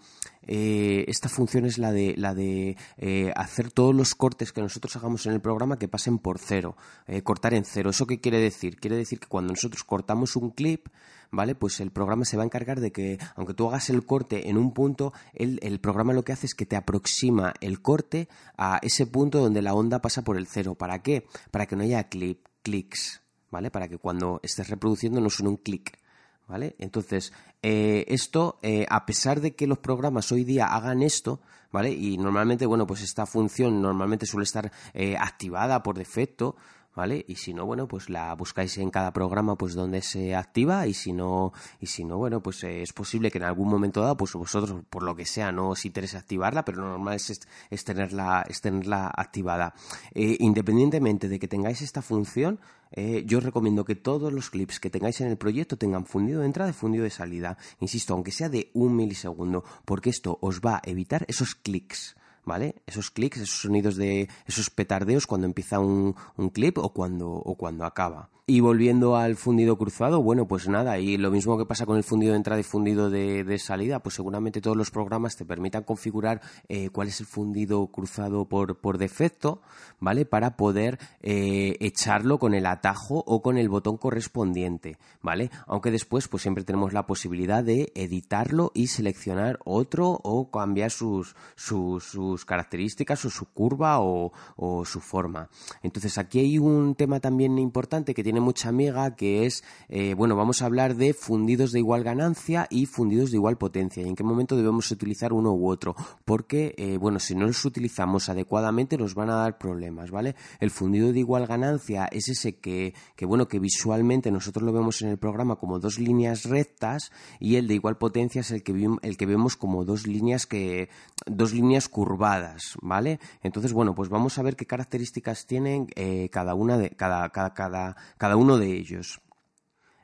eh, 0.47 1.05
esta 1.09 1.29
función 1.29 1.67
es 1.67 1.79
la 1.79 1.91
de, 1.91 2.15
la 2.17 2.33
de 2.33 2.77
eh, 2.97 3.33
hacer 3.35 3.73
todos 3.73 3.93
los 3.93 4.15
cortes 4.15 4.53
que 4.53 4.61
nosotros 4.61 4.95
hagamos 4.95 5.27
en 5.27 5.33
el 5.33 5.41
programa 5.41 5.77
que 5.77 5.89
pasen 5.89 6.19
por 6.19 6.39
cero, 6.39 6.77
cortar 7.25 7.55
en 7.55 7.65
cero. 7.65 7.91
¿Eso 7.91 8.07
qué 8.07 8.21
quiere 8.21 8.39
decir? 8.39 8.77
Quiere 8.77 8.97
decir 8.97 9.19
que 9.19 9.27
cuando 9.27 9.53
nosotros 9.53 9.83
cortamos 9.83 10.37
un 10.37 10.51
clip, 10.51 10.87
¿vale? 11.33 11.57
Pues 11.57 11.81
el 11.81 11.91
programa 11.91 12.25
se 12.25 12.37
va 12.37 12.45
a 12.45 12.47
encargar 12.47 12.79
de 12.79 12.93
que, 12.93 13.19
aunque 13.35 13.55
tú 13.55 13.67
hagas 13.69 13.91
el 13.91 14.07
corte 14.07 14.49
en 14.49 14.57
un 14.57 14.73
punto, 14.73 15.13
el, 15.33 15.59
el, 15.63 15.81
programa 15.81 16.13
lo 16.13 16.23
que 16.23 16.33
hace 16.33 16.47
es 16.47 16.55
que 16.55 16.67
te 16.67 16.77
aproxima 16.77 17.53
el 17.61 17.83
corte 17.83 18.29
a 18.57 18.79
ese 18.83 19.07
punto 19.07 19.41
donde 19.41 19.61
la 19.61 19.75
onda 19.75 20.01
pasa 20.01 20.23
por 20.23 20.37
el 20.37 20.47
cero. 20.47 20.77
¿Para 20.77 21.03
qué? 21.03 21.27
Para 21.51 21.67
que 21.67 21.75
no 21.75 21.83
haya 21.83 22.09
clip, 22.09 22.47
clics, 22.63 23.23
¿vale? 23.51 23.73
Para 23.73 23.89
que 23.89 23.99
cuando 23.99 24.39
estés 24.45 24.69
reproduciendo 24.69 25.21
no 25.21 25.31
suene 25.31 25.51
un 25.51 25.57
clic. 25.57 25.99
¿Vale? 26.47 26.75
Entonces, 26.79 27.33
eh, 27.63 28.05
esto, 28.09 28.59
eh, 28.63 28.87
a 28.89 29.07
pesar 29.07 29.41
de 29.41 29.55
que 29.55 29.67
los 29.67 29.79
programas 29.79 30.31
hoy 30.33 30.45
día 30.45 30.67
hagan 30.67 31.03
esto, 31.03 31.41
¿vale? 31.73 31.91
Y 31.91 32.19
normalmente, 32.19 32.67
bueno, 32.67 32.87
pues 32.87 33.03
esta 33.03 33.27
función 33.27 33.81
normalmente 33.81 34.27
suele 34.27 34.45
estar 34.45 34.71
eh, 34.93 35.17
activada 35.19 35.83
por 35.83 35.97
defecto, 35.97 36.57
¿vale? 36.95 37.25
Y 37.27 37.37
si 37.37 37.55
no, 37.55 37.67
bueno, 37.67 37.89
pues 37.89 38.09
la 38.09 38.35
buscáis 38.35 38.79
en 38.79 38.91
cada 38.91 39.13
programa 39.13 39.57
pues 39.57 39.75
donde 39.75 40.01
se 40.03 40.37
activa 40.37 40.87
y 40.87 40.95
si 40.95 41.13
no, 41.13 41.53
y 41.81 41.87
si 41.87 42.05
no, 42.05 42.19
bueno, 42.19 42.41
pues 42.41 42.63
es 42.63 42.93
posible 42.93 43.31
que 43.31 43.39
en 43.39 43.45
algún 43.45 43.69
momento 43.69 44.03
dado, 44.03 44.17
pues 44.17 44.35
vosotros, 44.35 44.83
por 44.91 45.03
lo 45.03 45.17
que 45.17 45.25
sea, 45.25 45.51
no 45.51 45.71
os 45.71 45.85
interese 45.85 46.17
activarla, 46.17 46.65
pero 46.65 46.83
lo 46.83 46.91
normal 46.91 47.15
es, 47.15 47.41
es 47.71 47.85
tenerla, 47.85 48.45
es 48.49 48.61
tenerla 48.61 49.11
activada. 49.13 49.75
independientemente 50.15 51.29
de 51.29 51.39
que 51.41 51.49
tengáis 51.49 51.83
esta 51.83 52.03
función, 52.03 52.61
eh, 52.97 53.25
yo 53.27 53.41
recomiendo 53.41 53.85
que 53.85 53.97
todos 53.97 54.33
los 54.33 54.51
clips 54.51 54.79
que 54.79 54.91
tengáis 54.91 55.21
en 55.21 55.29
el 55.29 55.37
proyecto 55.37 55.77
tengan 55.77 56.07
fundido 56.07 56.41
de 56.41 56.47
entrada 56.47 56.71
y 56.71 56.75
fundido 56.75 57.05
de 57.05 57.11
salida. 57.11 57.59
Insisto, 57.81 58.15
aunque 58.15 58.31
sea 58.31 58.49
de 58.49 58.71
un 58.75 58.95
milisegundo, 58.95 59.65
porque 59.85 60.11
esto 60.11 60.39
os 60.41 60.61
va 60.61 60.77
a 60.77 60.83
evitar 60.85 61.25
esos 61.29 61.55
clics. 61.55 62.17
¿Vale? 62.47 62.83
Esos 62.87 63.11
clics, 63.11 63.39
esos 63.39 63.63
sonidos 63.63 63.97
de 63.97 64.29
esos 64.47 64.69
petardeos 64.69 65.27
cuando 65.27 65.47
empieza 65.47 65.79
un, 65.79 66.15
un 66.37 66.51
clip 66.51 66.77
o 66.77 66.93
cuando, 66.93 67.31
o 67.31 67.55
cuando 67.57 67.87
acaba. 67.87 68.29
Y 68.47 68.61
volviendo 68.61 69.17
al 69.17 69.37
fundido 69.37 69.79
cruzado, 69.79 70.23
bueno, 70.23 70.47
pues 70.47 70.69
nada, 70.69 70.99
y 70.99 71.17
lo 71.17 71.31
mismo 71.31 71.57
que 71.57 71.65
pasa 71.65 71.87
con 71.87 71.97
el 71.97 72.05
fundido 72.05 72.33
de 72.33 72.37
entrada 72.37 72.61
y 72.61 72.63
fundido 72.63 73.09
de, 73.09 73.59
salida, 73.59 74.01
pues 74.01 74.17
seguramente 74.17 74.61
todos 74.61 74.77
los 74.77 74.91
programas 74.91 75.35
te 75.37 75.47
permitan 75.47 75.83
configurar 75.83 76.43
eh, 76.69 76.91
cuál 76.91 77.09
es 77.09 77.21
el 77.21 77.27
fundido 77.27 77.87
cruzado 77.87 78.45
por, 78.47 78.77
por 78.83 78.99
defecto, 78.99 79.63
¿vale? 79.99 80.27
Para 80.27 80.59
poder 80.59 80.99
eh, 81.23 81.79
echarlo 81.81 82.39
con 82.39 82.53
el 82.53 82.67
atajo 82.67 83.25
o 83.27 83.41
con 83.41 83.57
el 83.57 83.71
botón 83.71 83.97
correspondiente, 83.97 84.99
¿vale? 85.23 85.51
Aunque 85.67 85.91
después, 85.91 86.29
pues 86.29 86.43
siempre 86.43 86.65
tenemos 86.65 86.93
la 86.93 87.07
posibilidad 87.07 87.65
de 87.65 87.93
editarlo 87.95 88.73
y 88.75 88.89
seleccionar 88.89 89.59
otro 89.65 90.21
o 90.23 90.51
cambiar 90.51 90.91
sus, 90.91 91.35
sus, 91.57 92.05
sus 92.05 92.45
características 92.45 93.25
o 93.25 93.31
su 93.31 93.47
curva 93.47 94.01
o, 94.01 94.35
o 94.57 94.85
su 94.85 95.01
forma. 95.01 95.49
Entonces 95.83 96.19
aquí 96.19 96.41
hay 96.41 96.59
un 96.59 96.95
tema 96.95 97.21
también 97.21 97.59
importante 97.59 98.13
que 98.13 98.23
tiene 98.23 98.34
tiene 98.35 98.45
mucha 98.45 98.69
amiga, 98.69 99.15
que 99.15 99.47
es, 99.47 99.63
eh, 99.89 100.15
bueno, 100.15 100.35
vamos 100.35 100.61
a 100.61 100.67
hablar 100.67 100.97
de 100.97 101.15
fundidos 101.15 101.71
de 101.71 101.79
igual 101.79 102.03
ganancia 102.03 102.67
y 102.69 102.87
fundidos 102.87 103.31
de 103.31 103.37
igual 103.37 103.59
potencia, 103.59 104.03
y 104.03 104.09
en 104.09 104.17
qué 104.17 104.25
momento 104.25 104.57
debemos 104.57 104.91
utilizar 104.91 105.33
uno 105.33 105.53
u 105.53 105.69
otro, 105.69 105.95
porque, 106.25 106.75
eh, 106.77 106.97
bueno, 106.97 107.21
si 107.21 107.37
no 107.37 107.47
los 107.47 107.65
utilizamos 107.65 108.29
adecuadamente 108.29 108.99
nos 108.99 109.15
van 109.15 109.31
a 109.31 109.37
dar 109.37 109.57
problemas, 109.57 110.11
¿vale? 110.11 110.35
El 110.59 110.73
fundido 110.73 111.13
de 111.13 111.21
igual 111.21 111.47
ganancia 111.47 112.07
es 112.11 112.29
ese 112.29 112.57
que, 112.57 112.93
que 113.15 113.25
bueno, 113.25 113.47
que 113.47 113.61
visualmente 113.61 114.33
nosotros 114.33 114.65
lo 114.65 114.73
vemos 114.73 115.01
en 115.03 115.11
el 115.11 115.19
programa 115.19 115.55
como 115.55 115.79
dos 115.79 116.01
líneas 116.01 116.43
rectas, 116.43 117.13
y 117.39 117.55
el 117.55 117.69
de 117.69 117.75
igual 117.75 117.99
potencia 117.99 118.41
es 118.41 118.51
el 118.51 118.65
que, 118.65 118.73
el 119.03 119.17
que 119.17 119.27
vemos 119.27 119.55
como 119.57 119.85
dos 119.85 120.09
líneas 120.09 120.47
que, 120.47 120.89
dos 121.27 121.53
líneas 121.53 121.89
curvadas, 121.89 122.77
¿vale? 122.83 123.21
Entonces, 123.43 123.73
bueno, 123.73 123.95
pues 123.95 124.09
vamos 124.09 124.39
a 124.39 124.43
ver 124.43 124.57
qué 124.57 124.67
características 124.67 125.47
tienen 125.47 125.89
eh, 125.95 126.29
cada 126.31 126.55
una 126.55 126.79
de, 126.79 126.91
cada, 126.91 127.29
cada, 127.31 127.55
cada 127.55 127.97
cada 128.19 128.37
uno 128.37 128.59
de 128.59 128.73
ellos. 128.73 129.21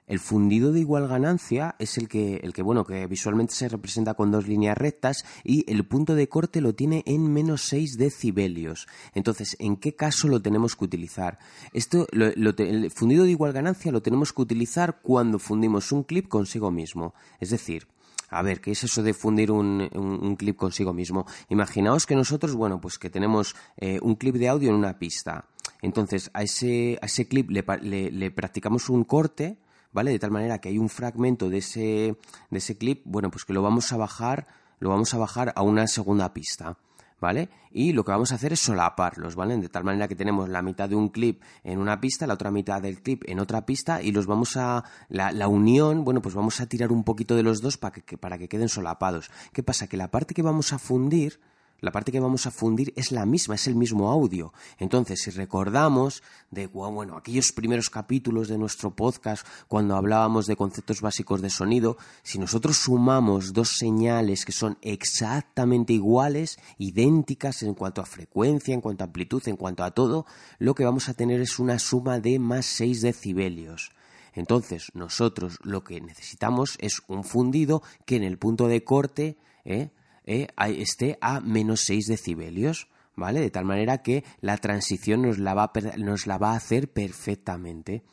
El 0.06 0.18
fundido 0.18 0.72
de 0.72 0.80
igual 0.80 1.06
ganancia 1.06 1.76
es 1.78 1.96
el 1.96 2.08
que, 2.08 2.40
el 2.42 2.52
que, 2.52 2.62
bueno, 2.62 2.84
que 2.84 3.06
visualmente 3.06 3.54
se 3.54 3.68
representa 3.68 4.14
con 4.14 4.32
dos 4.32 4.48
líneas 4.48 4.76
rectas 4.76 5.24
y 5.44 5.70
el 5.72 5.86
punto 5.86 6.16
de 6.16 6.28
corte 6.28 6.60
lo 6.60 6.74
tiene 6.74 7.04
en 7.06 7.32
menos 7.32 7.62
6 7.68 7.96
decibelios. 7.96 8.88
Entonces, 9.14 9.56
¿en 9.60 9.76
qué 9.76 9.94
caso 9.94 10.26
lo 10.26 10.42
tenemos 10.42 10.74
que 10.74 10.84
utilizar? 10.84 11.38
Esto, 11.72 12.08
el 12.10 12.90
fundido 12.90 13.22
de 13.22 13.30
igual 13.30 13.52
ganancia 13.52 13.92
lo 13.92 14.02
tenemos 14.02 14.32
que 14.32 14.42
utilizar 14.42 15.00
cuando 15.00 15.38
fundimos 15.38 15.92
un 15.92 16.02
clip 16.02 16.26
consigo 16.26 16.72
mismo. 16.72 17.14
Es 17.38 17.50
decir, 17.50 17.86
a 18.30 18.42
ver, 18.42 18.60
¿qué 18.60 18.70
es 18.70 18.84
eso 18.84 19.02
de 19.02 19.12
fundir 19.12 19.50
un, 19.50 20.36
clip 20.38 20.56
consigo 20.56 20.92
mismo? 20.92 21.26
Imaginaos 21.48 22.06
que 22.06 22.14
nosotros, 22.14 22.54
bueno, 22.54 22.80
pues 22.80 22.98
que 22.98 23.10
tenemos 23.10 23.56
eh, 23.76 23.98
un 24.02 24.14
clip 24.14 24.36
de 24.36 24.48
audio 24.48 24.70
en 24.70 24.76
una 24.76 24.98
pista. 24.98 25.46
Entonces, 25.82 26.30
a 26.32 26.42
ese, 26.42 26.98
a 27.02 27.06
ese 27.06 27.26
clip 27.26 27.50
le, 27.50 28.10
le, 28.10 28.30
practicamos 28.30 28.88
un 28.88 29.04
corte, 29.04 29.58
¿vale? 29.92 30.12
De 30.12 30.18
tal 30.18 30.30
manera 30.30 30.60
que 30.60 30.68
hay 30.68 30.78
un 30.78 30.88
fragmento 30.88 31.48
de 31.50 31.58
ese, 31.58 32.16
de 32.50 32.58
ese 32.58 32.78
clip, 32.78 33.02
bueno, 33.04 33.30
pues 33.30 33.44
que 33.44 33.52
lo 33.52 33.62
vamos 33.62 33.92
a 33.92 33.96
bajar, 33.96 34.46
lo 34.78 34.90
vamos 34.90 35.12
a 35.12 35.18
bajar 35.18 35.52
a 35.56 35.62
una 35.62 35.86
segunda 35.86 36.32
pista. 36.32 36.78
¿Vale? 37.20 37.50
Y 37.70 37.92
lo 37.92 38.02
que 38.02 38.12
vamos 38.12 38.32
a 38.32 38.36
hacer 38.36 38.54
es 38.54 38.60
solaparlos, 38.60 39.36
¿vale? 39.36 39.56
De 39.58 39.68
tal 39.68 39.84
manera 39.84 40.08
que 40.08 40.16
tenemos 40.16 40.48
la 40.48 40.62
mitad 40.62 40.88
de 40.88 40.96
un 40.96 41.10
clip 41.10 41.42
en 41.64 41.78
una 41.78 42.00
pista, 42.00 42.26
la 42.26 42.34
otra 42.34 42.50
mitad 42.50 42.80
del 42.80 43.02
clip 43.02 43.24
en 43.26 43.40
otra 43.40 43.66
pista 43.66 44.02
y 44.02 44.10
los 44.10 44.26
vamos 44.26 44.56
a... 44.56 44.84
La, 45.10 45.30
la 45.30 45.46
unión, 45.46 46.02
bueno, 46.04 46.22
pues 46.22 46.34
vamos 46.34 46.60
a 46.60 46.66
tirar 46.66 46.92
un 46.92 47.04
poquito 47.04 47.36
de 47.36 47.42
los 47.42 47.60
dos 47.60 47.76
para 47.76 48.00
que, 48.00 48.16
para 48.16 48.38
que 48.38 48.48
queden 48.48 48.70
solapados. 48.70 49.30
¿Qué 49.52 49.62
pasa? 49.62 49.86
Que 49.86 49.98
la 49.98 50.10
parte 50.10 50.34
que 50.34 50.42
vamos 50.42 50.72
a 50.72 50.78
fundir, 50.78 51.40
la 51.80 51.92
parte 51.92 52.12
que 52.12 52.20
vamos 52.20 52.46
a 52.46 52.50
fundir 52.50 52.92
es 52.96 53.12
la 53.12 53.26
misma, 53.26 53.54
es 53.54 53.66
el 53.66 53.74
mismo 53.74 54.10
audio. 54.10 54.52
Entonces, 54.78 55.22
si 55.22 55.30
recordamos 55.30 56.22
de, 56.50 56.66
bueno, 56.66 57.16
aquellos 57.16 57.52
primeros 57.52 57.90
capítulos 57.90 58.48
de 58.48 58.58
nuestro 58.58 58.94
podcast, 58.94 59.46
cuando 59.68 59.96
hablábamos 59.96 60.46
de 60.46 60.56
conceptos 60.56 61.00
básicos 61.00 61.42
de 61.42 61.50
sonido, 61.50 61.96
si 62.22 62.38
nosotros 62.38 62.76
sumamos 62.76 63.52
dos 63.52 63.76
señales 63.76 64.44
que 64.44 64.52
son 64.52 64.78
exactamente 64.82 65.92
iguales, 65.92 66.58
idénticas 66.78 67.62
en 67.62 67.74
cuanto 67.74 68.00
a 68.00 68.06
frecuencia, 68.06 68.74
en 68.74 68.80
cuanto 68.80 69.04
a 69.04 69.06
amplitud, 69.06 69.42
en 69.46 69.56
cuanto 69.56 69.84
a 69.84 69.92
todo, 69.92 70.26
lo 70.58 70.74
que 70.74 70.84
vamos 70.84 71.08
a 71.08 71.14
tener 71.14 71.40
es 71.40 71.58
una 71.58 71.78
suma 71.78 72.20
de 72.20 72.38
más 72.38 72.66
6 72.66 73.02
decibelios. 73.02 73.92
Entonces, 74.32 74.90
nosotros 74.94 75.58
lo 75.62 75.82
que 75.82 76.00
necesitamos 76.00 76.76
es 76.80 77.02
un 77.08 77.24
fundido 77.24 77.82
que 78.04 78.16
en 78.16 78.22
el 78.22 78.38
punto 78.38 78.68
de 78.68 78.84
corte, 78.84 79.38
¿eh? 79.64 79.90
Eh, 80.30 80.46
esté 80.78 81.18
a 81.20 81.40
menos 81.40 81.80
6 81.80 82.06
decibelios, 82.06 82.88
¿vale? 83.16 83.40
De 83.40 83.50
tal 83.50 83.64
manera 83.64 84.02
que 84.02 84.22
la 84.40 84.56
transición 84.58 85.22
nos 85.22 85.38
la 85.38 85.54
va 85.54 85.72
nos 85.98 86.28
la 86.28 86.38
va 86.38 86.52
a 86.52 86.56
hacer 86.56 86.92
perfectamente. 86.92 88.04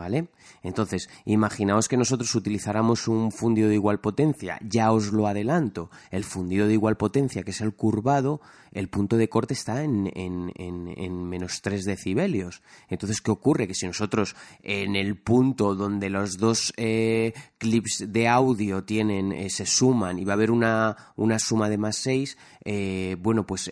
¿Vale? 0.00 0.28
Entonces, 0.62 1.10
imaginaos 1.26 1.86
que 1.86 1.98
nosotros 1.98 2.34
utilizáramos 2.34 3.06
un 3.06 3.30
fundido 3.30 3.68
de 3.68 3.74
igual 3.74 4.00
potencia, 4.00 4.58
ya 4.66 4.92
os 4.92 5.12
lo 5.12 5.26
adelanto, 5.26 5.90
el 6.10 6.24
fundido 6.24 6.66
de 6.66 6.72
igual 6.72 6.96
potencia, 6.96 7.42
que 7.42 7.50
es 7.50 7.60
el 7.60 7.74
curvado, 7.74 8.40
el 8.72 8.88
punto 8.88 9.18
de 9.18 9.28
corte 9.28 9.52
está 9.52 9.84
en, 9.84 10.10
en, 10.14 11.28
menos 11.28 11.60
3 11.60 11.84
decibelios. 11.84 12.62
Entonces, 12.88 13.20
¿qué 13.20 13.30
ocurre? 13.30 13.66
Que 13.66 13.74
si 13.74 13.86
nosotros 13.86 14.36
en 14.62 14.96
el 14.96 15.18
punto 15.18 15.74
donde 15.74 16.08
los 16.08 16.38
dos 16.38 16.72
eh, 16.78 17.34
clips 17.58 18.06
de 18.08 18.26
audio 18.26 18.82
tienen, 18.84 19.32
eh, 19.32 19.50
se 19.50 19.66
suman 19.66 20.18
y 20.18 20.24
va 20.24 20.32
a 20.32 20.36
haber 20.36 20.50
una, 20.50 20.96
una 21.16 21.38
suma 21.38 21.68
de 21.68 21.76
más 21.76 21.96
6, 21.96 22.38
eh, 22.64 23.16
bueno, 23.20 23.44
pues 23.46 23.70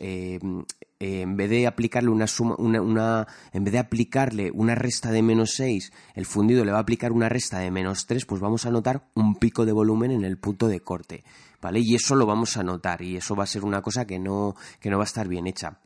eh, 1.00 1.20
en 1.20 1.36
vez 1.36 1.48
de 1.48 1.66
aplicarle 1.66 2.10
una 2.10 2.26
suma, 2.26 2.56
una, 2.58 3.26
en 3.52 3.64
vez 3.64 3.72
de 3.72 3.78
aplicarle 3.78 4.50
una 4.52 4.74
resta 4.74 5.10
de 5.12 5.22
menos 5.22 5.52
6, 5.52 5.92
el 6.14 6.26
fundido 6.26 6.64
le 6.64 6.72
va 6.72 6.78
a 6.78 6.82
aplicar 6.82 7.12
una 7.12 7.28
resta 7.28 7.60
de 7.60 7.70
menos 7.70 8.06
3, 8.06 8.24
pues 8.26 8.40
vamos 8.40 8.66
a 8.66 8.70
notar 8.70 9.08
un 9.14 9.36
pico 9.36 9.64
de 9.64 9.72
volumen 9.72 10.10
en 10.10 10.24
el 10.24 10.38
punto 10.38 10.66
de 10.66 10.80
corte, 10.80 11.22
¿vale? 11.60 11.80
Y 11.82 11.94
eso 11.94 12.16
lo 12.16 12.26
vamos 12.26 12.56
a 12.56 12.62
notar 12.62 13.02
y 13.02 13.16
eso 13.16 13.36
va 13.36 13.44
a 13.44 13.46
ser 13.46 13.64
una 13.64 13.80
cosa 13.80 14.06
que 14.06 14.18
no, 14.18 14.56
que 14.80 14.90
no 14.90 14.98
va 14.98 15.04
a 15.04 15.06
estar 15.06 15.28
bien 15.28 15.46
hecha. 15.46 15.78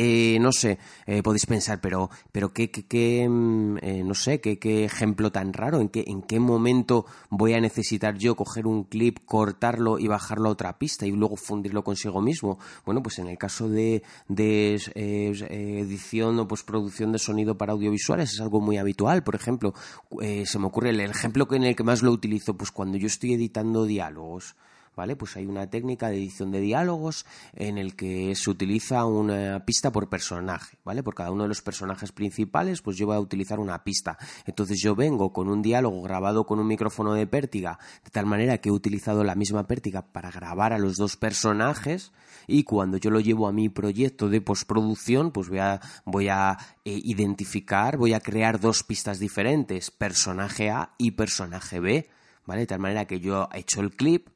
Eh, 0.00 0.38
no 0.40 0.52
sé, 0.52 0.78
eh, 1.06 1.24
podéis 1.24 1.46
pensar, 1.46 1.80
pero, 1.80 2.08
pero 2.30 2.52
qué, 2.52 2.70
qué, 2.70 2.86
qué 2.86 3.28
mm, 3.28 3.78
eh, 3.82 4.04
no 4.04 4.14
sé, 4.14 4.40
qué, 4.40 4.56
qué 4.56 4.84
ejemplo 4.84 5.32
tan 5.32 5.52
raro, 5.52 5.80
¿En 5.80 5.88
qué, 5.88 6.04
en 6.06 6.22
qué 6.22 6.38
momento 6.38 7.04
voy 7.30 7.54
a 7.54 7.60
necesitar 7.60 8.16
yo 8.16 8.36
coger 8.36 8.68
un 8.68 8.84
clip, 8.84 9.18
cortarlo 9.24 9.98
y 9.98 10.06
bajarlo 10.06 10.50
a 10.50 10.52
otra 10.52 10.78
pista 10.78 11.04
y 11.04 11.10
luego 11.10 11.34
fundirlo 11.34 11.82
consigo 11.82 12.22
mismo. 12.22 12.60
Bueno, 12.86 13.02
pues 13.02 13.18
en 13.18 13.26
el 13.26 13.38
caso 13.38 13.68
de, 13.68 14.04
de 14.28 14.76
edición 15.50 16.38
o 16.38 16.46
postproducción 16.46 17.10
de 17.10 17.18
sonido 17.18 17.58
para 17.58 17.72
audiovisuales 17.72 18.32
es 18.32 18.40
algo 18.40 18.60
muy 18.60 18.76
habitual. 18.76 19.24
Por 19.24 19.34
ejemplo, 19.34 19.74
se 20.20 20.58
me 20.60 20.66
ocurre 20.66 20.90
el 20.90 21.00
ejemplo 21.00 21.48
en 21.50 21.64
el 21.64 21.74
que 21.74 21.82
más 21.82 22.04
lo 22.04 22.12
utilizo, 22.12 22.56
pues 22.56 22.70
cuando 22.70 22.98
yo 22.98 23.08
estoy 23.08 23.32
editando 23.32 23.84
diálogos. 23.84 24.54
¿Vale? 24.98 25.14
Pues 25.14 25.36
hay 25.36 25.46
una 25.46 25.70
técnica 25.70 26.08
de 26.08 26.16
edición 26.16 26.50
de 26.50 26.60
diálogos 26.60 27.24
en 27.54 27.78
el 27.78 27.94
que 27.94 28.34
se 28.34 28.50
utiliza 28.50 29.04
una 29.04 29.64
pista 29.64 29.92
por 29.92 30.08
personaje, 30.08 30.76
¿vale? 30.84 31.04
Por 31.04 31.14
cada 31.14 31.30
uno 31.30 31.44
de 31.44 31.48
los 31.48 31.62
personajes 31.62 32.10
principales, 32.10 32.82
pues 32.82 32.96
yo 32.96 33.06
voy 33.06 33.14
a 33.14 33.20
utilizar 33.20 33.60
una 33.60 33.84
pista. 33.84 34.18
Entonces 34.44 34.80
yo 34.82 34.96
vengo 34.96 35.32
con 35.32 35.48
un 35.48 35.62
diálogo 35.62 36.02
grabado 36.02 36.46
con 36.46 36.58
un 36.58 36.66
micrófono 36.66 37.14
de 37.14 37.28
pértiga, 37.28 37.78
de 38.02 38.10
tal 38.10 38.26
manera 38.26 38.58
que 38.58 38.70
he 38.70 38.72
utilizado 38.72 39.22
la 39.22 39.36
misma 39.36 39.68
pértiga 39.68 40.02
para 40.02 40.32
grabar 40.32 40.72
a 40.72 40.78
los 40.78 40.96
dos 40.96 41.16
personajes 41.16 42.10
y 42.48 42.64
cuando 42.64 42.96
yo 42.96 43.10
lo 43.10 43.20
llevo 43.20 43.46
a 43.46 43.52
mi 43.52 43.68
proyecto 43.68 44.28
de 44.28 44.40
postproducción, 44.40 45.30
pues 45.30 45.48
voy 45.48 45.60
a, 45.60 45.80
voy 46.06 46.28
a 46.28 46.58
eh, 46.84 46.98
identificar, 47.04 47.98
voy 47.98 48.14
a 48.14 48.20
crear 48.20 48.58
dos 48.58 48.82
pistas 48.82 49.20
diferentes, 49.20 49.92
personaje 49.92 50.70
A 50.70 50.94
y 50.98 51.12
personaje 51.12 51.78
B, 51.78 52.10
¿vale? 52.46 52.62
De 52.62 52.66
tal 52.66 52.80
manera 52.80 53.04
que 53.04 53.20
yo 53.20 53.48
he 53.54 53.60
hecho 53.60 53.80
el 53.80 53.94
clip, 53.94 54.30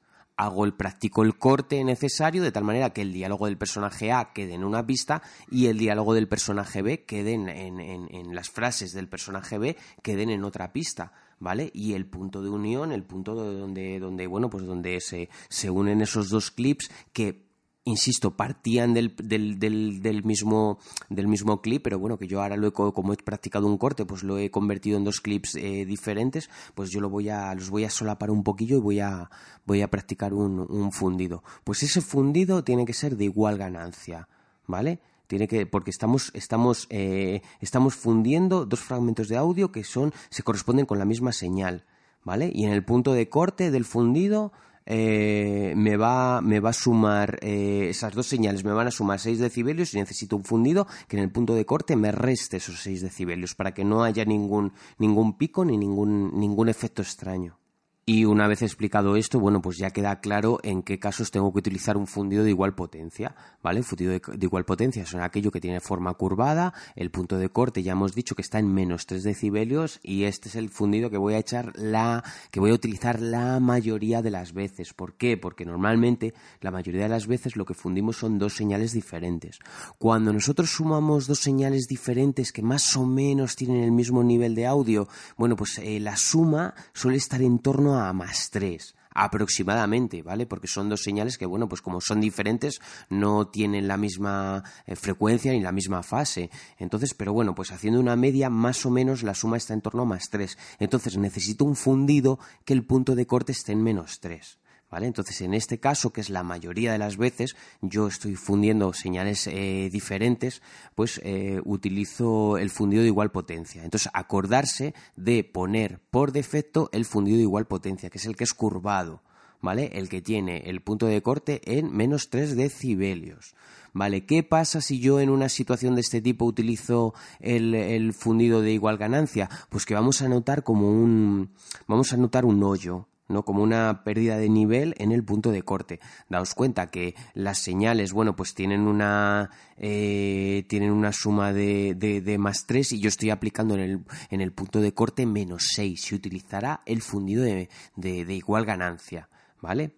hago 0.45 0.65
el 0.65 0.75
practico 0.75 1.23
el 1.23 1.37
corte 1.37 1.83
necesario 1.85 2.43
de 2.43 2.53
tal 2.53 2.65
manera 2.65 2.91
que 2.91 3.03
el 3.03 3.13
diálogo 3.13 3.47
del 3.47 3.59
personaje 3.59 4.13
A 4.13 4.33
quede 4.33 4.55
en 4.55 4.65
una 4.65 4.87
pista 4.87 5.23
y 5.51 5.67
el 5.67 5.79
diálogo 5.79 6.15
del 6.15 6.29
personaje 6.29 6.83
B 6.83 7.05
quede 7.05 7.33
en, 7.35 8.35
las 8.35 8.51
frases 8.51 8.93
del 8.93 9.09
personaje 9.09 9.59
B 9.59 9.77
queden 10.03 10.31
en 10.31 10.45
otra 10.45 10.73
pista. 10.73 11.13
¿Vale? 11.39 11.73
Y 11.75 11.95
el 11.95 12.07
punto 12.07 12.41
de 12.41 12.49
unión, 12.49 12.93
el 12.93 13.03
punto 13.03 13.35
donde, 13.35 13.99
donde 13.99 14.29
bueno, 14.29 14.49
pues 14.49 14.65
donde 14.65 15.01
se, 15.01 15.29
se 15.49 15.71
unen 15.71 16.01
esos 16.01 16.29
dos 16.29 16.53
clips 16.53 16.89
que 17.13 17.52
insisto, 17.85 18.37
partían 18.37 18.95
del, 18.95 19.15
del, 19.17 19.59
del, 19.59 20.25
mismo, 20.25 20.79
del 21.09 21.27
mismo 21.27 21.61
clip, 21.61 21.83
pero 21.83 21.99
bueno, 21.99 22.19
que 22.19 22.29
yo 22.29 22.43
ahora 22.43 22.57
lo 22.57 22.69
he, 22.69 22.73
como 22.73 23.13
he 23.13 23.17
practicado 23.17 23.67
un 23.67 23.79
corte, 23.79 24.05
pues 24.05 24.23
lo 24.23 24.39
he 24.39 24.51
convertido 24.51 24.97
en 24.97 25.05
dos 25.05 25.21
clips 25.21 25.57
eh, 25.57 25.85
diferentes, 25.85 26.49
pues 26.75 26.91
yo 26.91 27.01
lo 27.01 27.11
voy 27.11 27.29
a, 27.29 27.55
los 27.55 27.71
voy 27.71 27.85
a 27.85 27.91
solapar 27.91 28.31
un 28.31 28.45
poquillo 28.45 28.77
y 28.77 28.81
voy 28.81 29.01
a, 29.01 29.31
voy 29.67 29.83
a 29.83 29.91
practicar 29.91 30.33
un, 30.33 30.61
un 30.61 30.93
fundido. 30.93 31.43
Pues 31.65 31.83
ese 31.83 32.01
fundido 32.01 32.63
tiene 32.63 32.85
que 32.85 32.95
ser 32.95 33.17
de 33.17 33.25
igual 33.25 33.59
ganancia, 33.59 34.29
¿vale? 34.67 35.01
tiene 35.33 35.49
que 35.49 35.65
porque 35.65 35.91
estamos 35.91 36.31
estamos 36.35 36.87
eh, 36.91 37.41
estamos 37.61 37.95
fundiendo 37.95 38.67
dos 38.67 38.81
fragmentos 38.81 39.29
de 39.29 39.39
audio 39.39 39.73
que 39.73 39.83
son 39.83 40.13
se 40.29 40.43
corresponden 40.43 40.85
con 40.85 40.99
la 40.99 41.07
misma 41.07 41.33
señal 41.33 41.87
vale 42.23 42.53
y 42.53 42.65
en 42.65 42.73
el 42.73 42.85
punto 42.85 43.15
de 43.15 43.31
corte 43.31 43.71
del 43.71 43.87
fundido 43.87 44.53
eh, 44.87 45.75
me, 45.77 45.97
va, 45.97 46.41
me 46.41 46.61
va 46.61 46.71
a 46.71 46.75
sumar 46.75 47.39
eh, 47.43 47.89
esas 47.91 48.15
dos 48.15 48.27
señales, 48.27 48.65
me 48.65 48.73
van 48.73 48.89
a 48.89 48.91
sumar 48.91 49.21
6 49.21 49.39
decibelios 49.39 49.95
y 49.95 49.99
necesito 49.99 50.37
un 50.37 50.45
fundido 50.45 50.87
que 51.09 51.17
en 51.17 51.23
el 51.23 51.31
punto 51.31 51.55
de 51.55 51.65
corte 51.65 51.97
me 51.97 52.13
reste 52.13 52.57
esos 52.59 52.81
6 52.83 53.03
decibelios 53.03 53.55
para 53.55 53.73
que 53.73 53.85
no 53.85 54.05
haya 54.05 54.25
ningún, 54.25 54.73
ningún 54.99 55.37
pico 55.39 55.65
ni 55.65 55.77
ningún, 55.77 56.39
ningún 56.39 56.69
efecto 56.69 57.03
extraño. 57.03 57.62
Y 58.05 58.25
una 58.25 58.49
vez 58.49 58.63
explicado 58.63 59.15
esto, 59.15 59.39
bueno, 59.39 59.63
pues 59.63 59.79
ya 59.79 59.93
queda 59.93 60.19
claro 60.19 60.59
en 60.65 60.83
qué 60.83 60.99
casos 60.99 61.31
tengo 61.31 61.53
que 61.53 61.61
utilizar 61.61 61.97
un 61.97 62.09
fundido 62.09 62.43
de 62.43 62.51
igual 62.51 62.75
potencia, 62.75 63.37
¿vale? 63.63 63.79
Un 63.79 63.85
fundido 63.85 64.11
de, 64.11 64.21
igual 64.41 64.65
potencia 64.65 65.07
son 65.07 65.21
aquello 65.21 65.53
que 65.53 65.61
tiene 65.61 65.79
forma 65.79 66.13
curvada, 66.15 66.75
el 66.97 67.13
punto 67.13 67.39
de 67.39 67.49
corte 67.51 67.85
ya 67.85 67.93
hemos 67.93 68.17
dicho 68.17 68.35
que 68.35 68.43
está 68.43 68.59
en 68.59 68.75
menos 68.75 69.07
3 69.07 69.23
decibelios 69.23 70.01
y 70.03 70.25
este 70.25 70.49
es 70.49 70.57
el 70.57 70.69
fundido 70.71 71.11
que 71.11 71.17
voy 71.17 71.35
a 71.35 71.39
echar 71.39 71.79
la, 71.79 72.25
que 72.51 72.59
voy 72.59 72.73
a 72.73 72.75
utilizar 72.75 73.21
la 73.21 73.61
mayoría 73.61 74.21
de 74.21 74.33
las 74.33 74.53
veces. 74.53 74.95
¿Por 74.95 75.15
qué? 75.15 75.37
Porque 75.37 75.65
normalmente 75.65 76.35
la 76.61 76.73
mayoría 76.73 77.05
de 77.05 77.09
las 77.09 77.29
veces 77.29 77.55
lo 77.55 77.65
que 77.65 77.75
fundimos 77.75 78.17
son 78.17 78.37
dos 78.37 78.55
señales 78.55 78.91
diferentes. 78.91 79.61
Cuando 79.99 80.33
nosotros 80.33 80.71
sumamos 80.71 81.29
dos 81.29 81.39
señales 81.39 81.87
diferentes 81.87 82.51
que 82.51 82.63
más 82.63 82.97
o 82.97 83.07
menos 83.07 83.55
tienen 83.55 83.85
el 83.85 83.93
mismo 83.93 84.25
nivel 84.25 84.57
de 84.57 84.67
audio, 84.67 85.07
bueno, 85.37 85.55
pues 85.55 85.79
eh, 85.79 86.01
la 86.01 86.17
suma 86.17 86.75
suele 86.93 87.19
estar 87.19 87.41
en 87.43 87.61
torno 87.61 87.92
a 87.99 88.13
más 88.13 88.51
3 88.51 88.95
aproximadamente, 89.15 90.23
¿vale? 90.23 90.47
Porque 90.47 90.67
son 90.67 90.89
dos 90.89 91.03
señales 91.03 91.39
que, 91.39 91.47
bueno, 91.47 91.69
pues 91.69 91.83
como 91.83 92.01
son 92.01 92.21
diferentes, 92.21 92.81
no 93.09 93.49
tienen 93.49 93.89
la 93.89 93.97
misma 93.97 94.65
eh, 94.87 94.97
frecuencia 94.97 95.53
ni 95.53 95.61
la 95.61 95.73
misma 95.73 96.03
fase. 96.03 96.51
Entonces, 96.79 97.15
pero 97.15 97.33
bueno, 97.33 97.55
pues 97.55 97.73
haciendo 97.73 98.01
una 98.01 98.17
media, 98.17 98.51
más 98.51 98.87
o 98.87 98.91
menos 98.91 99.23
la 99.23 99.35
suma 99.35 99.57
está 99.57 99.75
en 99.75 99.83
torno 99.83 100.03
a 100.03 100.07
más 100.07 100.29
3. 100.31 100.57
Entonces 100.79 101.17
necesito 101.19 101.65
un 101.65 101.77
fundido 101.77 102.39
que 102.65 102.73
el 102.73 102.85
punto 102.85 103.15
de 103.15 103.27
corte 103.27 103.53
esté 103.53 103.73
en 103.73 103.83
menos 103.83 104.21
3. 104.21 104.59
Entonces, 105.01 105.41
en 105.41 105.55
este 105.55 105.79
caso, 105.79 106.13
que 106.13 106.21
es 106.21 106.29
la 106.29 106.43
mayoría 106.43 106.93
de 106.93 106.99
las 106.99 107.17
veces, 107.17 107.57
yo 107.81 108.09
estoy 108.09 108.37
fundiendo 108.37 108.93
señales 108.93 109.47
eh, 109.47 109.89
diferentes, 109.91 110.61
pues 110.95 111.21
eh, 111.25 111.61
utilizo 111.65 112.59
el 112.59 112.71
fundido 112.71 113.03
de 113.03 113.09
igual 113.09 113.31
potencia. 113.31 113.85
Entonces, 113.85 114.11
acordarse 114.13 114.95
de 115.17 115.45
poner 115.45 116.01
por 116.11 116.33
defecto 116.33 116.91
el 116.93 117.07
fundido 117.07 117.39
de 117.39 117.45
igual 117.45 117.67
potencia, 117.67 118.11
que 118.11 118.19
es 118.19 118.27
el 118.27 118.37
que 118.37 118.45
es 118.45 118.53
curvado, 118.53 119.23
¿vale? 119.63 119.91
El 119.95 120.09
que 120.09 120.21
tiene 120.21 120.59
el 120.67 120.83
punto 120.83 121.07
de 121.07 121.23
corte 121.23 121.63
en 121.65 121.91
menos 121.97 122.29
3 122.29 122.57
decibelios. 122.57 123.55
Vale, 123.95 124.25
¿qué 124.25 124.43
pasa 124.43 124.81
si 124.81 125.01
yo 125.01 125.21
en 125.21 125.29
una 125.29 125.51
situación 125.51 125.95
de 125.95 126.01
este 126.01 126.23
tipo 126.23 126.47
utilizo 126.47 127.13
el, 127.41 127.75
el, 127.75 128.15
fundido 128.15 128.63
de 128.63 128.73
igual 128.73 128.97
ganancia? 128.97 129.51
Pues 129.69 129.85
que 129.85 129.95
vamos 129.95 130.23
a 130.23 130.29
notar 130.29 130.63
como 130.63 130.91
un, 130.91 131.51
vamos 131.87 132.15
a 132.15 132.17
notar 132.17 132.47
un 132.47 132.63
hoyo, 132.63 133.07
¿no? 133.33 133.45
como 133.45 133.63
una 133.63 134.05
pérdida 134.05 134.37
de 134.37 134.49
nivel 134.49 134.95
en 134.99 135.13
el 135.13 135.25
punto 135.25 135.51
de 135.51 135.63
corte. 135.63 136.01
Daos 136.29 136.55
cuenta 136.55 136.91
que 136.91 137.15
las 137.35 137.59
señales, 137.59 138.13
bueno, 138.13 138.37
pues 138.37 138.55
tienen 138.55 138.83
una, 138.83 139.51
eh, 139.77 140.65
tienen 140.69 140.91
una 140.91 141.13
suma 141.13 141.53
de, 141.53 141.95
de, 141.95 142.39
más 142.39 142.67
3 142.67 142.93
y 142.93 143.01
yo 143.01 143.09
estoy 143.09 143.31
aplicando 143.31 143.75
en 143.75 143.81
el, 143.81 144.01
en 144.31 144.41
el 144.41 144.53
punto 144.53 144.81
de 144.81 144.95
corte 144.95 145.27
menos 145.27 145.71
6. 145.75 146.01
Se 146.01 146.15
utilizará 146.15 146.83
el 146.87 147.03
fundido 147.03 147.43
de, 147.43 147.69
de 147.97 148.35
igual 148.35 148.65
ganancia, 148.65 149.29
¿vale? 149.61 149.93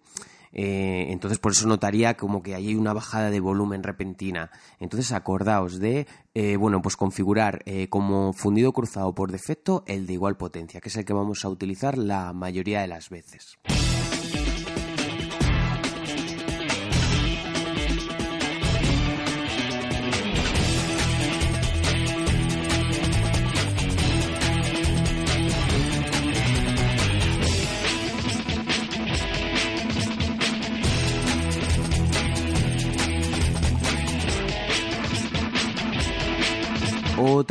Eh, 0.55 1.07
entonces 1.09 1.37
por 1.37 1.51
eso 1.51 1.67
notaría 1.67 2.15
como 2.15 2.41
que 2.41 2.55
hay 2.55 2.75
una 2.75 2.93
bajada 2.93 3.29
de 3.29 3.39
volumen 3.41 3.83
repentina. 3.83 4.49
Entonces 4.79 5.11
acordaos 5.11 5.79
de, 5.79 6.07
eh, 6.33 6.55
bueno, 6.55 6.81
pues 6.81 6.95
configurar 6.95 7.61
eh, 7.65 7.89
como 7.89 8.31
fundido 8.33 8.71
cruzado 8.71 9.13
por 9.13 9.31
defecto 9.31 9.83
el 9.85 10.07
de 10.07 10.13
igual 10.13 10.37
potencia, 10.37 10.79
que 10.79 10.89
es 10.89 10.95
el 10.95 11.05
que 11.05 11.13
vamos 11.13 11.43
a 11.43 11.49
utilizar 11.49 11.97
la 11.97 12.31
mayoría 12.33 12.81
de 12.81 12.87
las 12.87 13.09
veces. 13.09 13.57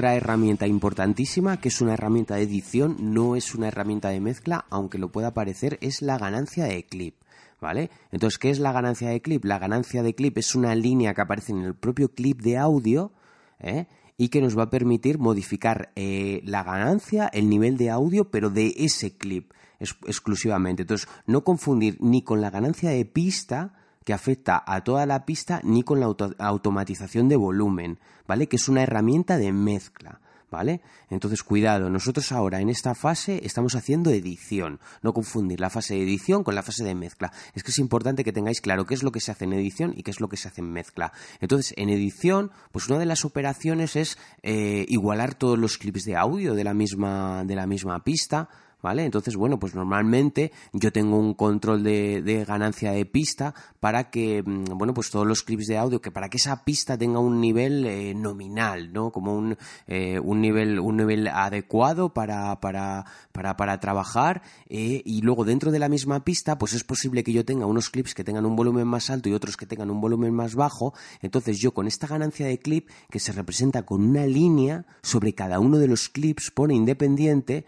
Otra 0.05 0.17
herramienta 0.17 0.67
importantísima, 0.67 1.57
que 1.63 1.69
es 1.69 1.81
una 1.81 1.95
herramienta 1.95 2.35
de 2.35 2.43
edición, 2.43 3.15
no 3.15 3.37
es 3.37 3.55
una 3.55 3.69
herramienta 3.69 4.11
de 4.11 4.21
mezcla, 4.21 4.67
aunque 4.69 4.99
lo 4.99 5.11
pueda 5.11 5.33
parecer, 5.33 5.79
es 5.81 6.03
la 6.03 6.19
ganancia 6.19 6.67
de 6.67 6.85
clip. 6.85 7.15
¿Vale? 7.59 7.89
Entonces, 8.13 8.37
¿qué 8.39 8.51
es 8.51 8.59
la 8.59 8.73
ganancia 8.73 9.09
de 9.09 9.23
clip? 9.23 9.47
La 9.47 9.59
ganancia 9.59 10.03
de 10.03 10.15
clip 10.15 10.37
es 10.37 10.55
una 10.55 10.75
línea 10.75 11.15
que 11.15 11.23
aparece 11.23 11.53
en 11.53 11.63
el 11.63 11.75
propio 11.75 12.13
clip 12.13 12.43
de 12.43 12.59
audio 12.59 13.13
¿eh? 13.61 13.87
y 14.19 14.29
que 14.29 14.43
nos 14.43 14.59
va 14.59 14.65
a 14.65 14.71
permitir 14.71 15.19
modificar 15.19 15.91
eh, 15.97 16.43
la 16.45 16.65
ganancia, 16.65 17.29
el 17.29 17.49
nivel 17.49 17.79
de 17.79 17.89
audio, 17.89 18.31
pero 18.31 18.51
de 18.51 18.75
ese 18.77 19.17
clip 19.17 19.55
exclusivamente. 19.81 20.83
Entonces, 20.83 21.09
no 21.27 21.45
confundir 21.45 21.97
ni 22.03 22.21
con 22.21 22.43
la 22.43 22.51
ganancia 22.51 22.91
de 22.91 23.07
pista, 23.07 23.73
que 24.05 24.13
afecta 24.13 24.63
a 24.67 24.85
toda 24.85 25.07
la 25.07 25.25
pista 25.25 25.61
ni 25.65 25.83
con 25.83 26.01
la 26.01 26.15
automatización 26.39 27.29
de 27.29 27.37
volumen, 27.37 27.99
¿vale? 28.27 28.47
Que 28.47 28.57
es 28.57 28.69
una 28.69 28.83
herramienta 28.83 29.39
de 29.39 29.53
mezcla. 29.53 30.21
¿Vale? 30.51 30.83
Entonces, 31.11 31.43
cuidado, 31.43 31.91
nosotros 31.91 32.31
ahora 32.31 32.61
en 32.61 32.69
esta 32.69 32.95
fase 32.95 33.41
estamos 33.43 33.75
haciendo 33.75 34.11
edición, 34.11 34.79
no 35.03 35.13
confundir 35.13 35.59
la 35.59 35.69
fase 35.69 35.95
de 35.95 36.05
edición 36.05 36.45
con 36.45 36.55
la 36.55 36.63
fase 36.63 36.85
de 36.85 36.95
mezcla. 36.95 37.33
Es 37.55 37.65
que 37.65 37.73
es 37.73 37.79
importante 37.79 38.23
que 38.23 38.33
tengáis 38.33 38.61
claro 38.61 38.87
qué 38.87 38.95
es 38.95 39.03
lo 39.03 39.11
que 39.11 39.19
se 39.19 39.33
hace 39.33 39.47
en 39.47 39.55
edición 39.55 39.95
y 39.97 40.05
qué 40.05 40.13
es 40.13 40.21
lo 40.21 40.29
que 40.29 40.37
se 40.37 40.47
hace 40.47 40.61
en 40.61 40.71
mezcla. 40.71 41.13
Entonces, 41.41 41.75
en 41.77 41.89
edición, 41.89 42.53
pues 42.71 42.89
una 42.89 43.01
de 43.01 43.07
las 43.07 43.25
operaciones 43.25 43.97
es 43.97 44.17
eh, 44.45 44.87
igualar 44.89 45.35
todos 45.35 45.59
los 45.59 45.77
clips 45.77 46.05
de 46.05 46.15
audio 46.15 46.55
de 46.55 46.63
la 46.63 46.75
misma, 46.75 47.43
de 47.45 47.57
la 47.57 47.67
misma 47.67 48.05
pista, 48.05 48.49
¿vale? 48.85 49.07
Entonces, 49.07 49.35
bueno, 49.35 49.59
pues 49.59 49.75
normalmente 49.75 50.53
yo 50.75 50.93
tengo 50.93 51.19
un 51.19 51.33
control 51.33 51.83
de, 51.83 52.45
ganancia 52.47 52.93
de 52.93 53.07
pista 53.07 53.55
para 53.81 54.11
que, 54.11 54.43
mm, 54.43 54.77
bueno, 54.77 54.93
pues 54.93 55.09
todos 55.09 55.27
los 55.27 55.43
clips 55.43 55.69
de 55.69 55.79
audio, 55.79 56.03
que 56.03 56.11
para 56.11 56.29
que 56.29 56.37
esa 56.37 56.65
pista 56.65 56.99
tenga 56.99 57.19
un 57.19 57.41
nivel 57.41 57.87
eh, 57.87 58.15
nominal, 58.15 58.93
¿no? 58.93 59.11
Como 59.11 59.35
un, 59.35 59.57
eh, 59.87 60.21
un 60.21 60.43
nivel, 60.43 60.79
un 60.81 60.99
nivel 60.99 61.29
adecuado 61.29 62.13
para, 62.13 62.61
para, 62.61 63.07
para, 63.33 63.57
para 63.57 63.81
trabajar 63.81 64.43
eh, 64.69 65.01
y 65.03 65.23
luego 65.23 65.47
dentro 65.47 65.73
de 65.73 65.79
la 65.79 65.89
misma 65.89 66.23
pista, 66.23 66.59
pues 66.59 66.75
es 66.75 66.85
posible 66.85 67.25
que 67.25 67.33
yo 67.33 67.47
tenga 67.47 67.65
unos 67.65 67.89
clips 67.89 68.13
que 68.13 68.23
tengan 68.23 68.45
un 68.45 68.55
volumen 68.55 68.87
más 68.87 69.09
alto 69.09 69.31
y 69.31 69.33
otros 69.33 69.57
que 69.57 69.65
tengan 69.65 69.91
un 69.91 70.03
volumen 70.03 70.35
más 70.35 70.57
bajo. 70.57 70.93
Entonces 71.23 71.59
yo 71.59 71.73
con 71.73 71.87
esta 71.87 72.07
ganancia 72.07 72.47
de 72.47 72.59
clip 72.59 72.91
que 73.09 73.19
se 73.19 73.33
representa 73.33 73.87
con 73.87 74.05
una 74.05 74.27
línea 74.27 74.85
sobre 75.03 75.33
cada 75.33 75.59
uno 75.59 75.79
de 75.79 75.89
los 75.89 76.11
clips, 76.11 76.51
pone 76.51 76.75
independiente, 76.75 77.65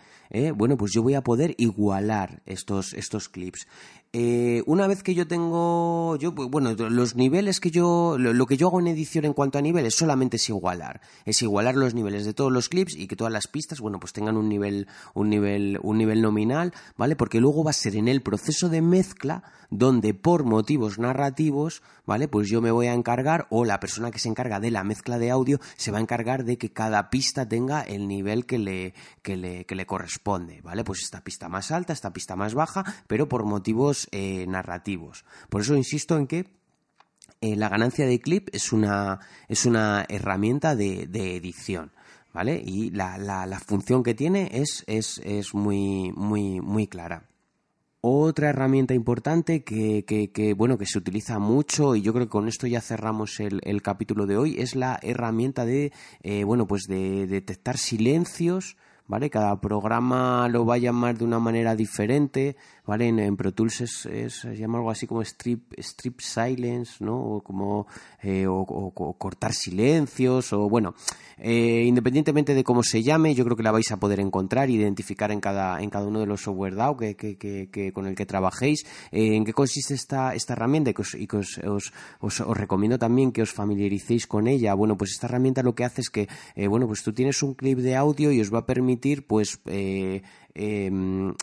bueno, 0.54 0.76
pues 0.76 0.92
yo 0.92 1.02
voy 1.06 1.14
a 1.14 1.22
poder 1.22 1.54
igualar 1.56 2.42
estos, 2.46 2.92
estos 2.92 3.28
clips. 3.28 3.68
Eh, 4.18 4.62
una 4.64 4.86
vez 4.86 5.02
que 5.02 5.14
yo 5.14 5.28
tengo, 5.28 6.16
yo, 6.16 6.32
bueno, 6.32 6.72
los 6.72 7.16
niveles 7.16 7.60
que 7.60 7.70
yo, 7.70 8.16
lo, 8.18 8.32
lo, 8.32 8.46
que 8.46 8.56
yo 8.56 8.68
hago 8.68 8.80
en 8.80 8.86
edición 8.86 9.26
en 9.26 9.34
cuanto 9.34 9.58
a 9.58 9.60
niveles 9.60 9.94
solamente 9.94 10.38
es 10.38 10.48
igualar, 10.48 11.02
es 11.26 11.42
igualar 11.42 11.74
los 11.76 11.92
niveles 11.92 12.24
de 12.24 12.32
todos 12.32 12.50
los 12.50 12.70
clips 12.70 12.96
y 12.96 13.08
que 13.08 13.16
todas 13.16 13.30
las 13.30 13.46
pistas, 13.46 13.78
bueno, 13.78 14.00
pues 14.00 14.14
tengan 14.14 14.38
un 14.38 14.48
nivel, 14.48 14.88
un 15.12 15.28
nivel, 15.28 15.78
un 15.82 15.98
nivel 15.98 16.22
nominal, 16.22 16.72
¿vale? 16.96 17.14
Porque 17.14 17.42
luego 17.42 17.62
va 17.62 17.72
a 17.72 17.74
ser 17.74 17.94
en 17.94 18.08
el 18.08 18.22
proceso 18.22 18.70
de 18.70 18.80
mezcla 18.80 19.42
donde 19.70 20.14
por 20.14 20.44
motivos 20.44 20.98
narrativos, 20.98 21.82
¿vale? 22.04 22.28
Pues 22.28 22.48
yo 22.48 22.60
me 22.60 22.70
voy 22.70 22.86
a 22.86 22.94
encargar 22.94 23.46
o 23.50 23.64
la 23.64 23.80
persona 23.80 24.10
que 24.10 24.18
se 24.18 24.28
encarga 24.28 24.60
de 24.60 24.70
la 24.70 24.84
mezcla 24.84 25.18
de 25.18 25.30
audio 25.30 25.60
se 25.76 25.90
va 25.90 25.98
a 25.98 26.00
encargar 26.00 26.44
de 26.44 26.58
que 26.58 26.72
cada 26.72 27.10
pista 27.10 27.48
tenga 27.48 27.82
el 27.82 28.08
nivel 28.08 28.46
que 28.46 28.58
le, 28.58 28.94
que 29.22 29.36
le, 29.36 29.64
que 29.64 29.74
le 29.74 29.86
corresponde, 29.86 30.60
¿vale? 30.62 30.84
Pues 30.84 31.02
esta 31.02 31.22
pista 31.22 31.48
más 31.48 31.70
alta, 31.70 31.92
esta 31.92 32.12
pista 32.12 32.36
más 32.36 32.54
baja, 32.54 32.84
pero 33.06 33.28
por 33.28 33.44
motivos 33.44 34.05
eh, 34.12 34.46
narrativos. 34.46 35.24
Por 35.48 35.60
eso 35.60 35.76
insisto 35.76 36.16
en 36.16 36.26
que 36.26 36.46
eh, 37.40 37.56
la 37.56 37.68
ganancia 37.68 38.06
de 38.06 38.20
clip 38.20 38.48
es 38.52 38.72
una, 38.72 39.20
es 39.48 39.66
una 39.66 40.04
herramienta 40.08 40.74
de, 40.74 41.36
edición. 41.36 41.92
¿Vale? 42.32 42.62
Y 42.62 42.90
la, 42.90 43.16
la, 43.16 43.46
la, 43.46 43.58
función 43.58 44.02
que 44.02 44.12
tiene 44.12 44.50
es, 44.52 44.84
es, 44.86 45.22
es 45.24 45.54
muy, 45.54 46.12
muy, 46.14 46.60
muy 46.60 46.86
clara. 46.86 47.26
Otra 48.02 48.50
herramienta 48.50 48.92
importante 48.92 49.64
que, 49.64 50.04
que, 50.04 50.54
bueno, 50.54 50.76
que 50.76 50.84
se 50.84 50.98
utiliza 50.98 51.38
mucho 51.38 51.96
y 51.96 52.02
yo 52.02 52.12
creo 52.12 52.26
que 52.26 52.30
con 52.30 52.46
esto 52.46 52.66
ya 52.66 52.82
cerramos 52.82 53.40
el, 53.40 53.60
el 53.64 53.80
capítulo 53.80 54.26
de 54.26 54.36
hoy 54.36 54.60
es 54.60 54.76
la 54.76 54.98
herramienta 55.02 55.64
de, 55.64 55.92
eh, 56.22 56.44
bueno, 56.44 56.66
pues 56.66 56.84
de 56.88 57.26
detectar 57.26 57.78
silencios 57.78 58.76
¿vale? 59.08 59.30
Cada 59.30 59.60
programa 59.60 60.48
lo 60.48 60.66
va 60.66 60.74
a 60.74 60.78
llamar 60.78 61.18
de 61.18 61.24
una 61.24 61.38
manera 61.38 61.74
diferente, 61.74 62.56
¿vale? 62.86 63.08
En, 63.08 63.36
Pro 63.36 63.52
Tools 63.52 63.80
es, 63.80 64.06
es, 64.06 64.34
se 64.34 64.56
llama 64.56 64.78
algo 64.78 64.90
así 64.90 65.06
como 65.06 65.22
strip, 65.22 65.72
strip 65.78 66.20
silence, 66.20 67.04
¿no? 67.04 67.16
O 67.16 67.40
como, 67.40 67.86
eh, 68.22 68.46
o, 68.48 69.14
cortar 69.18 69.52
silencios, 69.52 70.52
o 70.52 70.68
bueno, 70.68 70.94
eh, 71.38 71.84
independientemente 71.86 72.54
de 72.54 72.64
cómo 72.64 72.82
se 72.82 73.02
llame, 73.02 73.34
yo 73.34 73.44
creo 73.44 73.56
que 73.56 73.62
la 73.62 73.72
vais 73.72 73.90
a 73.92 73.98
poder 73.98 74.20
encontrar, 74.20 74.70
identificar 74.70 75.30
en 75.32 75.40
cada, 75.40 75.82
en 75.82 75.90
cada 75.90 76.06
uno 76.06 76.20
de 76.20 76.26
los 76.26 76.42
software 76.42 76.76
DAO 76.76 76.96
que, 76.96 77.16
que, 77.16 77.36
que, 77.36 77.92
con 77.92 78.06
el 78.06 78.14
que 78.14 78.26
trabajéis, 78.26 78.86
eh, 79.10 79.34
en 79.34 79.44
qué 79.44 79.52
consiste 79.52 79.94
esta, 79.94 80.34
esta 80.34 80.54
herramienta 80.54 80.90
y 80.90 80.94
que, 81.26 81.36
os, 81.36 81.58
os, 81.58 81.92
os, 82.20 82.56
recomiendo 82.56 82.98
también 82.98 83.32
que 83.32 83.42
os 83.42 83.52
familiaricéis 83.52 84.26
con 84.26 84.46
ella. 84.46 84.74
Bueno, 84.74 84.96
pues 84.96 85.10
esta 85.12 85.26
herramienta 85.26 85.62
lo 85.62 85.74
que 85.74 85.84
hace 85.84 86.00
es 86.00 86.10
que, 86.10 86.28
bueno, 86.68 86.86
pues 86.86 87.02
tú 87.02 87.12
tienes 87.12 87.42
un 87.42 87.54
clip 87.54 87.78
de 87.78 87.96
audio 87.96 88.30
y 88.32 88.40
os 88.40 88.52
va 88.52 88.60
a 88.60 88.66
permitir, 88.66 89.26
pues, 89.26 89.60
eh, 90.56 90.90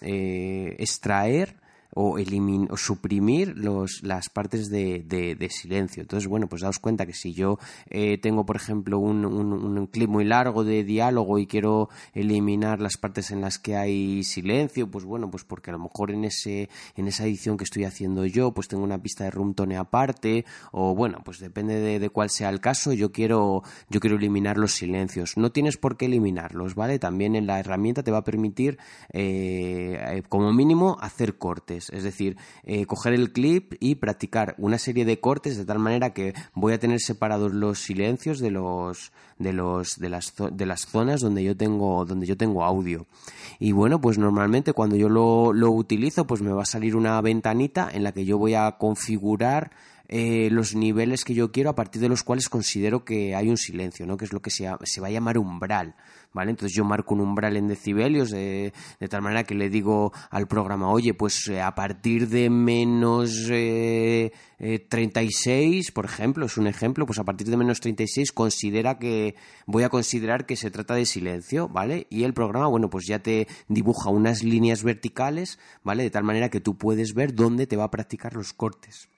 eh, 0.02 0.76
extraer 0.78 1.56
o, 1.94 2.18
elimin 2.18 2.68
o 2.70 2.78
suprimir 2.78 3.58
los, 3.58 4.04
las 4.04 4.30
partes 4.30 4.70
de, 4.70 5.04
de, 5.04 5.50
silencio. 5.50 6.02
Entonces, 6.02 6.28
bueno, 6.28 6.48
pues 6.48 6.62
daos 6.62 6.80
cuenta 6.80 7.06
que 7.06 7.14
si 7.14 7.34
yo 7.34 7.60
eh, 7.90 8.18
tengo, 8.18 8.46
por 8.46 8.56
ejemplo, 8.56 9.00
un, 9.00 9.26
un, 9.26 9.88
clip 9.88 10.10
muy 10.10 10.26
largo 10.26 10.64
de 10.64 10.84
diálogo 10.84 11.38
y 11.38 11.46
quiero 11.46 11.90
eliminar 12.14 12.80
las 12.80 12.98
partes 12.98 13.32
en 13.32 13.42
las 13.42 13.60
que 13.60 13.76
hay 13.76 14.24
silencio, 14.24 14.90
pues 14.90 15.06
bueno, 15.06 15.30
pues 15.30 15.44
porque 15.44 15.70
a 15.70 15.74
lo 15.74 15.80
mejor 15.80 16.12
en, 16.12 16.24
ese, 16.24 16.70
en 16.96 17.08
esa 17.08 17.26
edición 17.26 17.58
que 17.58 17.66
estoy 17.66 17.84
haciendo 17.84 18.26
yo, 18.26 18.54
pues 18.54 18.68
tengo 18.68 18.84
una 18.84 19.02
pista 19.02 19.26
de 19.26 19.32
room 19.32 19.54
tone 19.54 19.78
aparte, 19.78 20.46
o 20.72 20.96
bueno, 20.96 21.20
pues 21.24 21.40
depende 21.40 21.80
de, 21.80 22.00
de 22.00 22.10
cuál 22.10 22.30
sea 22.30 22.50
el 22.50 22.60
caso, 22.62 22.94
yo 22.94 23.12
quiero, 23.12 23.64
yo 23.90 24.00
quiero 24.00 24.16
eliminar 24.16 24.58
los 24.58 24.74
silencios. 24.74 25.38
No 25.38 25.52
tienes 25.52 25.78
por 25.78 25.98
qué 25.98 26.06
eliminarlos, 26.06 26.76
¿vale? 26.76 26.98
También 26.98 27.36
en 27.36 27.46
la 27.46 27.60
herramienta 27.60 28.04
te 28.04 28.12
va 28.12 28.20
a 28.20 28.24
permitir, 28.24 28.80
eh, 29.12 30.24
como 30.30 30.54
mínimo, 30.54 30.98
hacer 31.02 31.38
cortes 31.38 31.83
es 31.90 32.04
decir, 32.04 32.38
eh, 32.64 32.86
coger 32.86 33.14
el 33.14 33.32
clip 33.32 33.74
y 33.80 33.96
practicar 33.96 34.56
una 34.58 34.78
serie 34.78 35.06
de 35.06 35.20
cortes 35.20 35.58
de 35.58 35.66
tal 35.66 35.80
manera 35.80 36.14
que 36.14 36.34
voy 36.54 36.74
a 36.74 36.80
tener 36.80 37.00
separados 37.00 37.54
los 37.54 37.80
silencios 37.80 38.40
de 38.40 38.52
los 38.52 39.12
de 39.40 39.54
los 39.54 40.00
de 40.00 40.10
las 40.10 40.34
de 40.52 40.66
las 40.66 40.82
zonas 40.86 41.22
donde 41.22 41.44
yo 41.44 41.58
tengo 41.58 42.06
donde 42.06 42.26
yo 42.26 42.38
tengo 42.38 42.64
audio. 42.64 43.06
Y 43.60 43.72
bueno 43.72 44.00
pues 44.00 44.18
normalmente 44.18 44.74
cuando 44.74 44.96
yo 44.96 45.10
lo, 45.10 45.54
lo 45.54 45.72
utilizo 45.72 46.28
pues 46.28 46.42
me 46.42 46.52
va 46.52 46.64
a 46.64 46.66
salir 46.66 46.96
una 46.96 47.20
ventanita 47.22 47.90
en 47.92 48.04
la 48.04 48.12
que 48.12 48.26
yo 48.26 48.38
voy 48.38 48.54
a 48.54 48.78
configurar 48.78 49.72
eh, 50.16 50.50
los 50.52 50.76
niveles 50.76 51.24
que 51.24 51.34
yo 51.34 51.52
quiero 51.52 51.72
a 51.72 51.76
partir 51.76 52.00
de 52.00 52.08
los 52.08 52.22
cuales 52.22 52.48
considero 52.48 53.04
que 53.04 53.34
hay 53.34 53.50
un 53.50 53.58
silencio, 53.58 54.06
¿no? 54.06 54.16
que 54.16 54.26
es 54.26 54.32
lo 54.32 54.44
que 54.44 54.52
se, 54.52 54.70
se 54.84 55.02
va 55.02 55.08
a 55.08 55.10
llamar 55.10 55.40
umbral. 55.40 55.96
¿Vale? 56.34 56.52
Entonces 56.52 56.76
yo 56.76 56.84
marco 56.84 57.14
un 57.14 57.22
umbral 57.22 57.58
en 57.58 57.68
decibelios 57.68 58.32
de, 58.32 58.74
de 59.00 59.08
tal 59.08 59.22
manera 59.22 59.44
que 59.44 59.54
le 59.54 59.70
digo 59.70 60.12
al 60.32 60.48
programa, 60.48 60.90
oye, 60.90 61.14
pues 61.14 61.48
eh, 61.48 61.62
a 61.62 61.76
partir 61.76 62.28
de 62.28 62.50
menos 62.50 63.48
eh, 63.52 64.32
eh, 64.60 64.80
36, 64.80 65.92
por 65.92 66.06
ejemplo, 66.06 66.46
es 66.46 66.58
un 66.58 66.68
ejemplo, 66.68 67.06
pues 67.06 67.20
a 67.20 67.24
partir 67.24 67.48
de 67.48 67.58
menos 67.58 67.82
36 67.82 68.32
considera 68.32 68.98
que 68.98 69.36
voy 69.68 69.84
a 69.84 69.90
considerar 69.90 70.46
que 70.46 70.56
se 70.56 70.72
trata 70.72 70.96
de 70.96 71.06
silencio, 71.06 71.70
¿vale? 71.70 72.08
Y 72.10 72.24
el 72.24 72.34
programa, 72.34 72.68
bueno, 72.68 72.90
pues 72.90 73.06
ya 73.08 73.20
te 73.20 73.48
dibuja 73.68 74.10
unas 74.10 74.44
líneas 74.44 74.84
verticales, 74.84 75.60
¿vale? 75.84 76.04
De 76.04 76.10
tal 76.10 76.24
manera 76.24 76.50
que 76.50 76.62
tú 76.62 76.78
puedes 76.78 77.14
ver 77.14 77.36
dónde 77.36 77.68
te 77.68 77.78
va 77.78 77.86
a 77.86 77.92
practicar 77.92 78.36
los 78.36 78.54
cortes. 78.54 79.10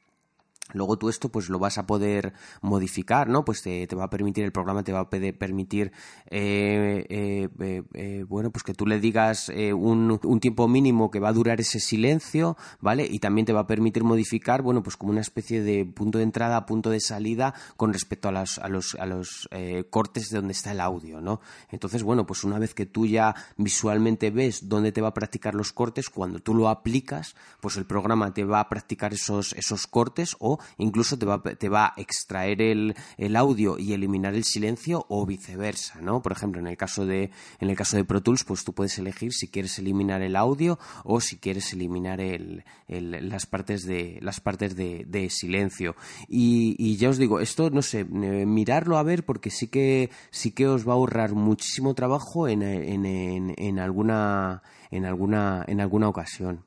Luego 0.74 0.98
tú 0.98 1.10
esto 1.10 1.30
pues 1.30 1.50
lo 1.50 1.60
vas 1.60 1.78
a 1.78 1.86
poder 1.86 2.34
modificar, 2.62 3.30
¿no? 3.30 3.46
Pues 3.46 3.62
te, 3.62 3.86
te 3.86 3.96
va 3.96 4.06
a 4.06 4.10
permitir, 4.10 4.44
el 4.44 4.52
programa 4.52 4.84
te 4.84 4.92
va 4.92 5.02
a 5.02 5.10
permitir, 5.10 5.92
eh, 6.32 7.06
eh, 7.08 7.50
eh, 7.60 7.84
eh, 7.94 8.26
bueno, 8.28 8.50
pues 8.50 8.64
que 8.64 8.74
tú 8.74 8.88
le 8.88 9.00
digas 9.00 9.50
eh, 9.50 9.74
un, 9.74 10.20
un, 10.24 10.40
tiempo 10.40 10.68
mínimo 10.68 11.12
que 11.12 11.20
va 11.20 11.30
a 11.30 11.34
durar 11.34 11.62
ese 11.62 11.80
silencio, 11.80 12.58
¿vale? 12.82 13.08
Y 13.10 13.20
también 13.20 13.46
te 13.46 13.54
va 13.54 13.62
a 13.62 13.68
permitir 13.68 14.04
modificar, 14.04 14.64
bueno, 14.64 14.82
pues 14.82 14.98
como 14.98 15.12
una 15.12 15.22
especie 15.22 15.62
de 15.62 15.86
punto 15.86 16.18
de 16.18 16.24
entrada, 16.24 16.66
punto 16.66 16.90
de 16.90 17.00
salida 17.00 17.54
con 17.78 17.94
respecto 17.94 18.30
a, 18.30 18.32
las, 18.32 18.58
a 18.58 18.68
los, 18.68 18.96
a 18.96 19.06
los 19.06 19.48
cortes 19.92 20.30
de 20.32 20.38
donde 20.38 20.54
está 20.54 20.72
el 20.72 20.80
audio, 20.80 21.22
¿no? 21.22 21.42
Entonces, 21.70 22.02
bueno, 22.02 22.26
pues 22.26 22.44
una 22.44 22.58
vez 22.58 22.74
que 22.74 22.88
tú 22.88 23.06
ya 23.06 23.36
visualmente 23.58 24.32
ves 24.32 24.68
dónde 24.68 24.92
te 24.92 25.02
va 25.02 25.10
a 25.10 25.14
practicar 25.14 25.54
los 25.54 25.72
cortes, 25.72 26.10
cuando 26.10 26.40
tú 26.40 26.56
lo 26.56 26.70
aplicas, 26.70 27.36
pues 27.62 27.78
el 27.78 27.86
programa 27.86 28.34
te 28.34 28.44
va 28.44 28.60
a 28.62 28.70
practicar 28.70 29.14
esos, 29.14 29.54
esos 29.54 29.86
cortes 29.86 30.36
incluso 30.78 31.18
te 31.18 31.26
va, 31.26 31.42
te 31.42 31.70
va 31.70 31.88
a 31.88 31.94
extraer 31.98 32.62
el, 32.62 32.96
el, 33.18 33.36
audio 33.36 33.78
y 33.78 33.94
eliminar 33.94 34.34
el 34.34 34.44
silencio 34.44 35.06
o 35.10 35.26
viceversa, 35.26 36.02
¿no? 36.02 36.22
Por 36.22 36.32
ejemplo, 36.32 36.60
en 36.60 36.68
el 36.68 36.78
caso 36.78 37.06
de 37.06 37.32
en 37.60 37.70
el 37.70 37.76
caso 37.76 37.98
de 37.98 38.06
Pro 38.06 38.22
Tools, 38.22 38.44
pues 38.44 38.64
tú 38.64 38.74
puedes 38.74 38.98
elegir 38.98 39.34
si 39.34 39.48
quieres 39.48 39.78
eliminar 39.80 40.22
el 40.22 40.36
audio 40.36 40.80
o 41.04 41.22
si 41.22 41.38
quieres 41.38 41.74
eliminar 41.74 42.22
el, 42.22 42.64
el, 42.88 43.30
las 43.30 43.46
partes 43.46 43.86
de 43.86 44.20
las 44.22 44.40
partes 44.40 44.76
de, 44.76 45.28
silencio. 45.30 45.96
Y, 46.28 46.98
ya 46.98 47.10
os 47.10 47.18
digo, 47.18 47.40
esto 47.40 47.70
no 47.70 47.82
sé, 47.82 48.02
eh, 48.02 48.46
mirarlo 48.46 48.98
a 48.98 49.04
ver 49.04 49.26
porque 49.26 49.50
sí 49.50 49.68
que 49.68 50.10
sí 50.30 50.52
que 50.52 50.68
os 50.68 50.88
va 50.88 50.94
a 50.94 50.96
ahorrar 50.96 51.34
muchísimo 51.34 51.94
trabajo 51.94 52.48
en, 52.48 52.62
en, 52.62 53.54
en 53.58 53.80
alguna 53.80 54.62
en 54.92 55.06
alguna 55.06 55.64
en 55.68 55.82
alguna 55.82 56.10
ocasión. 56.10 56.64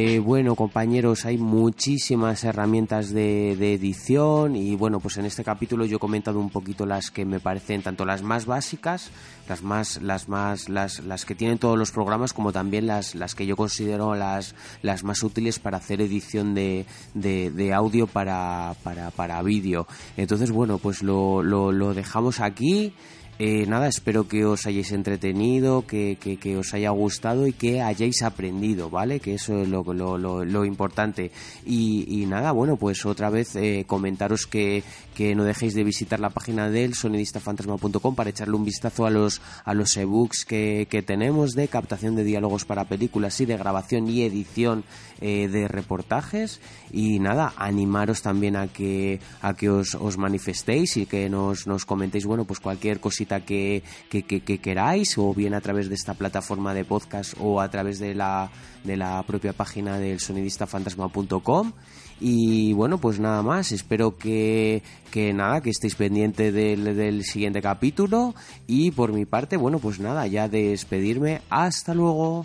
Eh, 0.00 0.20
bueno, 0.20 0.54
compañeros, 0.54 1.24
hay 1.24 1.38
muchísimas 1.38 2.44
herramientas 2.44 3.12
de, 3.12 3.74
edición 3.74 4.54
y 4.54 4.76
bueno, 4.76 5.00
pues 5.00 5.16
en 5.16 5.24
este 5.24 5.42
capítulo 5.42 5.86
yo 5.86 5.96
he 5.96 5.98
comentado 5.98 6.38
un 6.38 6.50
poquito 6.50 6.86
las 6.86 7.10
que 7.10 7.24
me 7.24 7.40
parecen 7.40 7.82
tanto 7.82 8.04
las 8.04 8.22
más 8.22 8.46
básicas, 8.46 9.10
las 9.48 9.64
más, 9.64 10.00
las 10.00 10.28
más, 10.28 10.68
las, 10.68 11.00
las 11.00 11.24
que 11.24 11.34
tienen 11.34 11.58
todos 11.58 11.76
los 11.76 11.90
programas, 11.90 12.32
como 12.32 12.52
también 12.52 12.86
las, 12.86 13.16
las 13.16 13.34
que 13.34 13.44
yo 13.44 13.56
considero 13.56 14.14
las, 14.14 14.54
las 14.82 15.02
más 15.02 15.24
útiles 15.24 15.58
para 15.58 15.78
hacer 15.78 16.00
edición 16.00 16.54
de, 16.54 16.86
de, 17.14 17.72
audio 17.74 18.06
para, 18.06 18.76
para, 18.84 19.10
para 19.10 19.42
vídeo. 19.42 19.88
Entonces, 20.16 20.52
bueno, 20.52 20.78
pues 20.78 21.02
lo, 21.02 21.42
lo 21.42 21.92
dejamos 21.92 22.38
aquí. 22.38 22.94
Eh, 23.40 23.66
nada, 23.66 23.86
espero 23.86 24.26
que 24.26 24.44
os 24.44 24.66
hayáis 24.66 24.90
entretenido, 24.90 25.86
que, 25.86 26.18
que, 26.20 26.38
que, 26.38 26.56
os 26.56 26.74
haya 26.74 26.90
gustado 26.90 27.46
y 27.46 27.52
que 27.52 27.80
hayáis 27.80 28.22
aprendido, 28.22 28.90
¿vale? 28.90 29.20
Que 29.20 29.34
eso 29.34 29.62
es 29.62 29.68
lo, 29.68 29.84
lo, 29.84 30.18
lo, 30.18 30.44
lo 30.44 30.64
importante. 30.64 31.30
Y, 31.64 32.04
y, 32.08 32.26
nada, 32.26 32.50
bueno, 32.50 32.76
pues 32.76 33.06
otra 33.06 33.30
vez 33.30 33.54
eh, 33.54 33.84
comentaros 33.86 34.48
que, 34.48 34.82
que 35.14 35.36
no 35.36 35.44
dejéis 35.44 35.74
de 35.74 35.84
visitar 35.84 36.18
la 36.18 36.30
página 36.30 36.68
del 36.68 36.94
sonidistafantasma.com 36.94 38.16
para 38.16 38.30
echarle 38.30 38.56
un 38.56 38.64
vistazo 38.64 39.06
a 39.06 39.10
los, 39.10 39.40
a 39.64 39.72
los 39.72 39.96
ebooks 39.96 40.44
que, 40.44 40.88
que 40.90 41.02
tenemos 41.02 41.52
de 41.52 41.68
captación 41.68 42.16
de 42.16 42.24
diálogos 42.24 42.64
para 42.64 42.86
películas 42.86 43.40
y 43.40 43.46
de 43.46 43.56
grabación 43.56 44.08
y 44.08 44.22
edición 44.22 44.82
eh, 45.20 45.48
de 45.48 45.68
reportajes. 45.68 46.60
Y 46.92 47.18
nada, 47.18 47.52
animaros 47.56 48.22
también 48.22 48.56
a 48.56 48.68
que, 48.68 49.20
a 49.42 49.54
que 49.54 49.68
os, 49.68 49.96
manifestéis 50.16 50.96
y 50.96 51.06
que 51.06 51.28
nos, 51.28 51.66
nos 51.66 51.84
comentéis, 51.84 52.24
bueno, 52.24 52.44
pues 52.44 52.60
cualquier 52.60 53.00
cosita 53.00 53.44
que, 53.44 53.82
que, 54.08 54.22
que, 54.22 54.40
que, 54.40 54.58
queráis, 54.58 55.18
o 55.18 55.34
bien 55.34 55.54
a 55.54 55.60
través 55.60 55.88
de 55.88 55.94
esta 55.94 56.14
plataforma 56.14 56.74
de 56.74 56.84
podcast 56.84 57.34
o 57.40 57.60
a 57.60 57.68
través 57.70 57.98
de 57.98 58.14
la, 58.14 58.50
de 58.84 58.96
la 58.96 59.22
propia 59.24 59.52
página 59.52 59.98
del 59.98 60.20
sonidistafantasma.com. 60.20 61.72
Y 62.20 62.72
bueno, 62.72 62.98
pues 62.98 63.20
nada 63.20 63.42
más, 63.42 63.70
espero 63.72 64.16
que, 64.16 64.82
que 65.10 65.32
nada, 65.32 65.60
que 65.60 65.70
estéis 65.70 65.94
pendiente 65.94 66.50
del, 66.50 66.96
del 66.96 67.24
siguiente 67.24 67.62
capítulo. 67.62 68.34
Y 68.66 68.90
por 68.90 69.12
mi 69.12 69.24
parte, 69.24 69.56
bueno, 69.56 69.78
pues 69.78 70.00
nada, 70.00 70.26
ya 70.26 70.48
despedirme. 70.48 71.42
Hasta 71.48 71.94
luego. 71.94 72.44